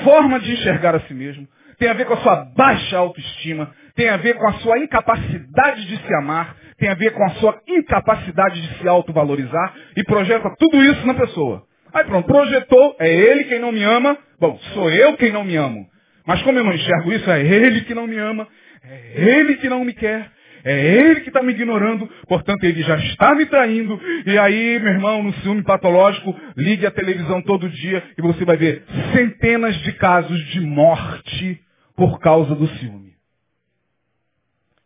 forma 0.02 0.40
de 0.40 0.52
enxergar 0.52 0.94
a 0.94 1.00
si 1.00 1.14
mesmo, 1.14 1.46
tem 1.78 1.88
a 1.88 1.92
ver 1.92 2.06
com 2.06 2.14
a 2.14 2.18
sua 2.18 2.36
baixa 2.56 2.96
autoestima, 2.96 3.74
tem 3.94 4.08
a 4.08 4.16
ver 4.16 4.34
com 4.34 4.48
a 4.48 4.54
sua 4.54 4.78
incapacidade 4.78 5.86
de 5.86 5.96
se 5.98 6.14
amar, 6.14 6.56
tem 6.78 6.88
a 6.88 6.94
ver 6.94 7.12
com 7.12 7.24
a 7.24 7.30
sua 7.30 7.60
incapacidade 7.68 8.60
de 8.60 8.78
se 8.78 8.88
autovalorizar 8.88 9.74
e 9.96 10.02
projeta 10.04 10.52
tudo 10.58 10.82
isso 10.82 11.06
na 11.06 11.14
pessoa. 11.14 11.64
Aí 11.94 12.04
pronto, 12.06 12.26
projetou, 12.26 12.96
é 12.98 13.08
ele 13.08 13.44
quem 13.44 13.60
não 13.60 13.70
me 13.70 13.84
ama, 13.84 14.18
bom, 14.40 14.58
sou 14.74 14.90
eu 14.90 15.16
quem 15.16 15.30
não 15.30 15.44
me 15.44 15.54
amo. 15.54 15.86
Mas 16.26 16.42
como 16.42 16.58
eu 16.58 16.64
não 16.64 16.72
enxergo 16.72 17.12
isso, 17.12 17.30
é 17.30 17.40
ele 17.40 17.82
que 17.82 17.94
não 17.94 18.08
me 18.08 18.16
ama, 18.18 18.48
é 18.82 19.12
ele 19.14 19.56
que 19.58 19.68
não 19.68 19.84
me 19.84 19.92
quer, 19.94 20.28
é 20.64 20.96
ele 20.96 21.20
que 21.20 21.28
está 21.28 21.40
me 21.40 21.52
ignorando, 21.52 22.10
portanto 22.26 22.64
ele 22.64 22.82
já 22.82 22.96
está 22.96 23.32
me 23.36 23.46
traindo. 23.46 24.00
E 24.26 24.36
aí, 24.36 24.80
meu 24.80 24.92
irmão, 24.92 25.22
no 25.22 25.32
ciúme 25.34 25.62
patológico, 25.62 26.34
ligue 26.56 26.84
a 26.84 26.90
televisão 26.90 27.40
todo 27.42 27.68
dia 27.68 28.02
e 28.18 28.22
você 28.22 28.44
vai 28.44 28.56
ver 28.56 28.84
centenas 29.12 29.76
de 29.82 29.92
casos 29.92 30.44
de 30.46 30.60
morte 30.62 31.60
por 31.96 32.18
causa 32.18 32.56
do 32.56 32.66
ciúme. 32.66 33.12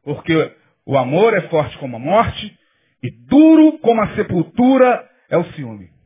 Porque 0.05 0.53
o 0.85 0.99
amor 0.99 1.35
é 1.35 1.41
forte 1.43 1.79
como 1.79 1.97
a 1.97 2.01
morte 2.01 2.59
e 3.03 3.11
duro 3.11 3.79
como 3.79 4.03
a 4.03 4.15
sepultura 4.15 5.09
é 5.31 5.39
o 5.39 5.45
ciúme. 5.53 5.97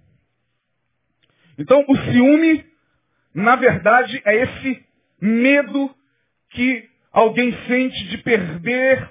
Então, 1.58 1.84
o 1.88 1.96
ciúme, 1.96 2.64
na 3.34 3.56
verdade, 3.56 4.20
é 4.24 4.36
esse 4.42 4.84
medo 5.20 5.94
que 6.50 6.88
alguém 7.12 7.52
sente 7.66 8.08
de 8.08 8.18
perder 8.18 9.08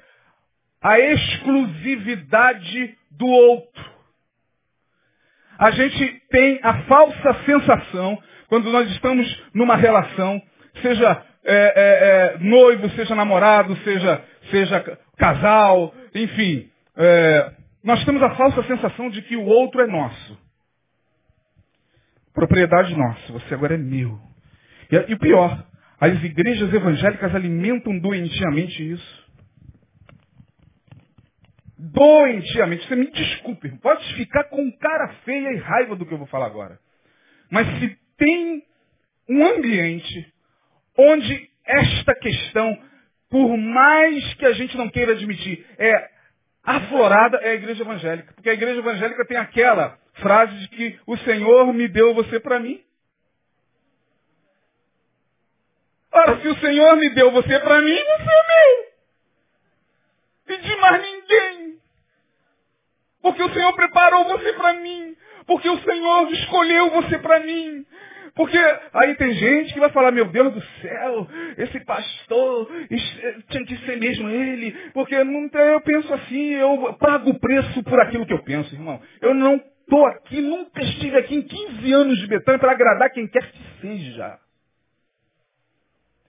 a 0.82 1.00
exclusividade 1.00 2.98
do 3.12 3.28
outro. 3.28 3.92
A 5.58 5.70
gente 5.72 6.22
tem 6.30 6.60
a 6.64 6.84
falsa 6.84 7.34
sensação, 7.46 8.22
quando 8.48 8.72
nós 8.72 8.89
estamos 8.92 9.44
numa 9.54 9.76
relação, 9.76 10.42
seja 10.82 11.24
é, 11.44 11.54
é, 11.54 12.36
é, 12.36 12.38
noivo, 12.39 12.89
seja 12.92 13.16
namorado, 13.16 13.76
seja, 13.78 14.24
seja 14.50 14.98
casal, 15.18 15.94
enfim, 16.16 16.70
é, 16.98 17.52
nós 17.84 18.04
temos 18.06 18.22
a 18.24 18.36
falsa 18.36 18.64
sensação 18.64 19.10
de 19.10 19.22
que 19.22 19.36
o 19.36 19.46
outro 19.46 19.82
é 19.82 19.88
nosso. 19.88 20.38
Propriedade 22.34 22.95
nossa, 22.95 23.34
você 23.34 23.53
agora 23.53 23.75
é 23.75 23.77
meu. 23.77 24.19
E, 24.91 25.11
e 25.11 25.13
o 25.13 25.19
pior, 25.19 25.65
as 25.99 26.23
igrejas 26.23 26.73
evangélicas 26.73 27.34
alimentam 27.36 27.97
doentiamente 27.99 28.91
isso 28.91 29.21
doentiamente. 31.82 32.88
Você 32.88 32.95
me 32.95 33.11
desculpe, 33.11 33.69
pode 33.79 34.13
ficar 34.15 34.45
com 34.45 34.71
cara 34.77 35.07
feia 35.25 35.53
e 35.53 35.57
raiva 35.57 35.95
do 35.95 36.05
que 36.05 36.13
eu 36.13 36.17
vou 36.17 36.27
falar 36.27 36.45
agora. 36.45 36.79
Mas 37.49 37.67
se 37.79 37.97
tem 38.17 38.63
um 39.27 39.45
ambiente 39.45 40.34
onde 40.97 41.49
esta 41.65 42.13
questão, 42.15 42.77
por 43.29 43.57
mais 43.57 44.34
que 44.36 44.45
a 44.45 44.53
gente 44.53 44.77
não 44.77 44.89
queira 44.89 45.13
admitir, 45.13 45.65
é 45.77 46.09
aflorada, 46.63 47.38
é 47.38 47.51
a 47.51 47.55
igreja 47.55 47.84
evangélica. 47.84 48.34
Porque 48.34 48.49
a 48.49 48.53
igreja 48.53 48.79
evangélica 48.79 49.25
tem 49.25 49.38
aquela 49.38 49.97
frase 50.22 50.55
de 50.59 50.67
que 50.69 50.99
o 51.05 51.17
Senhor 51.17 51.74
me 51.74 51.88
deu 51.88 52.13
você 52.13 52.39
para 52.39 52.59
mim. 52.59 52.82
Ora, 56.13 56.39
se 56.41 56.47
o 56.47 56.59
Senhor 56.59 56.95
me 56.97 57.09
deu 57.11 57.32
você 57.32 57.59
para 57.59 57.82
mim, 57.82 57.95
você 57.95 58.30
é 58.30 58.43
meu. 58.47 58.91
E 60.49 60.61
de 60.61 60.76
mais 60.78 61.01
ninguém. 61.01 61.80
Porque 63.22 63.41
o 63.43 63.53
Senhor 63.53 63.74
preparou 63.74 64.26
você 64.26 64.53
para 64.53 64.74
mim. 64.74 65.15
Porque 65.45 65.69
o 65.69 65.80
Senhor 65.80 66.32
escolheu 66.32 66.89
você 66.91 67.17
para 67.19 67.39
mim. 67.39 67.86
Porque 68.36 68.57
aí 68.93 69.15
tem 69.15 69.34
gente 69.34 69.74
que 69.74 69.80
vai 69.80 69.89
falar, 69.89 70.11
meu 70.11 70.26
Deus 70.26 70.53
do 70.53 70.61
céu, 70.82 71.28
esse 71.57 71.80
pastor 71.86 72.69
tinha 73.49 73.65
que 73.65 73.78
ser 73.86 73.97
mesmo 73.97 74.30
ele. 74.30 74.72
Porque 74.93 75.15
eu 75.15 75.82
penso 75.82 76.13
assim, 76.13 76.53
eu 76.53 76.93
pago 76.93 77.30
o 77.30 77.39
preço 77.39 77.84
por 77.84 77.99
aquilo 78.01 78.26
que 78.26 78.34
eu 78.34 78.43
penso, 78.43 78.74
irmão. 78.74 79.01
Eu 79.22 79.34
não 79.34 79.61
estou 79.92 80.06
aqui, 80.06 80.39
nunca 80.39 80.82
estive 80.82 81.18
aqui 81.18 81.36
em 81.36 81.42
15 81.42 81.92
anos 81.92 82.18
de 82.18 82.28
Betânia 82.28 82.60
para 82.60 82.72
agradar 82.72 83.10
quem 83.12 83.28
quer 83.28 83.52
que 83.52 83.60
seja. 83.82 84.39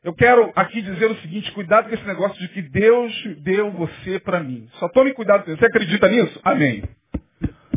Eu 0.03 0.13
quero 0.13 0.53
aqui 0.57 0.83
dizer 0.83 1.09
o 1.09 1.17
seguinte, 1.21 1.53
cuidado 1.53 1.89
com 1.89 1.95
esse 1.95 2.05
negócio 2.05 2.37
de 2.41 2.49
que 2.49 2.61
Deus 2.61 3.13
deu 3.43 3.71
você 3.71 4.19
para 4.19 4.41
mim. 4.41 4.69
Só 4.81 4.89
tome 4.89 5.15
cuidado 5.15 5.45
com 5.45 5.53
isso. 5.53 5.61
Você 5.61 5.67
acredita 5.67 6.09
nisso? 6.09 6.41
Amém. 6.43 6.83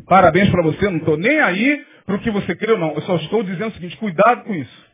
Parabéns 0.08 0.50
para 0.50 0.64
você, 0.64 0.90
não 0.90 0.98
estou 0.98 1.18
nem 1.18 1.40
aí 1.40 1.86
para 2.04 2.16
o 2.16 2.20
que 2.20 2.32
você 2.32 2.56
crê 2.56 2.72
ou 2.72 2.80
não. 2.80 2.96
Eu 2.96 3.02
só 3.02 3.16
estou 3.18 3.44
dizendo 3.44 3.70
o 3.70 3.74
seguinte, 3.74 3.96
cuidado 3.98 4.44
com 4.44 4.56
isso. 4.56 4.86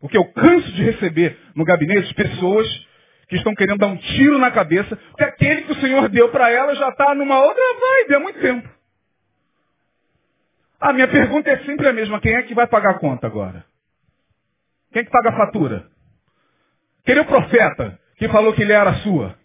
Porque 0.00 0.18
eu 0.18 0.24
canso 0.32 0.70
de 0.72 0.82
receber 0.82 1.38
no 1.54 1.64
gabinete 1.64 2.12
pessoas 2.12 2.66
que 3.28 3.36
estão 3.36 3.54
querendo 3.54 3.78
dar 3.78 3.88
um 3.88 3.96
tiro 3.96 4.38
na 4.38 4.50
cabeça, 4.50 4.96
porque 4.96 5.24
aquele 5.24 5.62
que 5.62 5.72
o 5.72 5.80
Senhor 5.80 6.08
deu 6.10 6.28
para 6.30 6.50
ela 6.50 6.74
já 6.74 6.90
está 6.90 7.14
numa 7.14 7.42
outra 7.42 7.62
vibe 7.80 8.14
há 8.14 8.20
muito 8.20 8.40
tempo. 8.40 8.77
A 10.80 10.92
minha 10.92 11.08
pergunta 11.08 11.50
é 11.50 11.58
sempre 11.64 11.88
a 11.88 11.92
mesma, 11.92 12.20
quem 12.20 12.34
é 12.34 12.42
que 12.42 12.54
vai 12.54 12.66
pagar 12.66 12.90
a 12.90 12.98
conta 12.98 13.26
agora? 13.26 13.64
Quem 14.92 15.02
é 15.02 15.04
que 15.04 15.10
paga 15.10 15.30
a 15.30 15.36
fatura? 15.36 15.86
Cadê 17.04 17.20
o 17.20 17.24
profeta 17.24 17.98
que 18.16 18.28
falou 18.28 18.52
que 18.52 18.62
ele 18.62 18.72
era 18.72 18.94
sua? 18.96 19.36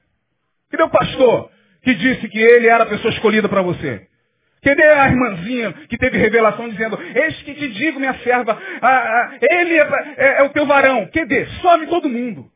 Cadê 0.70 0.84
o 0.84 0.90
pastor 0.90 1.50
que 1.82 1.94
disse 1.96 2.28
que 2.30 2.40
ele 2.40 2.68
era 2.68 2.84
a 2.84 2.88
pessoa 2.88 3.14
escolhida 3.14 3.50
para 3.50 3.62
você? 3.62 4.08
Cadê 4.62 4.84
a 4.84 5.08
irmãzinha 5.08 5.74
que 5.90 5.98
teve 5.98 6.18
revelação 6.18 6.70
dizendo, 6.70 6.98
eis 7.02 7.42
que 7.42 7.54
te 7.54 7.68
digo, 7.70 8.00
minha 8.00 8.14
serva, 8.20 8.58
ah, 8.82 8.88
ah, 8.88 9.38
ele 9.42 9.78
é, 9.78 10.16
é, 10.18 10.40
é, 10.40 10.44
o 10.44 10.50
teu 10.50 10.66
varão. 10.66 11.10
Cadê? 11.14 11.46
Some 11.62 11.88
todo 11.88 12.08
mundo. 12.08 12.50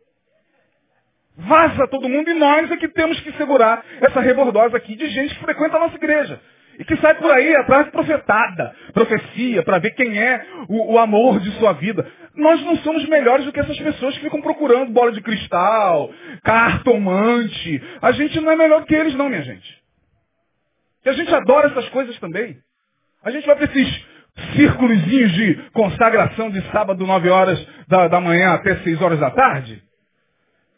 Vaza 1.35 1.87
todo 1.87 2.09
mundo 2.09 2.29
e 2.29 2.33
nós 2.33 2.71
é 2.71 2.77
que 2.77 2.87
temos 2.87 3.19
que 3.19 3.31
segurar 3.33 3.83
essa 4.01 4.19
rebordosa 4.21 4.77
aqui 4.77 4.95
de 4.95 5.07
gente 5.07 5.35
que 5.35 5.41
frequenta 5.41 5.77
a 5.77 5.79
nossa 5.79 5.95
igreja. 5.95 6.41
E 6.79 6.85
que 6.85 6.95
sai 6.97 7.15
por 7.15 7.31
aí 7.31 7.55
atrás 7.55 7.85
de 7.85 7.91
profetada, 7.91 8.75
profecia, 8.93 9.63
para 9.63 9.79
ver 9.79 9.91
quem 9.91 10.17
é 10.17 10.45
o, 10.69 10.93
o, 10.93 10.99
amor 10.99 11.39
de 11.39 11.51
sua 11.53 11.73
vida. 11.73 12.05
Nós 12.35 12.63
não 12.63 12.77
somos 12.77 13.07
melhores 13.07 13.45
do 13.45 13.51
que 13.51 13.59
essas 13.59 13.79
pessoas 13.79 14.15
que 14.15 14.23
ficam 14.23 14.41
procurando 14.41 14.91
bola 14.91 15.11
de 15.11 15.21
cristal, 15.21 16.11
cartomante. 16.43 17.81
A 17.99 18.11
gente 18.11 18.39
não 18.39 18.51
é 18.51 18.55
melhor 18.55 18.85
que 18.85 18.93
eles 18.93 19.15
não, 19.15 19.27
minha 19.27 19.41
gente. 19.41 19.81
E 21.03 21.09
a 21.09 21.13
gente 21.13 21.33
adora 21.33 21.69
essas 21.69 21.89
coisas 21.89 22.17
também. 22.19 22.57
A 23.23 23.31
gente 23.31 23.47
vai 23.47 23.55
para 23.55 23.65
esses 23.65 24.05
círculos 24.55 25.03
de 25.05 25.55
consagração 25.73 26.51
de 26.51 26.61
sábado, 26.71 27.07
9 27.07 27.29
horas 27.29 27.67
da, 27.87 28.07
da 28.07 28.21
manhã 28.21 28.53
até 28.53 28.75
6 28.77 29.01
horas 29.01 29.19
da 29.19 29.31
tarde, 29.31 29.81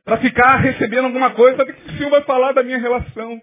para 0.06 0.18
ficar 0.18 0.58
recebendo 0.58 1.06
alguma 1.06 1.32
coisa. 1.32 1.62
O 1.62 1.66
que 1.66 1.92
o 1.92 1.98
Senhor 1.98 2.10
vai 2.10 2.22
falar 2.22 2.54
da 2.54 2.64
minha 2.64 2.78
relação? 2.78 3.42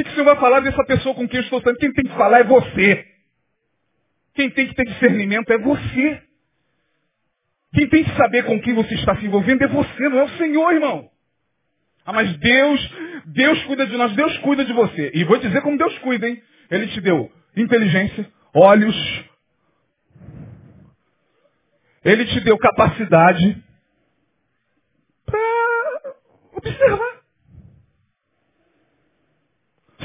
Que, 0.00 0.04
que 0.04 0.10
o 0.10 0.12
Senhor 0.14 0.24
vai 0.24 0.36
falar 0.36 0.60
dessa 0.60 0.82
pessoa 0.84 1.14
com 1.14 1.28
quem 1.28 1.40
eu 1.40 1.44
estou 1.44 1.60
sendo? 1.60 1.76
Quem 1.76 1.92
tem 1.92 2.04
que 2.04 2.16
falar 2.16 2.40
é 2.40 2.44
você. 2.44 3.06
Quem 4.34 4.48
tem 4.50 4.66
que 4.66 4.74
ter 4.74 4.84
discernimento 4.84 5.52
é 5.52 5.58
você. 5.58 6.22
Quem 7.74 7.86
tem 7.86 8.04
que 8.04 8.16
saber 8.16 8.44
com 8.44 8.58
quem 8.60 8.72
você 8.74 8.94
está 8.94 9.16
se 9.16 9.26
envolvendo 9.26 9.62
é 9.62 9.68
você, 9.68 10.08
não 10.08 10.20
é 10.20 10.24
o 10.24 10.38
Senhor, 10.38 10.72
irmão. 10.72 11.10
Ah, 12.04 12.12
mas 12.14 12.34
Deus, 12.38 12.94
Deus 13.26 13.62
cuida 13.64 13.86
de 13.86 13.96
nós, 13.96 14.12
Deus 14.16 14.36
cuida 14.38 14.64
de 14.64 14.72
você. 14.72 15.10
E 15.14 15.22
vou 15.24 15.36
dizer 15.36 15.60
como 15.60 15.76
Deus 15.76 15.96
cuida, 15.98 16.26
hein? 16.26 16.42
Ele 16.70 16.86
te 16.88 17.00
deu 17.02 17.30
inteligência, 17.54 18.26
olhos. 18.54 18.96
Ele 22.02 22.24
te 22.24 22.40
deu 22.40 22.56
capacidade 22.56 23.62
para 25.26 26.14
observar. 26.54 27.19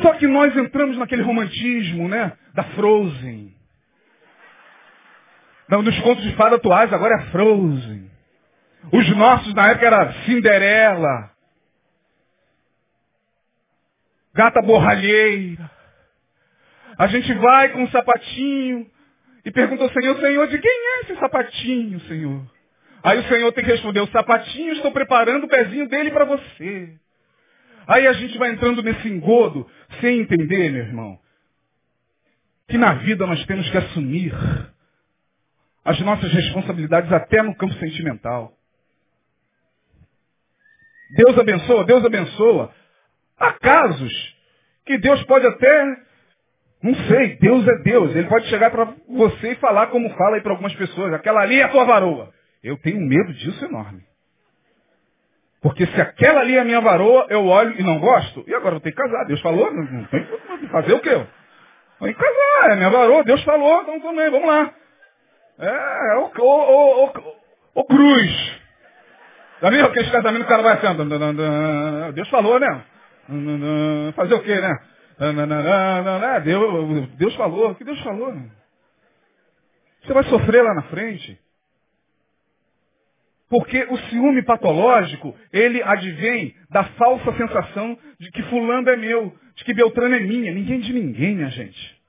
Só 0.05 0.13
que 0.13 0.27
nós 0.27 0.55
entramos 0.55 0.99
naquele 0.99 1.23
romantismo, 1.23 2.07
né? 2.07 2.33
Da 2.53 2.63
Frozen. 2.75 3.55
Nos 5.67 5.99
contos 6.01 6.23
de 6.23 6.35
fada 6.35 6.57
atuais 6.57 6.93
agora 6.93 7.15
é 7.15 7.25
Frozen. 7.31 8.11
Os 8.93 9.17
nossos 9.17 9.51
na 9.55 9.69
época 9.69 9.87
era 9.87 10.13
Cinderela. 10.25 11.31
Gata 14.35 14.61
borralheira. 14.61 15.71
A 16.99 17.07
gente 17.07 17.33
vai 17.33 17.69
com 17.69 17.81
um 17.81 17.89
sapatinho 17.89 18.85
e 19.43 19.49
pergunta 19.49 19.85
ao 19.85 19.89
Senhor, 19.89 20.19
Senhor, 20.19 20.47
de 20.47 20.59
quem 20.59 20.71
é 20.71 21.01
esse 21.01 21.15
sapatinho, 21.19 21.99
Senhor? 22.01 22.45
Aí 23.01 23.19
o 23.21 23.23
Senhor 23.23 23.51
tem 23.53 23.65
que 23.65 23.71
responder, 23.71 24.01
o 24.01 24.07
sapatinho, 24.11 24.73
estou 24.73 24.91
preparando 24.91 25.45
o 25.45 25.49
pezinho 25.49 25.89
dele 25.89 26.11
para 26.11 26.25
você. 26.25 26.95
Aí 27.87 28.07
a 28.07 28.13
gente 28.13 28.37
vai 28.37 28.51
entrando 28.51 28.81
nesse 28.81 29.07
engodo 29.07 29.67
sem 30.05 30.19
entender, 30.19 30.69
meu 30.71 30.83
irmão, 30.83 31.19
que 32.67 32.77
na 32.77 32.93
vida 32.93 33.25
nós 33.25 33.43
temos 33.47 33.67
que 33.71 33.77
assumir 33.77 34.31
as 35.83 35.99
nossas 36.01 36.31
responsabilidades 36.31 37.11
até 37.11 37.41
no 37.41 37.55
campo 37.55 37.73
sentimental. 37.75 38.53
Deus 41.15 41.37
abençoa, 41.39 41.83
Deus 41.85 42.05
abençoa. 42.05 42.71
Há 43.37 43.53
casos 43.53 44.13
que 44.85 44.99
Deus 44.99 45.23
pode 45.23 45.47
até, 45.47 45.97
não 46.83 46.93
sei, 47.07 47.37
Deus 47.37 47.67
é 47.67 47.77
Deus. 47.83 48.15
Ele 48.15 48.27
pode 48.27 48.47
chegar 48.47 48.69
para 48.69 48.93
você 49.07 49.53
e 49.53 49.55
falar 49.55 49.87
como 49.87 50.09
fala 50.11 50.35
aí 50.35 50.41
para 50.41 50.51
algumas 50.51 50.75
pessoas, 50.75 51.13
aquela 51.13 51.41
ali 51.41 51.59
é 51.59 51.63
a 51.63 51.69
tua 51.69 51.85
varoa. 51.85 52.31
Eu 52.63 52.77
tenho 52.77 53.01
medo 53.01 53.33
disso 53.33 53.65
enorme. 53.65 54.03
Porque 55.65 55.83
se 55.87 55.99
aquela 55.99 56.41
ali 56.41 56.55
é 56.55 56.59
a 56.59 56.63
minha 56.63 56.79
varoa, 56.79 57.25
eu 57.27 57.43
olho 57.47 57.73
e 57.75 57.81
não 57.81 57.97
gosto, 57.97 58.43
e 58.45 58.53
agora 58.53 58.75
eu 58.75 58.79
tenho 58.81 58.95
que 58.95 59.01
casar. 59.01 59.25
Deus 59.25 59.41
falou, 59.41 59.73
não 59.73 60.05
tem 60.05 60.23
que 60.23 60.67
fazer 60.67 60.93
o 60.93 60.99
quê? 60.99 61.25
Tem 61.99 62.13
que 62.13 62.19
casar, 62.19 62.69
é 62.69 62.75
minha 62.75 62.91
varoa, 62.91 63.23
Deus 63.23 63.43
falou, 63.43 63.81
então 63.81 63.99
também, 63.99 64.29
vamos 64.29 64.47
lá. 64.47 64.71
É, 65.57 65.67
é 65.67 66.17
o, 66.17 66.31
o, 66.37 67.05
o, 67.05 67.11
o, 67.73 67.83
Cruz. 67.83 68.61
Já 69.59 69.71
viu 69.71 69.85
aqueles 69.87 70.11
casamentos 70.11 70.45
que 70.45 70.53
o 70.53 70.55
cara 70.55 70.61
vai 70.61 70.73
assim, 70.73 72.13
Deus 72.13 72.29
falou, 72.29 72.59
né? 72.59 72.83
Fazer 74.15 74.35
o 74.35 74.43
quê, 74.43 74.61
né? 74.61 74.71
Deus, 76.43 77.09
Deus 77.17 77.35
falou, 77.37 77.71
o 77.71 77.75
que 77.75 77.83
Deus 77.83 77.99
falou? 78.03 78.35
Você 80.03 80.13
vai 80.13 80.23
sofrer 80.25 80.61
lá 80.61 80.75
na 80.75 80.83
frente. 80.83 81.43
Porque 83.55 83.87
o 83.89 83.97
ciúme 84.09 84.43
patológico, 84.43 85.33
ele 85.53 85.81
advém 85.81 86.53
da 86.69 86.83
falsa 86.83 87.31
sensação 87.37 87.97
de 88.19 88.29
que 88.29 88.43
fulano 88.43 88.89
é 88.89 88.97
meu, 88.97 89.33
de 89.55 89.63
que 89.63 89.73
Beltrano 89.73 90.13
é 90.13 90.19
minha. 90.19 90.53
Ninguém 90.53 90.81
de 90.81 90.91
ninguém, 90.91 91.35
minha 91.35 91.49
gente. 91.49 92.01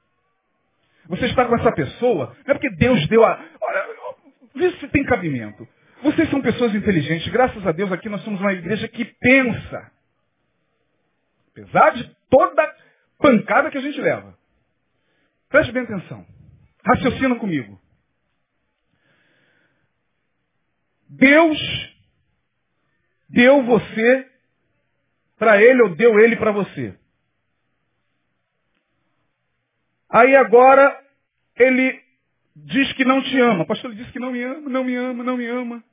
Você 1.07 1.27
está 1.27 1.45
com 1.45 1.55
essa 1.55 1.71
pessoa, 1.71 2.37
não 2.45 2.53
é 2.53 2.59
porque 2.59 2.69
Deus 2.71 3.07
deu 3.07 3.25
a... 3.25 3.41
Olha, 3.63 4.71
se 4.81 4.89
tem 4.89 5.05
cabimento. 5.05 5.69
Vocês 6.03 6.29
são 6.31 6.43
pessoas 6.43 6.75
inteligentes. 6.75 7.29
Graças 7.29 7.65
a 7.65 7.71
Deus 7.71 7.93
aqui 7.93 8.09
nós 8.09 8.25
somos 8.25 8.41
uma 8.41 8.53
igreja 8.53 8.89
que 8.89 9.05
pensa. 9.05 9.93
Apesar 11.53 11.91
de 11.91 12.11
toda 12.29 12.75
pancada 13.21 13.71
que 13.71 13.79
a 13.79 13.83
gente 13.83 14.01
leva. 14.01 14.37
Preste 15.49 15.71
bem 15.71 15.85
atenção. 15.85 16.27
Raciocina 16.85 17.37
comigo. 17.37 17.81
Deus 21.09 21.59
deu 23.29 23.63
você 23.63 24.31
para 25.39 25.63
ele 25.63 25.83
ou 25.83 25.95
deu 25.95 26.19
ele 26.21 26.37
para 26.37 26.53
você. 26.53 26.95
Aí 30.09 30.35
agora 30.37 31.05
ele 31.57 32.01
diz 32.55 32.93
que 32.95 33.05
não 33.05 33.23
te 33.23 33.39
ama. 33.41 33.65
O 33.65 33.67
pastor 33.67 33.91
ele 33.91 34.03
diz 34.03 34.11
que 34.13 34.19
não 34.19 34.33
me 34.33 34.43
ama, 34.43 34.69
não 34.69 34.85
me 34.85 34.95
ama, 34.95 35.25
não 35.25 35.37
me 35.37 35.47
ama. 35.47 35.85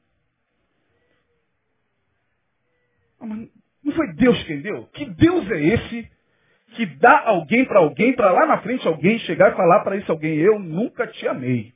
Ah, 3.20 3.26
não 3.26 3.94
foi 3.94 4.14
Deus 4.14 4.42
quem 4.44 4.62
deu? 4.62 4.86
Que 4.88 5.06
Deus 5.06 5.50
é 5.52 5.62
esse 5.62 6.12
que 6.76 6.86
dá 6.86 7.28
alguém 7.28 7.66
para 7.66 7.80
alguém, 7.80 8.16
para 8.16 8.32
lá 8.32 8.46
na 8.46 8.62
frente 8.62 8.88
alguém 8.88 9.20
chegar 9.20 9.52
e 9.52 9.56
falar 9.56 9.82
para 9.84 9.98
esse 9.98 10.10
alguém, 10.10 10.38
eu 10.38 10.58
nunca 10.60 11.06
te 11.08 11.28
amei. 11.28 11.74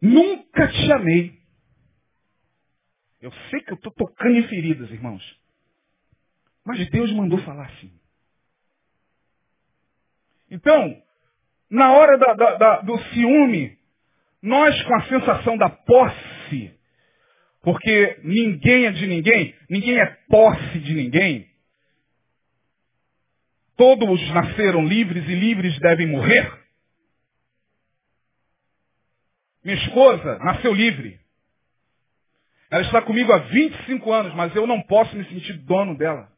Nunca 0.00 0.68
te 0.68 0.92
amei. 0.92 1.38
Eu 3.20 3.32
sei 3.50 3.60
que 3.62 3.72
eu 3.72 3.76
estou 3.76 3.92
tocando 3.92 4.36
em 4.36 4.48
feridas, 4.48 4.90
irmãos. 4.90 5.22
Mas 6.64 6.88
Deus 6.90 7.12
mandou 7.12 7.38
falar 7.40 7.66
assim. 7.66 7.92
Então, 10.50 11.02
na 11.70 11.92
hora 11.92 12.18
da, 12.18 12.34
da, 12.34 12.56
da, 12.56 12.80
do 12.82 12.98
ciúme, 13.12 13.76
nós 14.42 14.80
com 14.82 14.94
a 14.94 15.08
sensação 15.08 15.56
da 15.56 15.68
posse, 15.68 16.36
posse. 16.46 16.76
Porque 17.62 18.20
ninguém 18.22 18.86
é 18.86 18.92
de 18.92 19.06
ninguém, 19.06 19.54
ninguém 19.68 19.98
é 19.98 20.06
posse 20.28 20.78
de 20.78 20.94
ninguém. 20.94 21.48
Todos 23.76 24.30
nasceram 24.32 24.86
livres 24.86 25.24
e 25.24 25.34
livres 25.34 25.78
devem 25.80 26.06
morrer. 26.06 26.65
Minha 29.66 29.78
esposa 29.78 30.38
nasceu 30.38 30.72
livre. 30.72 31.18
Ela 32.70 32.82
está 32.82 33.02
comigo 33.02 33.32
há 33.32 33.38
25 33.38 34.12
anos, 34.12 34.32
mas 34.32 34.54
eu 34.54 34.64
não 34.64 34.80
posso 34.80 35.16
me 35.16 35.24
sentir 35.24 35.54
dono 35.54 35.98
dela. 35.98 36.30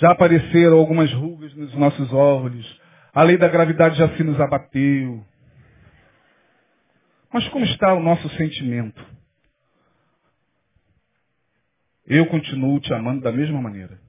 Já 0.00 0.12
apareceram 0.12 0.78
algumas 0.78 1.12
rugas 1.12 1.54
nos 1.54 1.74
nossos 1.74 2.10
olhos. 2.12 2.80
A 3.12 3.22
lei 3.22 3.36
da 3.36 3.48
gravidade 3.48 3.98
já 3.98 4.08
se 4.16 4.24
nos 4.24 4.40
abateu. 4.40 5.22
Mas 7.30 7.46
como 7.48 7.66
está 7.66 7.92
o 7.92 8.02
nosso 8.02 8.28
sentimento? 8.30 9.04
Eu 12.06 12.26
continuo 12.26 12.80
te 12.80 12.92
amando 12.94 13.20
da 13.20 13.30
mesma 13.30 13.60
maneira. 13.60 14.00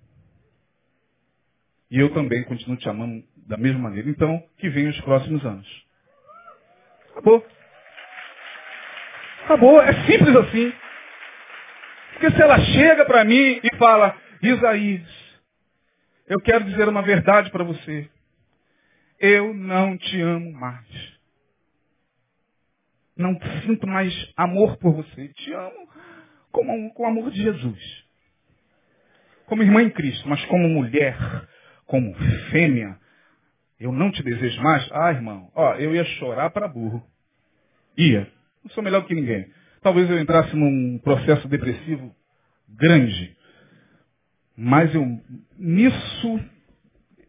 E 1.89 1.99
eu 1.99 2.13
também 2.13 2.43
continuo 2.45 2.77
te 2.77 2.87
amando 2.87 3.21
da 3.45 3.57
mesma 3.57 3.79
maneira. 3.79 4.09
Então, 4.09 4.41
que 4.57 4.69
venham 4.69 4.91
os 4.91 5.01
próximos 5.01 5.45
anos. 5.45 5.67
Acabou. 7.11 7.45
Acabou. 9.43 9.81
É 9.81 9.93
simples 10.05 10.35
assim. 10.37 10.73
Porque 12.13 12.31
se 12.31 12.41
ela 12.41 12.59
chega 12.59 13.03
para 13.03 13.25
mim 13.25 13.59
e 13.61 13.75
fala, 13.75 14.15
Isaías, 14.41 15.30
eu 16.27 16.39
quero 16.39 16.65
dizer 16.65 16.87
uma 16.87 17.01
verdade 17.01 17.49
para 17.51 17.63
você 17.63 18.09
eu 19.21 19.53
não 19.53 19.95
te 19.97 20.19
amo 20.19 20.51
mais. 20.51 20.87
Não 23.15 23.39
sinto 23.61 23.85
mais 23.85 24.11
amor 24.35 24.77
por 24.77 24.93
você. 24.95 25.27
Te 25.27 25.53
amo 25.53 25.87
com 26.51 27.03
o 27.03 27.05
amor 27.05 27.29
de 27.29 27.43
Jesus. 27.43 28.05
Como 29.45 29.61
irmã 29.61 29.83
em 29.83 29.91
Cristo, 29.91 30.27
mas 30.27 30.43
como 30.45 30.67
mulher, 30.67 31.15
como 31.85 32.15
fêmea, 32.49 32.97
eu 33.79 33.91
não 33.91 34.11
te 34.11 34.23
desejo 34.23 34.59
mais. 34.63 34.89
Ah, 34.91 35.11
irmão, 35.11 35.51
ó, 35.53 35.75
eu 35.75 35.93
ia 35.93 36.03
chorar 36.03 36.49
para 36.49 36.67
burro. 36.67 37.05
Ia. 37.95 38.27
Não 38.63 38.71
sou 38.71 38.83
melhor 38.83 39.05
que 39.05 39.13
ninguém. 39.13 39.51
Talvez 39.83 40.09
eu 40.09 40.19
entrasse 40.19 40.55
num 40.55 40.97
processo 40.99 41.47
depressivo 41.47 42.15
grande. 42.67 43.37
Mas 44.63 44.93
eu, 44.93 45.03
nisso, 45.57 46.39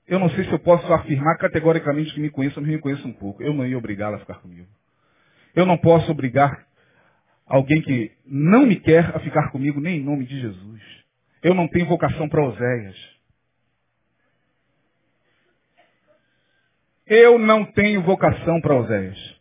eu 0.07 0.19
não 0.19 0.29
sei 0.31 0.45
se 0.45 0.53
eu 0.53 0.59
posso 0.59 0.93
afirmar 0.93 1.39
categoricamente 1.39 2.13
que 2.13 2.21
me 2.21 2.31
conheço, 2.31 2.61
mas 2.61 2.69
me 2.71 2.79
conheço 2.79 3.09
um 3.09 3.15
pouco. 3.15 3.43
Eu 3.43 3.55
não 3.55 3.67
ia 3.67 3.79
obrigá-la 3.79 4.19
a 4.19 4.21
ficar 4.21 4.41
comigo. 4.41 4.69
Eu 5.55 5.67
não 5.67 5.79
posso 5.79 6.13
obrigar 6.13 6.67
alguém 7.47 7.83
que 7.83 8.13
não 8.27 8.67
me 8.67 8.77
quer 8.81 9.17
a 9.17 9.21
ficar 9.21 9.51
comigo, 9.51 9.81
nem 9.81 9.99
em 10.01 10.05
nome 10.05 10.27
de 10.27 10.41
Jesus. 10.41 10.83
Eu 11.43 11.55
não 11.55 11.69
tenho 11.69 11.87
vocação 11.87 12.29
para 12.29 12.45
Oséias. 12.45 12.97
Eu 17.07 17.39
não 17.39 17.65
tenho 17.73 18.03
vocação 18.03 18.61
para 18.61 18.77
Oséias. 18.77 19.41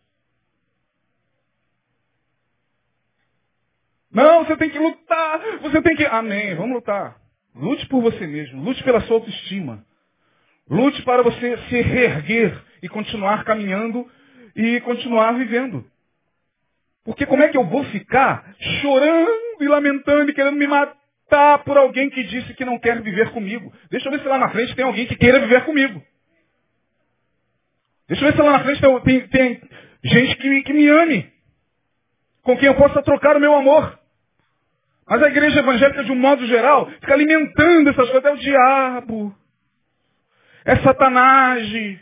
Não, 4.12 4.46
você 4.46 4.58
tem 4.58 4.72
que 4.72 4.80
lutar, 4.80 5.62
você 5.62 5.82
tem 5.84 5.96
que. 5.98 6.06
Amém, 6.06 6.56
vamos 6.56 6.76
lutar. 6.78 7.21
Lute 7.56 7.86
por 7.88 8.02
você 8.02 8.26
mesmo, 8.26 8.64
lute 8.64 8.84
pela 8.84 9.02
sua 9.02 9.18
autoestima. 9.18 9.86
Lute 10.70 11.02
para 11.04 11.22
você 11.22 11.58
se 11.70 11.82
reerguer 11.82 12.58
e 12.82 12.88
continuar 12.88 13.44
caminhando 13.44 14.10
e 14.56 14.80
continuar 14.82 15.34
vivendo. 15.34 15.86
Porque 17.04 17.26
como 17.26 17.44
é 17.44 17.50
que 17.50 17.58
eu 17.58 17.66
vou 17.66 17.84
ficar 17.86 18.56
chorando 18.82 19.32
e 19.60 19.68
lamentando 19.68 20.30
e 20.30 20.34
querendo 20.34 20.56
me 20.56 20.68
matar 20.68 21.64
por 21.66 21.78
alguém 21.78 22.10
que 22.10 22.24
disse 22.24 22.54
que 22.54 22.64
não 22.64 22.80
quer 22.80 23.02
viver 23.02 23.32
comigo? 23.32 23.74
Deixa 23.90 24.08
eu 24.08 24.12
ver 24.12 24.22
se 24.22 24.28
lá 24.28 24.38
na 24.38 24.50
frente 24.50 24.76
tem 24.76 24.86
alguém 24.86 25.08
que 25.08 25.16
queira 25.16 25.40
viver 25.40 25.66
comigo. 25.66 26.02
Deixa 28.08 28.24
eu 28.24 28.30
ver 28.30 28.36
se 28.36 28.42
lá 28.42 28.52
na 28.52 28.64
frente 28.64 28.82
tem, 29.04 29.28
tem 29.28 29.62
gente 30.04 30.36
que, 30.38 30.64
que 30.64 30.74
me 30.74 30.88
ame. 30.88 31.32
Com 32.44 32.58
quem 32.58 32.68
eu 32.68 32.76
possa 32.76 33.02
trocar 33.02 33.36
o 33.36 33.40
meu 33.40 33.54
amor. 33.56 34.00
Mas 35.08 35.22
a 35.24 35.28
igreja 35.28 35.60
evangélica, 35.60 36.04
de 36.04 36.12
um 36.12 36.16
modo 36.16 36.46
geral, 36.46 36.90
fica 36.90 37.14
alimentando 37.14 37.90
essas 37.90 38.10
coisas. 38.10 38.26
É 38.26 38.34
o 38.34 38.38
diabo. 38.38 39.36
É 40.66 40.76
Satanás. 40.78 42.00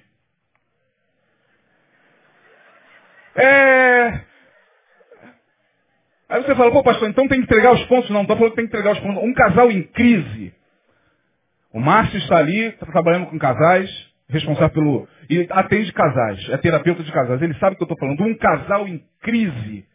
É. 3.35 4.21
Aí 6.29 6.43
você 6.43 6.53
fala, 6.53 6.71
pô 6.71 6.83
pastor, 6.83 7.09
então 7.09 7.27
tem 7.27 7.39
que 7.39 7.45
entregar 7.45 7.73
os 7.73 7.83
pontos. 7.85 8.09
Não, 8.09 8.17
não 8.17 8.21
estou 8.23 8.37
falando 8.37 8.51
que 8.51 8.57
tem 8.57 8.67
que 8.67 8.75
entregar 8.75 8.93
os 8.93 8.99
pontos. 8.99 9.23
Um 9.23 9.33
casal 9.33 9.71
em 9.71 9.81
crise. 9.83 10.53
O 11.73 11.79
Márcio 11.79 12.17
está 12.17 12.37
ali, 12.37 12.65
está 12.65 12.85
trabalhando 12.85 13.27
com 13.27 13.39
casais, 13.39 13.89
responsável 14.27 14.69
pelo. 14.69 15.07
E 15.29 15.47
atende 15.51 15.91
casais, 15.93 16.49
é 16.49 16.57
terapeuta 16.57 17.03
de 17.03 17.11
casais. 17.11 17.41
Ele 17.41 17.53
sabe 17.55 17.73
o 17.73 17.77
que 17.77 17.83
eu 17.83 17.85
estou 17.85 17.97
falando. 17.97 18.23
Um 18.23 18.35
casal 18.35 18.87
em 18.87 19.03
crise. 19.21 19.85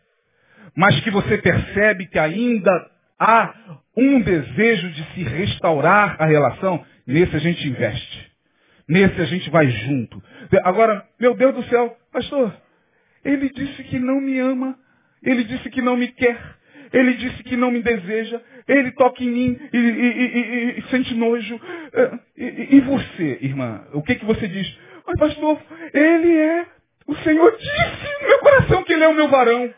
Mas 0.76 0.98
que 1.00 1.10
você 1.10 1.38
percebe 1.38 2.06
que 2.06 2.18
ainda 2.18 2.70
há 3.18 3.54
um 3.96 4.20
desejo 4.20 4.90
de 4.90 5.04
se 5.14 5.22
restaurar 5.22 6.16
a 6.20 6.26
relação, 6.26 6.84
nesse 7.06 7.36
a 7.36 7.38
gente 7.38 7.66
investe. 7.68 8.32
Nesse 8.88 9.20
a 9.20 9.24
gente 9.24 9.48
vai 9.50 9.68
junto. 9.68 10.22
Agora, 10.64 11.06
meu 11.18 11.34
Deus 11.34 11.54
do 11.54 11.64
céu, 11.64 11.96
pastor, 12.12 12.54
ele 13.24 13.48
disse 13.50 13.82
que 13.84 13.98
não 13.98 14.20
me 14.20 14.38
ama, 14.38 14.76
ele 15.22 15.44
disse 15.44 15.70
que 15.70 15.80
não 15.80 15.96
me 15.96 16.08
quer, 16.08 16.38
ele 16.92 17.14
disse 17.14 17.42
que 17.42 17.56
não 17.56 17.70
me 17.70 17.82
deseja, 17.82 18.40
ele 18.68 18.92
toca 18.92 19.22
em 19.22 19.28
mim 19.28 19.58
e, 19.72 19.76
e, 19.76 19.80
e, 19.80 20.78
e 20.78 20.82
sente 20.90 21.14
nojo. 21.14 21.60
É, 21.92 22.18
e, 22.36 22.80
você, 22.80 23.38
irmã, 23.42 23.84
o 23.92 24.02
que, 24.02 24.14
que 24.14 24.24
você 24.24 24.46
diz? 24.46 24.78
Mas 25.06 25.18
pastor, 25.18 25.60
ele 25.92 26.36
é, 26.36 26.66
o 27.06 27.16
Senhor 27.16 27.56
disse 27.56 28.22
no 28.22 28.28
meu 28.28 28.38
coração 28.38 28.84
que 28.84 28.92
ele 28.92 29.04
é 29.04 29.08
o 29.08 29.14
meu 29.14 29.28
varão. 29.28 29.72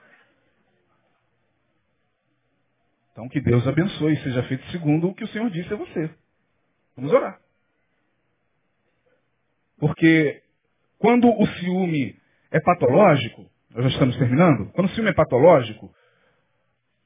Então 3.16 3.30
que 3.30 3.40
Deus 3.40 3.66
abençoe 3.66 4.14
seja 4.18 4.42
feito 4.42 4.62
segundo 4.70 5.08
o 5.08 5.14
que 5.14 5.24
o 5.24 5.28
Senhor 5.28 5.48
disse 5.48 5.72
a 5.72 5.76
você. 5.76 6.10
Vamos 6.94 7.10
orar. 7.10 7.40
Porque 9.78 10.42
quando 10.98 11.26
o 11.26 11.46
ciúme 11.46 12.14
é 12.50 12.60
patológico, 12.60 13.50
nós 13.70 13.84
já 13.84 13.88
estamos 13.88 14.18
terminando, 14.18 14.70
quando 14.72 14.88
o 14.88 14.90
ciúme 14.90 15.08
é 15.08 15.14
patológico, 15.14 15.90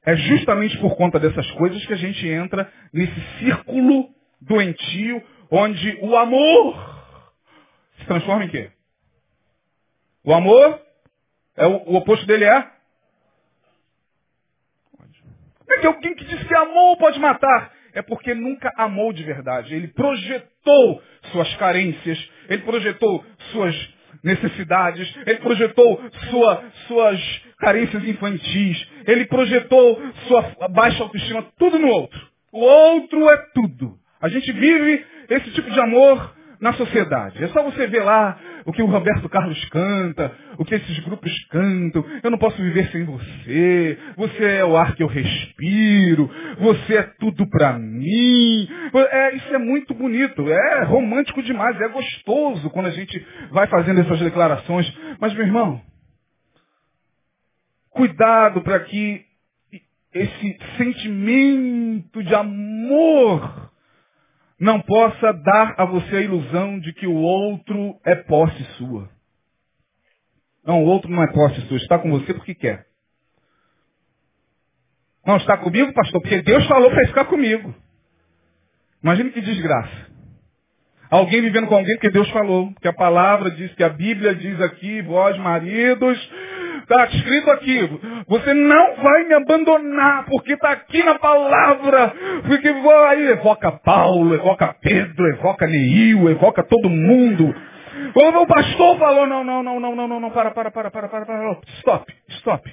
é 0.05 0.13
justamente 0.17 0.77
por 0.79 0.97
conta 0.97 1.17
dessas 1.17 1.49
coisas 1.51 1.85
que 1.85 1.93
a 1.93 1.97
gente 1.97 2.27
entra 2.27 2.69
nesse 2.91 3.39
círculo 3.39 4.13
doentio, 4.41 5.23
onde 5.49 5.97
o 6.01 6.17
amor 6.17 7.05
se 7.99 8.05
transforma 8.05 8.43
em 8.43 8.49
quê? 8.49 8.69
O 10.25 10.33
amor, 10.33 10.77
é 11.55 11.65
o, 11.65 11.89
o 11.89 11.95
oposto 11.95 12.25
dele 12.25 12.43
é? 12.43 12.81
Como 15.70 15.70
é 15.70 15.70
que 15.81 15.87
alguém 15.87 16.13
que 16.15 16.23
diz 16.23 16.43
que 16.43 16.55
amou 16.55 16.95
pode 16.97 17.19
matar? 17.19 17.73
É 17.93 18.01
porque 18.01 18.33
nunca 18.33 18.71
amou 18.77 19.11
de 19.11 19.23
verdade. 19.23 19.75
Ele 19.75 19.87
projetou 19.89 21.01
suas 21.31 21.53
carências, 21.55 22.29
ele 22.47 22.61
projetou 22.61 23.25
suas 23.51 23.75
necessidades, 24.23 25.13
ele 25.25 25.39
projetou 25.39 26.01
sua, 26.29 26.63
suas 26.87 27.41
carências 27.59 28.03
infantis, 28.05 28.87
ele 29.07 29.25
projetou 29.25 30.01
sua 30.27 30.67
baixa 30.69 31.03
autoestima, 31.03 31.45
tudo 31.57 31.79
no 31.79 31.87
outro. 31.87 32.21
O 32.51 32.59
outro 32.59 33.29
é 33.29 33.37
tudo. 33.53 33.97
A 34.21 34.29
gente 34.29 34.51
vive 34.51 35.05
esse 35.29 35.51
tipo 35.51 35.69
de 35.71 35.79
amor 35.79 36.35
na 36.61 36.73
sociedade. 36.73 37.43
É 37.43 37.47
só 37.47 37.63
você 37.63 37.87
ver 37.87 38.03
lá 38.03 38.39
o 38.65 38.71
que 38.71 38.83
o 38.83 38.85
Roberto 38.85 39.27
Carlos 39.27 39.63
canta, 39.69 40.31
o 40.59 40.63
que 40.63 40.75
esses 40.75 40.99
grupos 40.99 41.33
cantam. 41.49 42.05
Eu 42.21 42.29
não 42.29 42.37
posso 42.37 42.61
viver 42.61 42.87
sem 42.91 43.03
você. 43.03 43.97
Você 44.15 44.45
é 44.45 44.63
o 44.63 44.77
ar 44.77 44.95
que 44.95 45.01
eu 45.01 45.07
respiro. 45.07 46.29
Você 46.59 46.97
é 46.97 47.03
tudo 47.19 47.49
para 47.49 47.73
mim. 47.73 48.69
É, 48.93 49.35
isso 49.35 49.55
é 49.55 49.57
muito 49.57 49.95
bonito. 49.95 50.47
É 50.47 50.83
romântico 50.83 51.41
demais. 51.41 51.81
É 51.81 51.87
gostoso 51.87 52.69
quando 52.69 52.85
a 52.85 52.91
gente 52.91 53.25
vai 53.49 53.65
fazendo 53.65 54.01
essas 54.01 54.19
declarações. 54.19 54.91
Mas, 55.19 55.33
meu 55.33 55.45
irmão, 55.45 55.81
cuidado 57.89 58.61
para 58.61 58.79
que 58.81 59.25
esse 60.13 60.57
sentimento 60.77 62.21
de 62.21 62.35
amor 62.35 63.70
não 64.61 64.79
possa 64.79 65.33
dar 65.33 65.73
a 65.75 65.85
você 65.85 66.17
a 66.17 66.21
ilusão 66.21 66.79
de 66.79 66.93
que 66.93 67.07
o 67.07 67.15
outro 67.15 67.99
é 68.05 68.13
posse 68.13 68.63
sua. 68.77 69.09
Não, 70.63 70.83
o 70.83 70.85
outro 70.85 71.09
não 71.09 71.23
é 71.23 71.33
posse 71.33 71.59
sua, 71.61 71.77
está 71.77 71.97
com 71.97 72.11
você 72.11 72.31
porque 72.31 72.53
quer. 72.53 72.85
Não 75.25 75.37
está 75.37 75.57
comigo, 75.57 75.91
pastor, 75.93 76.21
porque 76.21 76.43
Deus 76.43 76.63
falou 76.67 76.91
para 76.91 77.07
ficar 77.07 77.25
comigo. 77.25 77.73
Imagine 79.01 79.31
que 79.31 79.41
desgraça. 79.41 80.11
Alguém 81.09 81.41
vivendo 81.41 81.65
com 81.65 81.75
alguém 81.75 81.95
porque 81.95 82.11
Deus 82.11 82.29
falou, 82.29 82.71
que 82.79 82.87
a 82.87 82.93
palavra 82.93 83.49
diz, 83.49 83.73
que 83.73 83.83
a 83.83 83.89
Bíblia 83.89 84.35
diz 84.35 84.61
aqui, 84.61 85.01
vós 85.01 85.35
maridos, 85.39 86.31
Está 86.81 87.05
escrito 87.05 87.51
aqui, 87.51 87.89
você 88.27 88.53
não 88.53 88.95
vai 88.95 89.23
me 89.25 89.33
abandonar, 89.33 90.25
porque 90.25 90.53
está 90.53 90.71
aqui 90.71 91.03
na 91.03 91.17
palavra. 91.17 92.13
Porque 92.47 92.67
aí 92.67 93.27
evoca 93.27 93.71
Paulo, 93.71 94.33
evoca 94.33 94.75
Pedro, 94.81 95.27
evoca 95.27 95.67
Neil, 95.67 96.29
evoca 96.29 96.63
todo 96.63 96.89
mundo. 96.89 97.53
O 98.15 98.47
pastor 98.47 98.97
falou, 98.97 99.27
não, 99.27 99.43
não, 99.43 99.63
não, 99.63 99.79
não, 99.79 99.95
não, 99.95 100.07
não, 100.07 100.19
não, 100.19 100.31
para, 100.31 100.51
para, 100.51 100.71
para, 100.71 100.91
para, 100.91 101.07
para, 101.07 101.25
para, 101.25 101.59
stop, 101.79 102.13
stop. 102.29 102.71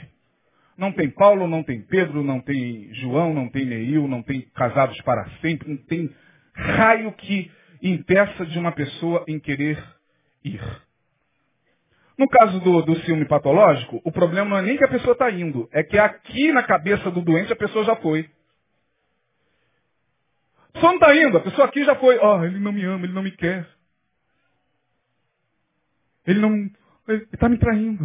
Não 0.76 0.92
tem 0.92 1.10
Paulo, 1.10 1.48
não 1.48 1.62
tem 1.62 1.82
Pedro, 1.82 2.22
não 2.22 2.40
tem 2.40 2.92
João, 2.94 3.34
não 3.34 3.48
tem 3.48 3.66
Neil, 3.66 4.06
não 4.06 4.22
tem 4.22 4.42
casados 4.54 5.00
para 5.02 5.28
sempre, 5.40 5.68
não 5.68 5.76
tem 5.76 6.08
raio 6.54 7.12
que 7.12 7.50
impeça 7.82 8.46
de 8.46 8.58
uma 8.58 8.72
pessoa 8.72 9.24
em 9.28 9.38
querer 9.40 9.82
ir. 10.44 10.60
No 12.18 12.28
caso 12.28 12.58
do, 12.60 12.82
do 12.82 12.96
ciúme 13.02 13.26
patológico, 13.26 14.00
o 14.04 14.10
problema 14.10 14.50
não 14.50 14.58
é 14.58 14.62
nem 14.62 14.76
que 14.76 14.84
a 14.84 14.88
pessoa 14.88 15.12
está 15.12 15.30
indo, 15.30 15.68
é 15.72 15.84
que 15.84 15.96
aqui 15.96 16.52
na 16.52 16.64
cabeça 16.64 17.10
do 17.12 17.22
doente 17.22 17.52
a 17.52 17.56
pessoa 17.56 17.84
já 17.84 17.94
foi. 17.96 18.28
Só 20.80 20.88
não 20.88 20.94
está 20.94 21.16
indo, 21.16 21.38
a 21.38 21.40
pessoa 21.40 21.66
aqui 21.66 21.84
já 21.84 21.94
foi. 21.94 22.18
Ó, 22.18 22.38
oh, 22.38 22.44
ele 22.44 22.58
não 22.58 22.72
me 22.72 22.84
ama, 22.84 23.04
ele 23.04 23.12
não 23.12 23.22
me 23.22 23.30
quer. 23.30 23.66
Ele 26.26 26.40
não. 26.40 26.52
Ele 27.08 27.26
está 27.32 27.48
me 27.48 27.58
traindo. 27.58 28.04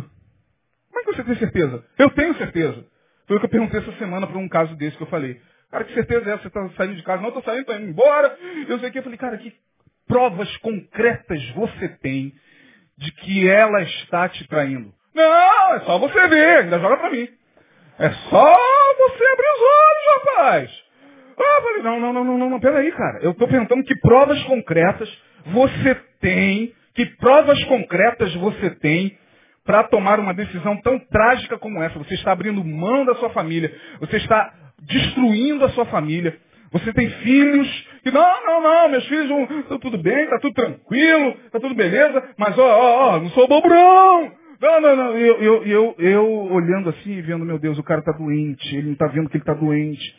Como 0.90 1.00
é 1.00 1.04
que 1.04 1.16
você 1.16 1.24
tem 1.24 1.36
certeza? 1.38 1.86
Eu 1.98 2.10
tenho 2.12 2.36
certeza. 2.38 2.86
Foi 3.28 3.38
o 3.38 3.40
que 3.40 3.46
eu 3.46 3.50
perguntei 3.50 3.80
essa 3.80 3.92
semana 3.94 4.28
para 4.28 4.38
um 4.38 4.48
caso 4.48 4.76
desse 4.76 4.96
que 4.96 5.04
eu 5.04 5.08
falei. 5.08 5.42
Cara, 5.72 5.84
que 5.86 5.94
certeza 5.94 6.30
é 6.30 6.34
essa? 6.34 6.44
Você 6.44 6.48
está 6.50 6.70
saindo 6.78 6.96
de 6.96 7.04
casa? 7.04 7.22
Não, 7.22 7.30
estou 7.30 7.44
saindo, 7.44 7.62
estou 7.62 7.76
indo 7.76 7.90
embora. 7.90 8.38
Eu 8.68 8.80
sei 8.80 8.92
que. 8.92 9.00
Eu 9.00 9.04
falei, 9.04 9.18
cara, 9.18 9.38
que 9.38 9.54
provas 10.08 10.56
concretas 10.58 11.50
você 11.52 11.90
tem 11.90 12.34
de 13.04 13.12
que 13.12 13.50
ela 13.50 13.82
está 13.82 14.30
te 14.30 14.48
traindo. 14.48 14.92
Não, 15.14 15.76
é 15.76 15.80
só 15.82 16.00
você 16.00 16.28
ver, 16.28 16.64
ainda 16.64 16.80
joga 16.80 16.98
para 16.98 17.12
mim. 17.12 17.28
É 18.00 18.10
só 18.10 18.58
você 18.98 19.26
abrir 19.26 19.52
os 19.54 19.62
olhos, 19.62 20.26
rapaz. 20.26 20.84
Ah, 21.38 21.62
falei, 21.62 21.84
não, 21.84 22.00
não, 22.00 22.14
não, 22.14 22.24
não, 22.24 22.38
não, 22.38 22.50
não, 22.50 22.60
peraí, 22.60 22.92
cara. 22.92 23.20
Eu 23.22 23.32
estou 23.32 23.48
perguntando 23.48 23.84
que 23.84 23.96
provas 24.00 24.42
concretas 24.44 25.10
você 25.48 25.96
tem, 26.20 26.74
que 26.96 27.06
provas 27.18 27.62
concretas 27.66 28.34
você 28.36 28.70
tem 28.72 29.18
para 29.66 29.84
tomar 29.84 30.20
uma 30.20 30.34
decisão 30.34 30.80
tão 30.82 30.98
trágica 31.00 31.58
como 31.58 31.82
essa. 31.82 32.00
Você 32.00 32.14
está 32.16 32.32
abrindo 32.32 32.64
mão 32.64 33.06
da 33.06 33.16
sua 33.16 33.30
família, 33.32 33.74
você 34.00 34.18
está 34.18 34.54
destruindo 34.82 35.66
a 35.66 35.70
sua 35.70 35.86
família, 35.86 36.38
você 36.74 36.92
tem 36.92 37.08
filhos 37.08 37.88
que, 38.02 38.10
não, 38.10 38.46
não, 38.46 38.62
não, 38.62 38.90
meus 38.90 39.08
filhos 39.08 39.50
estão 39.60 39.78
tudo 39.78 40.00
bem, 40.00 40.24
está 40.24 40.40
tudo 40.40 40.56
tranquilo, 40.56 41.38
está 41.46 41.60
tudo 41.60 41.76
beleza, 41.76 42.22
mas 42.36 42.58
ó, 42.58 42.66
ó, 42.66 43.16
ó, 43.16 43.20
não 43.20 43.30
sou 43.30 43.48
bobrão. 43.48 44.32
Não, 44.60 44.82
não, 44.82 44.96
não. 44.96 45.18
Eu, 45.18 45.42
eu, 45.42 45.64
eu, 45.66 45.96
eu 46.00 46.26
olhando 46.52 46.90
assim, 46.90 47.22
vendo, 47.22 47.46
meu 47.46 47.60
Deus, 47.60 47.78
o 47.78 47.84
cara 47.84 48.00
está 48.00 48.12
doente, 48.12 48.76
ele 48.76 48.88
não 48.88 48.94
está 48.94 49.08
vendo 49.08 49.30
que 49.30 49.38
ele 49.38 49.44
está 49.44 49.54
doente. 49.54 50.16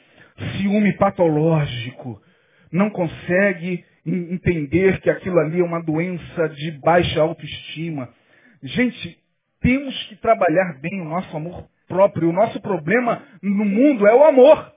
Ciúme 0.56 0.92
patológico. 0.96 2.20
Não 2.70 2.88
consegue 2.88 3.84
entender 4.06 5.00
que 5.00 5.10
aquilo 5.10 5.38
ali 5.40 5.60
é 5.60 5.64
uma 5.64 5.82
doença 5.82 6.48
de 6.50 6.72
baixa 6.80 7.20
autoestima. 7.20 8.08
Gente, 8.62 9.18
temos 9.60 10.00
que 10.04 10.16
trabalhar 10.16 10.78
bem 10.80 11.00
o 11.00 11.04
nosso 11.04 11.36
amor 11.36 11.66
próprio. 11.88 12.28
O 12.28 12.32
nosso 12.32 12.60
problema 12.60 13.22
no 13.42 13.64
mundo 13.64 14.06
é 14.06 14.14
o 14.14 14.24
amor. 14.24 14.74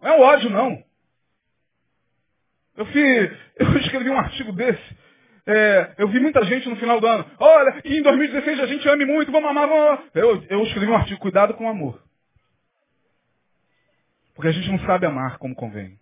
Não 0.00 0.10
é 0.10 0.18
o 0.18 0.22
ódio, 0.22 0.50
não. 0.50 0.82
Eu, 2.76 2.86
fiz, 2.86 3.30
eu 3.56 3.76
escrevi 3.78 4.10
um 4.10 4.18
artigo 4.18 4.52
desse. 4.52 4.98
É, 5.46 5.94
eu 5.98 6.08
vi 6.08 6.20
muita 6.20 6.44
gente 6.44 6.68
no 6.68 6.76
final 6.76 7.00
do 7.00 7.06
ano. 7.06 7.24
Olha, 7.38 7.80
em 7.84 8.02
2016 8.02 8.60
a 8.60 8.66
gente 8.66 8.88
ame 8.88 9.04
muito, 9.04 9.32
vamos 9.32 9.50
amar, 9.50 9.68
vamos. 9.68 10.04
Eu, 10.14 10.44
eu 10.48 10.62
escrevi 10.64 10.86
um 10.86 10.96
artigo, 10.96 11.20
cuidado 11.20 11.54
com 11.54 11.64
o 11.64 11.68
amor. 11.68 12.00
Porque 14.34 14.48
a 14.48 14.52
gente 14.52 14.70
não 14.70 14.78
sabe 14.80 15.06
amar 15.06 15.38
como 15.38 15.54
convém. 15.54 15.98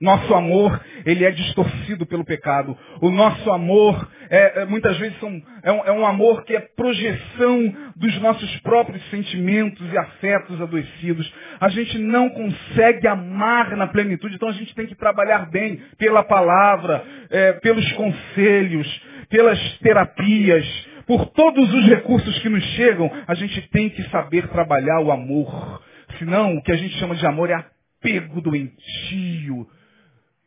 Nosso 0.00 0.34
amor, 0.34 0.80
ele 1.04 1.24
é 1.24 1.30
distorcido 1.30 2.04
pelo 2.06 2.24
pecado. 2.24 2.76
O 3.00 3.10
nosso 3.10 3.50
amor, 3.50 4.08
é, 4.28 4.62
é, 4.62 4.64
muitas 4.64 4.96
vezes, 4.98 5.18
são, 5.18 5.42
é, 5.62 5.72
um, 5.72 5.84
é 5.84 5.92
um 5.92 6.06
amor 6.06 6.44
que 6.44 6.54
é 6.54 6.60
projeção 6.60 7.74
dos 7.96 8.20
nossos 8.20 8.60
próprios 8.60 9.02
sentimentos 9.10 9.90
e 9.92 9.98
afetos 9.98 10.60
adoecidos. 10.60 11.32
A 11.60 11.68
gente 11.68 11.98
não 11.98 12.28
consegue 12.28 13.06
amar 13.06 13.76
na 13.76 13.86
plenitude, 13.86 14.34
então 14.34 14.48
a 14.48 14.52
gente 14.52 14.74
tem 14.74 14.86
que 14.86 14.94
trabalhar 14.94 15.50
bem 15.50 15.80
pela 15.98 16.22
palavra, 16.22 17.02
é, 17.30 17.52
pelos 17.54 17.90
conselhos, 17.92 19.02
pelas 19.30 19.58
terapias, 19.78 20.66
por 21.06 21.26
todos 21.26 21.72
os 21.72 21.86
recursos 21.86 22.38
que 22.40 22.48
nos 22.48 22.64
chegam. 22.74 23.10
A 23.26 23.34
gente 23.34 23.62
tem 23.70 23.88
que 23.88 24.02
saber 24.10 24.48
trabalhar 24.48 25.00
o 25.00 25.10
amor. 25.10 25.82
Senão, 26.18 26.56
o 26.56 26.62
que 26.62 26.72
a 26.72 26.76
gente 26.76 26.98
chama 26.98 27.14
de 27.14 27.26
amor 27.26 27.50
é 27.50 27.54
apego 27.54 28.40
doentio, 28.40 29.66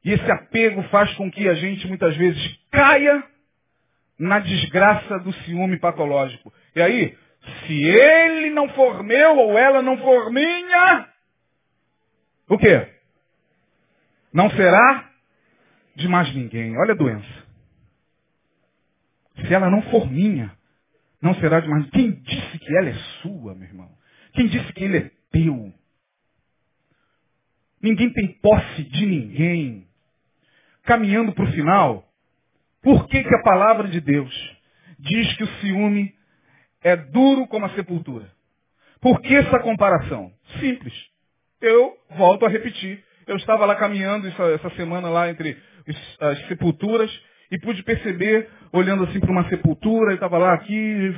e 0.03 0.11
esse 0.11 0.31
apego 0.31 0.81
faz 0.83 1.13
com 1.15 1.29
que 1.29 1.47
a 1.47 1.53
gente 1.55 1.87
muitas 1.87 2.15
vezes 2.15 2.59
caia 2.71 3.23
na 4.17 4.39
desgraça 4.39 5.19
do 5.19 5.33
ciúme 5.33 5.77
patológico. 5.77 6.53
E 6.75 6.81
aí, 6.81 7.17
se 7.65 7.83
ele 7.83 8.49
não 8.49 8.69
for 8.69 9.03
meu 9.03 9.37
ou 9.37 9.57
ela 9.57 9.81
não 9.81 9.97
for 9.97 10.31
minha, 10.31 11.07
o 12.47 12.57
quê? 12.57 12.87
Não 14.33 14.49
será 14.51 15.09
de 15.95 16.07
mais 16.07 16.33
ninguém. 16.33 16.77
Olha 16.77 16.93
a 16.93 16.97
doença. 16.97 17.47
Se 19.35 19.53
ela 19.53 19.69
não 19.69 19.81
for 19.83 20.09
minha, 20.09 20.55
não 21.21 21.33
será 21.35 21.59
de 21.59 21.67
mais 21.67 21.85
ninguém. 21.85 22.11
Quem 22.11 22.21
disse 22.21 22.59
que 22.59 22.77
ela 22.77 22.89
é 22.89 22.95
sua, 23.21 23.55
meu 23.55 23.67
irmão? 23.67 23.89
Quem 24.33 24.47
disse 24.47 24.71
que 24.73 24.83
ele 24.83 24.97
é 24.97 25.11
teu? 25.31 25.73
Ninguém 27.81 28.11
tem 28.11 28.27
posse 28.39 28.83
de 28.83 29.05
ninguém 29.05 29.88
caminhando 30.83 31.33
para 31.33 31.45
o 31.45 31.51
final, 31.51 32.05
por 32.81 33.07
que, 33.07 33.23
que 33.23 33.35
a 33.35 33.43
palavra 33.43 33.87
de 33.87 33.99
Deus 33.99 34.57
diz 34.97 35.35
que 35.35 35.43
o 35.43 35.47
ciúme 35.59 36.13
é 36.81 36.95
duro 36.95 37.47
como 37.47 37.65
a 37.65 37.69
sepultura? 37.75 38.29
Por 39.01 39.21
que 39.21 39.35
essa 39.35 39.59
comparação? 39.59 40.31
Simples. 40.59 40.93
Eu 41.61 41.93
volto 42.17 42.45
a 42.45 42.49
repetir. 42.49 43.03
Eu 43.27 43.35
estava 43.37 43.65
lá 43.65 43.75
caminhando 43.75 44.27
essa, 44.27 44.43
essa 44.43 44.69
semana 44.71 45.09
lá 45.09 45.29
entre 45.29 45.57
as 46.19 46.47
sepulturas 46.47 47.11
e 47.51 47.59
pude 47.59 47.83
perceber, 47.83 48.49
olhando 48.71 49.03
assim 49.03 49.19
para 49.19 49.31
uma 49.31 49.47
sepultura, 49.49 50.11
e 50.11 50.15
estava 50.15 50.37
lá 50.37 50.53
aqui, 50.53 51.15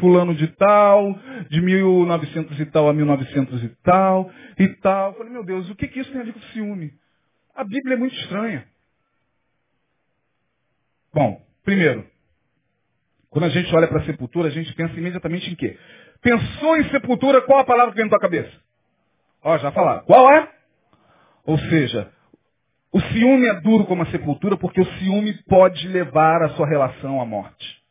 fulano 0.00 0.34
de 0.34 0.48
tal, 0.48 1.18
de 1.48 1.60
1900 1.60 2.58
e 2.58 2.66
tal 2.66 2.88
a 2.88 2.92
1900 2.92 3.62
e 3.62 3.68
tal, 3.82 4.30
e 4.58 4.68
tal. 4.68 5.10
Eu 5.10 5.18
falei, 5.18 5.32
meu 5.32 5.44
Deus, 5.44 5.68
o 5.70 5.74
que, 5.76 5.88
que 5.88 6.00
isso 6.00 6.10
tem 6.10 6.20
a 6.20 6.24
ver 6.24 6.32
com 6.32 6.40
ciúme? 6.52 6.92
A 7.54 7.62
Bíblia 7.62 7.94
é 7.94 7.98
muito 7.98 8.14
estranha. 8.16 8.64
Bom, 11.14 11.40
primeiro, 11.62 12.04
quando 13.30 13.44
a 13.44 13.48
gente 13.48 13.72
olha 13.74 13.86
para 13.86 14.00
a 14.00 14.04
sepultura, 14.04 14.48
a 14.48 14.50
gente 14.50 14.72
pensa 14.74 14.98
imediatamente 14.98 15.48
em 15.48 15.54
quê? 15.54 15.78
Pensou 16.20 16.76
em 16.76 16.90
sepultura, 16.90 17.40
qual 17.42 17.60
a 17.60 17.64
palavra 17.64 17.92
que 17.92 17.96
vem 17.96 18.06
na 18.06 18.10
tua 18.10 18.18
cabeça? 18.18 18.52
Ó, 19.42 19.56
já 19.58 19.70
falaram. 19.70 20.04
Qual 20.06 20.28
é? 20.32 20.52
Ou 21.44 21.56
seja, 21.56 22.12
o 22.92 23.00
ciúme 23.00 23.46
é 23.46 23.60
duro 23.60 23.84
como 23.86 24.02
a 24.02 24.10
sepultura 24.10 24.56
porque 24.56 24.80
o 24.80 24.98
ciúme 24.98 25.34
pode 25.44 25.86
levar 25.86 26.42
a 26.42 26.50
sua 26.50 26.66
relação 26.66 27.20
à 27.20 27.26
morte. 27.26 27.82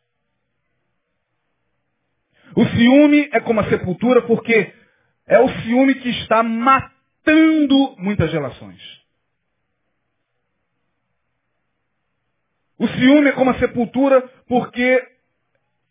O 2.54 2.64
ciúme 2.66 3.30
é 3.32 3.40
como 3.40 3.60
a 3.60 3.68
sepultura 3.70 4.20
porque 4.22 4.72
é 5.26 5.38
o 5.38 5.48
ciúme 5.62 5.94
que 5.94 6.10
está 6.10 6.42
matando 6.42 7.96
muitas 7.96 8.30
relações. 8.30 9.03
O 12.78 12.88
ciúme 12.88 13.28
é 13.28 13.32
como 13.32 13.50
a 13.50 13.58
sepultura 13.58 14.22
porque 14.48 15.02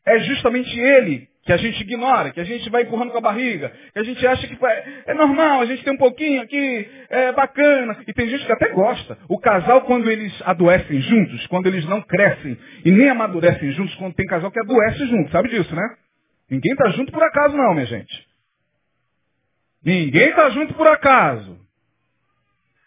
é 0.05 0.19
justamente 0.19 0.77
ele 0.77 1.29
que 1.45 1.51
a 1.51 1.57
gente 1.57 1.81
ignora, 1.81 2.31
que 2.31 2.39
a 2.39 2.43
gente 2.45 2.69
vai 2.69 2.83
empurrando 2.83 3.11
com 3.11 3.17
a 3.17 3.21
barriga, 3.21 3.73
que 3.91 3.99
a 3.99 4.03
gente 4.03 4.25
acha 4.25 4.47
que 4.47 4.57
é 5.05 5.13
normal, 5.13 5.59
a 5.59 5.65
gente 5.65 5.83
tem 5.83 5.91
um 5.91 5.97
pouquinho 5.97 6.41
aqui, 6.41 6.89
é 7.09 7.33
bacana. 7.33 8.01
E 8.07 8.13
tem 8.13 8.29
gente 8.29 8.45
que 8.45 8.51
até 8.51 8.69
gosta. 8.69 9.17
O 9.27 9.37
casal, 9.37 9.81
quando 9.81 10.09
eles 10.09 10.33
adoecem 10.45 11.01
juntos, 11.01 11.45
quando 11.47 11.67
eles 11.67 11.85
não 11.85 12.01
crescem 12.01 12.57
e 12.85 12.91
nem 12.91 13.09
amadurecem 13.09 13.71
juntos, 13.71 13.93
quando 13.95 14.13
tem 14.13 14.25
casal 14.25 14.51
que 14.51 14.59
adoece 14.59 15.05
junto, 15.07 15.31
sabe 15.31 15.49
disso, 15.49 15.75
né? 15.75 15.95
Ninguém 16.49 16.71
está 16.73 16.89
junto 16.91 17.11
por 17.11 17.23
acaso 17.23 17.57
não, 17.57 17.73
minha 17.73 17.87
gente. 17.87 18.27
Ninguém 19.83 20.29
está 20.29 20.49
junto 20.51 20.73
por 20.75 20.87
acaso. 20.87 21.59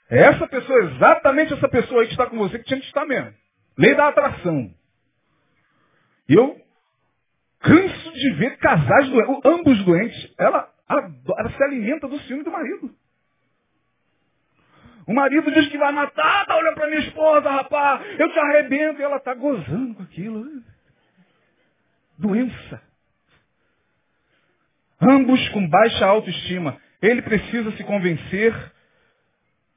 É 0.09 0.19
essa 0.19 0.47
pessoa, 0.49 0.85
exatamente 0.85 1.53
essa 1.53 1.69
pessoa 1.69 2.01
aí 2.01 2.07
que 2.07 2.15
está 2.15 2.27
com 2.27 2.39
você, 2.39 2.59
que 2.59 2.65
tinha 2.65 2.81
que 2.81 2.87
estar 2.87 3.05
mesmo. 3.05 3.35
Lei 3.79 3.95
da 3.95 4.09
atração. 4.09 4.75
Eu 6.29 6.61
canso 7.61 8.13
de 8.13 8.31
ver 8.35 8.57
casais 8.59 9.09
doentes, 9.09 9.41
ambos 9.45 9.85
doentes. 9.85 10.35
Ela, 10.39 10.73
ela, 10.89 11.11
ela 11.39 11.51
se 11.51 11.63
alimenta 11.63 12.09
do 12.09 12.19
ciúme 12.21 12.43
do 12.43 12.51
marido. 12.51 12.95
O 15.07 15.15
marido 15.15 15.53
diz 15.53 15.69
que 15.69 15.79
vai 15.79 15.93
matar, 15.93 16.47
tá 16.47 16.57
olhando 16.57 16.75
para 16.75 16.89
minha 16.89 17.01
esposa, 17.01 17.49
rapaz, 17.49 18.05
eu 18.19 18.33
te 18.33 18.39
arrebento, 18.39 19.01
e 19.01 19.05
ela 19.05 19.21
tá 19.21 19.35
gozando 19.35 19.95
com 19.95 20.03
aquilo. 20.03 20.45
Doença. 22.19 22.83
Ambos 25.01 25.49
com 25.51 25.69
baixa 25.69 26.07
autoestima. 26.07 26.81
Ele 27.01 27.23
precisa 27.23 27.71
se 27.73 27.85
convencer 27.85 28.53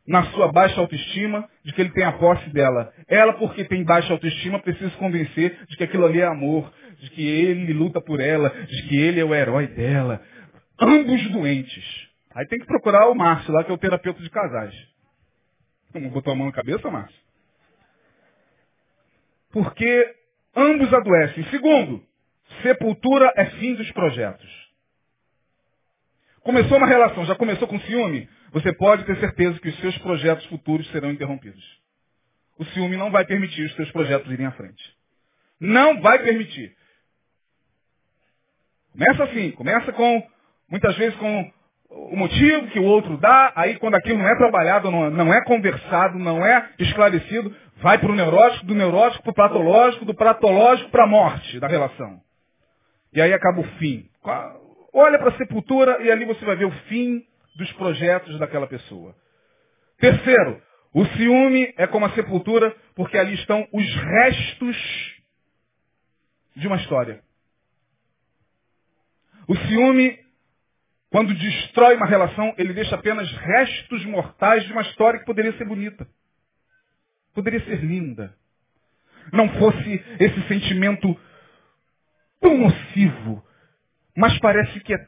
na 0.09 0.23
sua 0.31 0.51
baixa 0.51 0.81
autoestima 0.81 1.47
de 1.63 1.71
que 1.71 1.81
ele 1.81 1.91
tem 1.91 2.03
a 2.03 2.13
posse 2.13 2.49
dela. 2.49 2.91
Ela, 3.07 3.33
porque 3.33 3.63
tem 3.63 3.83
baixa 3.83 4.11
autoestima, 4.11 4.59
precisa 4.59 4.89
se 4.89 4.97
convencer 4.97 5.65
de 5.67 5.77
que 5.77 5.83
aquilo 5.83 6.07
ali 6.07 6.19
é 6.19 6.25
amor, 6.25 6.73
de 6.97 7.11
que 7.11 7.21
ele 7.21 7.71
luta 7.73 8.01
por 8.01 8.19
ela, 8.19 8.49
de 8.49 8.87
que 8.87 8.97
ele 8.97 9.19
é 9.19 9.23
o 9.23 9.35
herói 9.35 9.67
dela. 9.67 10.19
Ambos 10.81 11.29
doentes. 11.29 12.09
Aí 12.33 12.43
tem 12.47 12.57
que 12.57 12.65
procurar 12.65 13.07
o 13.07 13.13
Márcio 13.13 13.53
lá, 13.53 13.63
que 13.63 13.69
é 13.69 13.73
o 13.73 13.77
terapeuta 13.77 14.19
de 14.19 14.29
casais. 14.31 14.73
Vamos 15.93 16.11
botar 16.11 16.31
a 16.31 16.35
mão 16.35 16.47
na 16.47 16.53
cabeça, 16.53 16.89
Márcio? 16.89 17.19
Porque 19.51 20.15
ambos 20.55 20.91
adoecem. 20.91 21.43
Segundo, 21.51 22.03
sepultura 22.63 23.31
é 23.35 23.45
fim 23.45 23.75
dos 23.75 23.91
projetos. 23.91 24.49
Começou 26.41 26.77
uma 26.79 26.87
relação, 26.87 27.25
já 27.25 27.35
começou 27.35 27.67
com 27.67 27.79
ciúme? 27.81 28.27
Você 28.51 28.73
pode 28.73 29.05
ter 29.05 29.17
certeza 29.17 29.59
que 29.59 29.69
os 29.69 29.79
seus 29.79 29.97
projetos 29.99 30.45
futuros 30.47 30.89
serão 30.91 31.11
interrompidos. 31.11 31.63
O 32.57 32.65
ciúme 32.65 32.97
não 32.97 33.11
vai 33.11 33.25
permitir 33.25 33.65
os 33.65 33.75
seus 33.75 33.91
projetos 33.91 34.31
irem 34.31 34.45
à 34.45 34.51
frente. 34.51 34.83
Não 35.59 36.01
vai 36.01 36.19
permitir. 36.19 36.75
Começa 38.91 39.23
assim, 39.23 39.51
começa 39.51 39.93
com, 39.93 40.27
muitas 40.69 40.97
vezes 40.97 41.17
com 41.17 41.51
o 41.89 42.15
motivo 42.15 42.67
que 42.67 42.79
o 42.79 42.83
outro 42.83 43.17
dá, 43.17 43.51
aí 43.55 43.77
quando 43.77 43.95
aquilo 43.95 44.19
não 44.19 44.27
é 44.27 44.35
trabalhado, 44.35 44.91
não, 44.91 45.09
não 45.09 45.33
é 45.33 45.43
conversado, 45.43 46.19
não 46.19 46.45
é 46.45 46.69
esclarecido, 46.79 47.55
vai 47.77 47.97
para 47.97 48.11
o 48.11 48.15
neurótico, 48.15 48.65
do 48.65 48.75
neurótico 48.75 49.23
para 49.23 49.31
o 49.31 49.35
patológico, 49.35 50.05
do 50.05 50.13
patológico 50.13 50.89
para 50.91 51.03
a 51.03 51.07
morte 51.07 51.59
da 51.59 51.67
relação. 51.67 52.21
E 53.13 53.21
aí 53.21 53.33
acaba 53.33 53.61
o 53.61 53.67
fim. 53.77 54.09
Olha 54.93 55.17
para 55.17 55.29
a 55.29 55.37
sepultura 55.37 56.01
e 56.01 56.11
ali 56.11 56.25
você 56.25 56.43
vai 56.45 56.55
ver 56.55 56.65
o 56.65 56.71
fim 56.87 57.23
dos 57.59 57.71
projetos 57.73 58.39
daquela 58.39 58.65
pessoa. 58.65 59.15
Terceiro, 59.99 60.61
o 60.93 61.05
ciúme 61.05 61.73
é 61.77 61.85
como 61.85 62.05
a 62.05 62.15
sepultura 62.15 62.75
porque 62.95 63.17
ali 63.17 63.35
estão 63.35 63.67
os 63.71 63.95
restos 63.95 65.21
de 66.55 66.67
uma 66.67 66.77
história. 66.77 67.21
O 69.47 69.55
ciúme, 69.55 70.17
quando 71.09 71.33
destrói 71.33 71.95
uma 71.95 72.05
relação, 72.07 72.53
ele 72.57 72.73
deixa 72.73 72.95
apenas 72.95 73.29
restos 73.31 74.05
mortais 74.05 74.63
de 74.65 74.71
uma 74.71 74.81
história 74.81 75.19
que 75.19 75.25
poderia 75.25 75.55
ser 75.57 75.65
bonita. 75.65 76.07
Poderia 77.33 77.63
ser 77.65 77.83
linda. 77.83 78.35
Não 79.33 79.49
fosse 79.59 80.05
esse 80.19 80.47
sentimento 80.47 81.15
tão 82.39 82.57
nocivo, 82.57 83.45
mas 84.15 84.37
parece 84.39 84.79
que 84.79 84.93
é 84.93 85.07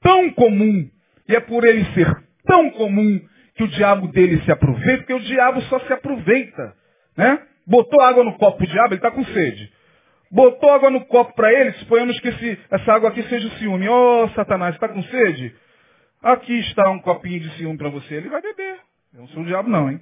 tão 0.00 0.32
comum, 0.32 0.90
e 1.28 1.34
é 1.34 1.40
por 1.40 1.64
ele 1.64 1.84
ser 1.94 2.08
tão 2.44 2.70
comum 2.70 3.20
que 3.54 3.64
o 3.64 3.68
diabo 3.68 4.08
dele 4.08 4.42
se 4.42 4.50
aproveita, 4.50 4.98
porque 4.98 5.14
o 5.14 5.20
diabo 5.20 5.60
só 5.62 5.78
se 5.80 5.92
aproveita. 5.92 6.74
Né? 7.16 7.42
Botou 7.66 8.00
água 8.00 8.24
no 8.24 8.36
copo, 8.38 8.64
o 8.64 8.66
diabo, 8.66 8.88
ele 8.88 8.96
está 8.96 9.10
com 9.10 9.24
sede. 9.24 9.72
Botou 10.30 10.72
água 10.72 10.90
no 10.90 11.04
copo 11.04 11.34
para 11.34 11.52
ele, 11.52 11.72
suponhamos 11.72 12.18
que 12.20 12.28
esse, 12.28 12.58
essa 12.70 12.92
água 12.92 13.10
aqui 13.10 13.22
seja 13.24 13.46
o 13.48 13.50
ciúme. 13.58 13.88
Ô, 13.88 14.24
oh, 14.24 14.28
Satanás, 14.30 14.74
está 14.74 14.88
com 14.88 15.02
sede? 15.02 15.54
Aqui 16.22 16.58
está 16.60 16.88
um 16.88 17.00
copinho 17.00 17.40
de 17.40 17.50
ciúme 17.56 17.76
para 17.76 17.90
você. 17.90 18.14
Ele 18.14 18.30
vai 18.30 18.40
beber. 18.40 18.78
Eu 19.12 19.20
não 19.20 19.28
sou 19.28 19.42
o 19.42 19.46
diabo 19.46 19.68
não, 19.68 19.90
hein? 19.90 20.00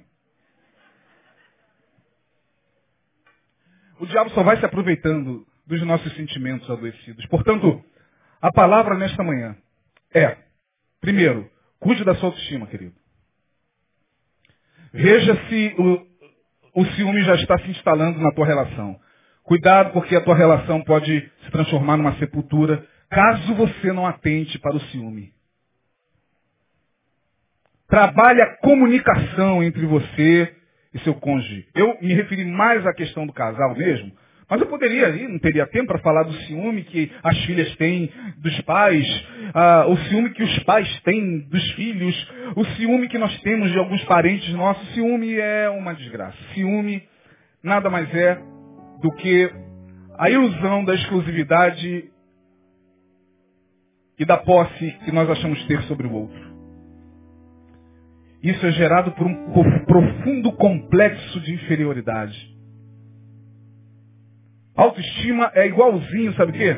O 3.99 4.05
diabo 4.05 4.29
só 4.31 4.41
vai 4.41 4.57
se 4.57 4.65
aproveitando 4.65 5.45
dos 5.67 5.81
nossos 5.83 6.15
sentimentos 6.15 6.69
adoecidos. 6.69 7.25
Portanto, 7.27 7.83
a 8.41 8.51
palavra 8.51 8.95
nesta 8.95 9.21
manhã 9.23 9.55
é, 10.13 10.37
primeiro, 11.01 11.49
cuide 11.79 12.03
da 12.05 12.15
sua 12.15 12.29
autoestima, 12.29 12.67
querido. 12.67 12.95
Veja 14.93 15.35
se 15.47 15.75
o, 15.77 16.81
o 16.81 16.85
ciúme 16.93 17.23
já 17.23 17.35
está 17.35 17.57
se 17.59 17.69
instalando 17.69 18.19
na 18.19 18.31
tua 18.31 18.45
relação. 18.45 18.99
Cuidado, 19.43 19.91
porque 19.91 20.15
a 20.15 20.21
tua 20.21 20.35
relação 20.35 20.81
pode 20.83 21.31
se 21.43 21.51
transformar 21.51 21.97
numa 21.97 22.17
sepultura 22.17 22.85
caso 23.09 23.55
você 23.55 23.91
não 23.91 24.05
atente 24.05 24.57
para 24.59 24.75
o 24.75 24.81
ciúme. 24.87 25.33
Trabalhe 27.87 28.41
a 28.41 28.57
comunicação 28.57 29.61
entre 29.61 29.85
você 29.85 30.55
e 30.93 30.99
seu 30.99 31.13
cônjuge. 31.15 31.67
Eu 31.75 31.97
me 32.01 32.13
referi 32.13 32.45
mais 32.45 32.85
à 32.85 32.93
questão 32.93 33.27
do 33.27 33.33
casal 33.33 33.75
mesmo, 33.75 34.13
mas 34.51 34.59
eu 34.59 34.67
poderia 34.67 35.29
não 35.29 35.39
teria 35.39 35.65
tempo 35.65 35.87
para 35.87 35.99
falar 35.99 36.23
do 36.23 36.33
ciúme 36.33 36.83
que 36.83 37.09
as 37.23 37.37
filhas 37.45 37.73
têm 37.77 38.11
dos 38.39 38.59
pais, 38.63 39.07
ah, 39.53 39.85
o 39.87 39.95
ciúme 39.95 40.29
que 40.31 40.43
os 40.43 40.59
pais 40.63 41.01
têm 41.03 41.39
dos 41.47 41.71
filhos, 41.71 42.31
o 42.57 42.65
ciúme 42.75 43.07
que 43.07 43.17
nós 43.17 43.33
temos 43.43 43.71
de 43.71 43.79
alguns 43.79 44.03
parentes 44.03 44.53
nossos. 44.53 44.85
Ciúme 44.93 45.39
é 45.39 45.69
uma 45.69 45.93
desgraça. 45.93 46.37
Ciúme 46.53 47.01
nada 47.63 47.89
mais 47.89 48.13
é 48.13 48.41
do 49.01 49.09
que 49.13 49.49
a 50.19 50.29
ilusão 50.29 50.83
da 50.83 50.95
exclusividade 50.95 52.11
e 54.19 54.25
da 54.25 54.35
posse 54.35 54.91
que 55.05 55.13
nós 55.13 55.29
achamos 55.29 55.65
ter 55.65 55.81
sobre 55.83 56.07
o 56.07 56.11
outro. 56.11 56.51
Isso 58.43 58.65
é 58.65 58.71
gerado 58.73 59.13
por 59.13 59.25
um 59.25 59.85
profundo 59.85 60.51
complexo 60.51 61.39
de 61.39 61.53
inferioridade. 61.53 62.51
Autoestima 64.75 65.51
é 65.53 65.67
igualzinho, 65.67 66.33
sabe 66.35 66.51
o 66.51 66.55
quê? 66.55 66.75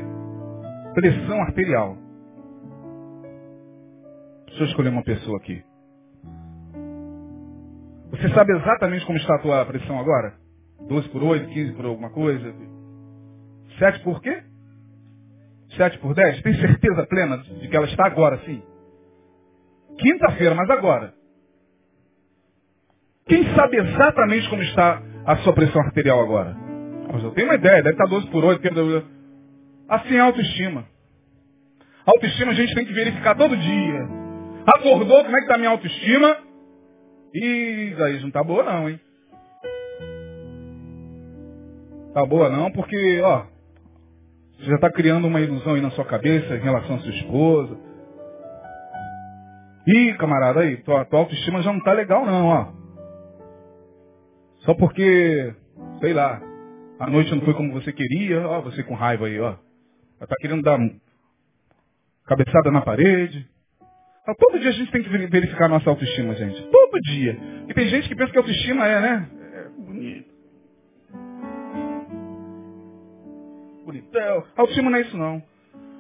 Pressão 0.94 1.42
arterial. 1.44 1.98
Deixa 4.48 4.64
eu 4.64 4.68
escolher 4.68 4.90
uma 4.90 5.04
pessoa 5.04 5.38
aqui. 5.38 5.64
Você 8.12 8.30
sabe 8.34 8.54
exatamente 8.58 9.06
como 9.06 9.18
está 9.18 9.36
a 9.36 9.40
tua 9.42 9.66
pressão 9.66 10.00
agora? 10.00 10.38
12 10.88 11.10
por 11.10 11.24
8, 11.24 11.50
15 11.50 11.74
por 11.74 11.86
alguma 11.86 12.12
coisa? 12.12 12.54
7 13.80 14.04
por 14.04 14.22
quê? 14.22 14.44
7 15.78 16.00
por 16.00 16.16
10? 16.16 16.42
Tem 16.44 16.54
certeza 16.56 17.08
plena 17.08 17.38
de 17.40 17.68
que 17.68 17.76
ela 17.76 17.88
está 17.88 18.08
agora, 18.08 18.40
sim? 18.46 18.64
Quinta-feira, 20.00 20.56
mas 20.56 20.70
agora. 20.70 21.14
Quem 23.28 23.44
sabe 23.56 23.78
exatamente 23.78 24.50
como 24.50 24.64
está 24.64 25.02
a 25.26 25.38
sua 25.38 25.54
pressão 25.54 25.82
arterial 25.82 26.22
agora? 26.22 26.56
Mas 27.14 27.24
eu 27.24 27.30
tenho 27.30 27.48
uma 27.48 27.54
ideia, 27.54 27.84
deve 27.84 27.92
estar 27.92 28.08
12 28.08 28.26
por 28.32 28.44
8. 28.44 28.60
Assim 29.88 30.16
é 30.16 30.20
a 30.20 30.24
autoestima. 30.24 30.84
autoestima 32.08 32.52
a 32.52 32.56
gente 32.56 32.74
tem 32.74 32.86
que 32.86 32.94
verificar 32.94 33.38
todo 33.38 33.56
dia. 33.56 34.00
Acordou, 34.66 35.24
como 35.24 35.38
é 35.38 35.40
que 35.40 35.46
está 35.46 35.54
a 35.54 35.58
minha 35.60 35.70
autoestima? 35.70 36.38
E 37.32 37.96
aí 38.00 38.20
não 38.20 38.30
está 38.30 38.44
boa 38.44 38.64
não, 38.64 38.90
hein? 38.90 39.00
tá 42.16 42.26
boa 42.26 42.50
não, 42.50 42.72
porque, 42.72 43.22
ó, 43.22 43.46
você 44.58 44.66
já 44.66 44.76
está 44.76 44.92
criando 44.92 45.28
uma 45.28 45.42
ilusão 45.42 45.76
aí 45.76 45.82
na 45.82 45.92
sua 45.92 46.06
cabeça 46.06 46.56
em 46.56 46.62
relação 46.62 46.96
à 46.96 47.00
sua 47.00 47.12
esposa. 47.12 47.78
Ih, 49.86 50.14
camarada, 50.18 50.62
aí, 50.62 50.78
tua, 50.78 51.06
tua 51.06 51.20
autoestima 51.20 51.62
já 51.62 51.72
não 51.72 51.84
tá 51.84 51.94
legal 51.94 52.26
não, 52.26 52.48
ó. 52.48 52.68
Só 54.60 54.74
porque, 54.76 55.54
sei 56.00 56.14
lá, 56.14 56.42
a 57.04 57.10
noite 57.10 57.36
não 57.36 57.42
foi 57.42 57.54
como 57.54 57.74
você 57.74 57.92
queria, 57.92 58.48
ó, 58.48 58.62
você 58.62 58.82
com 58.82 58.94
raiva 58.94 59.28
aí, 59.28 59.38
ó. 59.40 59.56
Ela 60.20 60.28
tá 60.28 60.36
querendo 60.40 60.62
dar 60.62 60.80
cabeçada 62.26 62.72
na 62.72 62.82
parede. 62.82 63.46
Então, 64.22 64.34
todo 64.36 64.58
dia 64.58 64.70
a 64.70 64.74
gente 64.74 64.90
tem 64.90 65.04
que 65.04 65.10
verificar 65.10 65.68
nossa 65.68 65.90
autoestima, 65.90 66.34
gente. 66.36 66.62
Todo 66.70 67.02
dia. 67.02 67.38
E 67.68 67.74
tem 67.74 67.90
gente 67.90 68.08
que 68.08 68.16
pensa 68.16 68.32
que 68.32 68.38
autoestima 68.38 68.88
é, 68.88 69.02
né? 69.02 69.30
É 69.54 69.70
bonito. 69.86 70.34
Bonitão. 73.86 74.46
Autoestima 74.56 74.90
não 74.90 74.98
é 74.98 75.02
isso 75.02 75.18
não. 75.18 75.44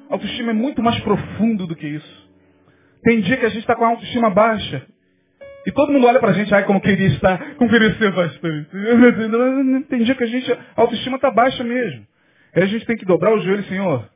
Autoestima 0.09 0.51
é 0.51 0.53
muito 0.53 0.81
mais 0.81 0.97
profundo 1.01 1.67
do 1.67 1.75
que 1.75 1.85
isso. 1.85 2.31
Tem 3.03 3.19
dia 3.19 3.35
que 3.35 3.45
a 3.45 3.49
gente 3.49 3.59
está 3.59 3.75
com 3.75 3.83
a 3.83 3.89
autoestima 3.89 4.29
baixa. 4.29 4.87
E 5.65 5.71
todo 5.71 5.93
mundo 5.93 6.07
olha 6.07 6.19
pra 6.19 6.33
gente, 6.33 6.53
ai, 6.53 6.65
como 6.65 6.81
queria 6.81 7.07
estar, 7.07 7.55
como 7.55 7.69
queria 7.69 7.95
ser 7.95 8.11
bastante. 8.11 8.69
Tem 9.89 10.03
dia 10.03 10.15
que 10.15 10.23
a 10.23 10.27
gente, 10.27 10.51
a 10.51 10.57
autoestima 10.75 11.15
está 11.15 11.31
baixa 11.31 11.63
mesmo. 11.63 12.05
Aí 12.53 12.63
a 12.63 12.65
gente 12.65 12.85
tem 12.85 12.97
que 12.97 13.05
dobrar 13.05 13.33
o 13.33 13.39
joelho, 13.39 13.63
Senhor, 13.63 14.09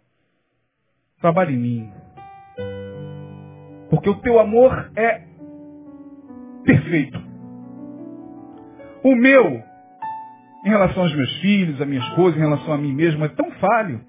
trabalhe 1.22 1.54
em 1.54 1.58
mim. 1.58 1.92
Porque 3.90 4.10
o 4.10 4.16
teu 4.16 4.40
amor 4.40 4.92
é 4.96 5.22
perfeito. 6.66 7.18
O 9.02 9.16
meu, 9.16 9.64
em 10.66 10.70
relação 10.70 11.04
aos 11.04 11.16
meus 11.16 11.34
filhos, 11.38 11.82
a 11.82 11.86
minha 11.86 12.02
esposa, 12.02 12.36
em 12.36 12.42
relação 12.42 12.74
a 12.74 12.78
mim 12.78 12.94
mesmo, 12.94 13.24
é 13.24 13.30
tão 13.30 13.50
falho. 13.52 14.02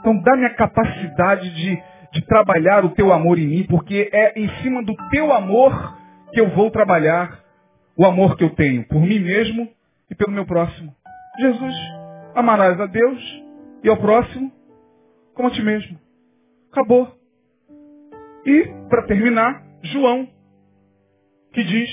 Então 0.00 0.16
dá-me 0.22 0.46
a 0.46 0.54
capacidade 0.54 1.54
de, 1.54 1.78
de 2.12 2.26
trabalhar 2.26 2.82
o 2.84 2.90
teu 2.90 3.12
amor 3.12 3.38
em 3.38 3.46
mim, 3.46 3.66
porque 3.68 4.08
é 4.10 4.40
em 4.40 4.48
cima 4.62 4.82
do 4.82 4.94
teu 5.10 5.32
amor 5.34 5.97
que 6.32 6.40
eu 6.40 6.50
vou 6.50 6.70
trabalhar 6.70 7.42
o 7.96 8.04
amor 8.04 8.36
que 8.36 8.44
eu 8.44 8.50
tenho 8.50 8.86
por 8.86 9.00
mim 9.00 9.18
mesmo 9.18 9.68
e 10.10 10.14
pelo 10.14 10.32
meu 10.32 10.46
próximo. 10.46 10.94
Jesus, 11.40 11.74
amarás 12.34 12.80
a 12.80 12.86
Deus 12.86 13.42
e 13.82 13.88
ao 13.88 13.96
próximo 13.96 14.52
como 15.34 15.48
a 15.48 15.50
ti 15.52 15.62
mesmo. 15.62 15.98
Acabou. 16.72 17.12
E, 18.44 18.64
para 18.88 19.06
terminar, 19.06 19.62
João, 19.82 20.28
que 21.52 21.62
diz 21.62 21.90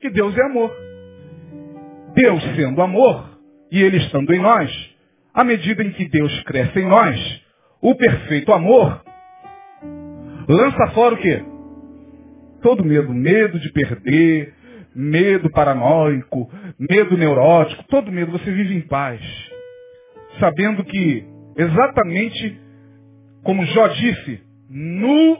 que 0.00 0.10
Deus 0.10 0.36
é 0.36 0.42
amor. 0.42 0.70
Deus 2.14 2.42
sendo 2.56 2.82
amor, 2.82 3.38
e 3.70 3.80
Ele 3.80 3.98
estando 3.98 4.32
em 4.32 4.40
nós, 4.40 4.70
à 5.32 5.44
medida 5.44 5.82
em 5.82 5.92
que 5.92 6.08
Deus 6.08 6.42
cresce 6.42 6.80
em 6.80 6.88
nós, 6.88 7.44
o 7.80 7.94
perfeito 7.94 8.52
amor 8.52 9.02
lança 10.48 10.92
fora 10.92 11.14
o 11.14 11.18
quê? 11.18 11.44
Todo 12.62 12.84
medo. 12.84 13.12
Medo 13.12 13.58
de 13.58 13.72
perder, 13.72 14.54
medo 14.94 15.50
paranoico, 15.50 16.50
medo 16.78 17.16
neurótico, 17.16 17.84
todo 17.88 18.12
medo. 18.12 18.32
Você 18.32 18.50
vive 18.50 18.74
em 18.74 18.80
paz. 18.82 19.20
Sabendo 20.38 20.84
que, 20.84 21.24
exatamente 21.56 22.60
como 23.42 23.64
Jó 23.64 23.88
disse, 23.88 24.42
nu, 24.68 25.38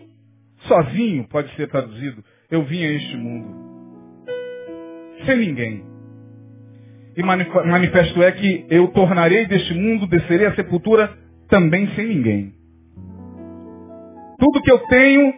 sozinho, 0.66 1.28
pode 1.28 1.54
ser 1.54 1.68
traduzido, 1.68 2.24
eu 2.50 2.64
vim 2.64 2.82
a 2.82 2.92
este 2.92 3.16
mundo. 3.16 3.54
Sem 5.26 5.36
ninguém. 5.36 5.84
E 7.16 7.22
manifesto 7.22 8.22
é 8.22 8.32
que 8.32 8.66
eu 8.70 8.88
tornarei 8.88 9.46
deste 9.46 9.74
mundo, 9.74 10.06
descerei 10.06 10.46
a 10.46 10.54
sepultura 10.54 11.12
também 11.48 11.88
sem 11.94 12.06
ninguém. 12.06 12.54
Tudo 14.38 14.62
que 14.62 14.72
eu 14.72 14.78
tenho 14.86 15.34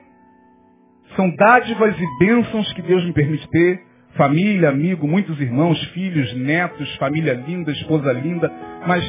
são 1.17 1.31
dádivas 1.37 1.95
e 1.99 2.19
bênçãos 2.19 2.73
que 2.73 2.83
Deus 2.83 3.05
me 3.05 3.13
permite 3.13 3.49
ter. 3.51 3.83
Família, 4.17 4.69
amigo, 4.69 5.09
muitos 5.09 5.41
irmãos, 5.41 5.83
filhos, 5.91 6.35
netos, 6.37 6.95
família 6.97 7.33
linda, 7.33 7.71
esposa 7.73 8.13
linda. 8.13 8.51
Mas 8.87 9.05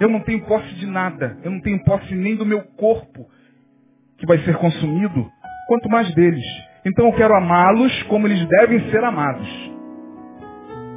eu 0.00 0.08
não 0.08 0.20
tenho 0.20 0.44
posse 0.46 0.74
de 0.74 0.86
nada. 0.86 1.36
Eu 1.44 1.50
não 1.50 1.60
tenho 1.60 1.82
posse 1.84 2.14
nem 2.14 2.34
do 2.34 2.46
meu 2.46 2.62
corpo 2.76 3.26
que 4.18 4.26
vai 4.26 4.38
ser 4.40 4.56
consumido, 4.56 5.30
quanto 5.66 5.88
mais 5.88 6.12
deles. 6.14 6.44
Então 6.84 7.06
eu 7.06 7.12
quero 7.12 7.34
amá-los 7.34 8.02
como 8.04 8.26
eles 8.26 8.46
devem 8.46 8.90
ser 8.90 9.02
amados. 9.04 9.48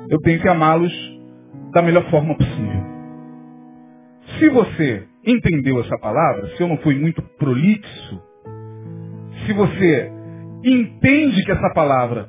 Eu 0.10 0.20
tenho 0.20 0.42
que 0.42 0.48
amá-los 0.48 0.94
da 1.74 1.82
melhor 1.82 2.10
forma 2.10 2.36
possível. 2.36 2.84
Se 4.40 4.50
você 4.50 5.08
entendeu 5.26 5.80
essa 5.80 5.98
palavra, 5.98 6.48
se 6.56 6.62
eu 6.62 6.68
não 6.68 6.78
fui 6.78 6.96
muito 6.96 7.22
prolixo, 7.38 8.22
se 9.46 9.54
você 9.54 10.12
entende 10.64 11.44
que 11.44 11.52
essa 11.52 11.74
palavra 11.74 12.28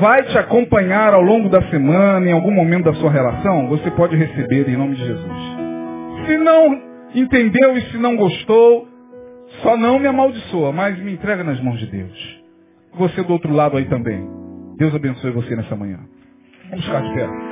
vai 0.00 0.22
te 0.24 0.38
acompanhar 0.38 1.12
ao 1.12 1.22
longo 1.22 1.48
da 1.48 1.62
semana, 1.70 2.26
em 2.26 2.32
algum 2.32 2.52
momento 2.52 2.84
da 2.84 2.94
sua 2.94 3.10
relação, 3.10 3.68
você 3.68 3.90
pode 3.90 4.16
receber 4.16 4.68
em 4.68 4.76
nome 4.76 4.96
de 4.96 5.04
Jesus. 5.04 5.32
Se 6.26 6.38
não 6.38 6.80
entendeu 7.14 7.76
e 7.76 7.82
se 7.90 7.98
não 7.98 8.16
gostou, 8.16 8.88
só 9.62 9.76
não 9.76 9.98
me 9.98 10.06
amaldiçoa, 10.06 10.72
mas 10.72 10.98
me 10.98 11.12
entrega 11.12 11.44
nas 11.44 11.60
mãos 11.60 11.78
de 11.78 11.86
Deus. 11.86 12.42
Você 12.94 13.22
do 13.22 13.32
outro 13.32 13.52
lado 13.52 13.76
aí 13.76 13.84
também. 13.86 14.26
Deus 14.76 14.94
abençoe 14.94 15.30
você 15.30 15.54
nessa 15.54 15.76
manhã. 15.76 15.98
Vamos 16.70 16.84
ficar 16.84 17.00
de 17.02 17.14
pé. 17.14 17.51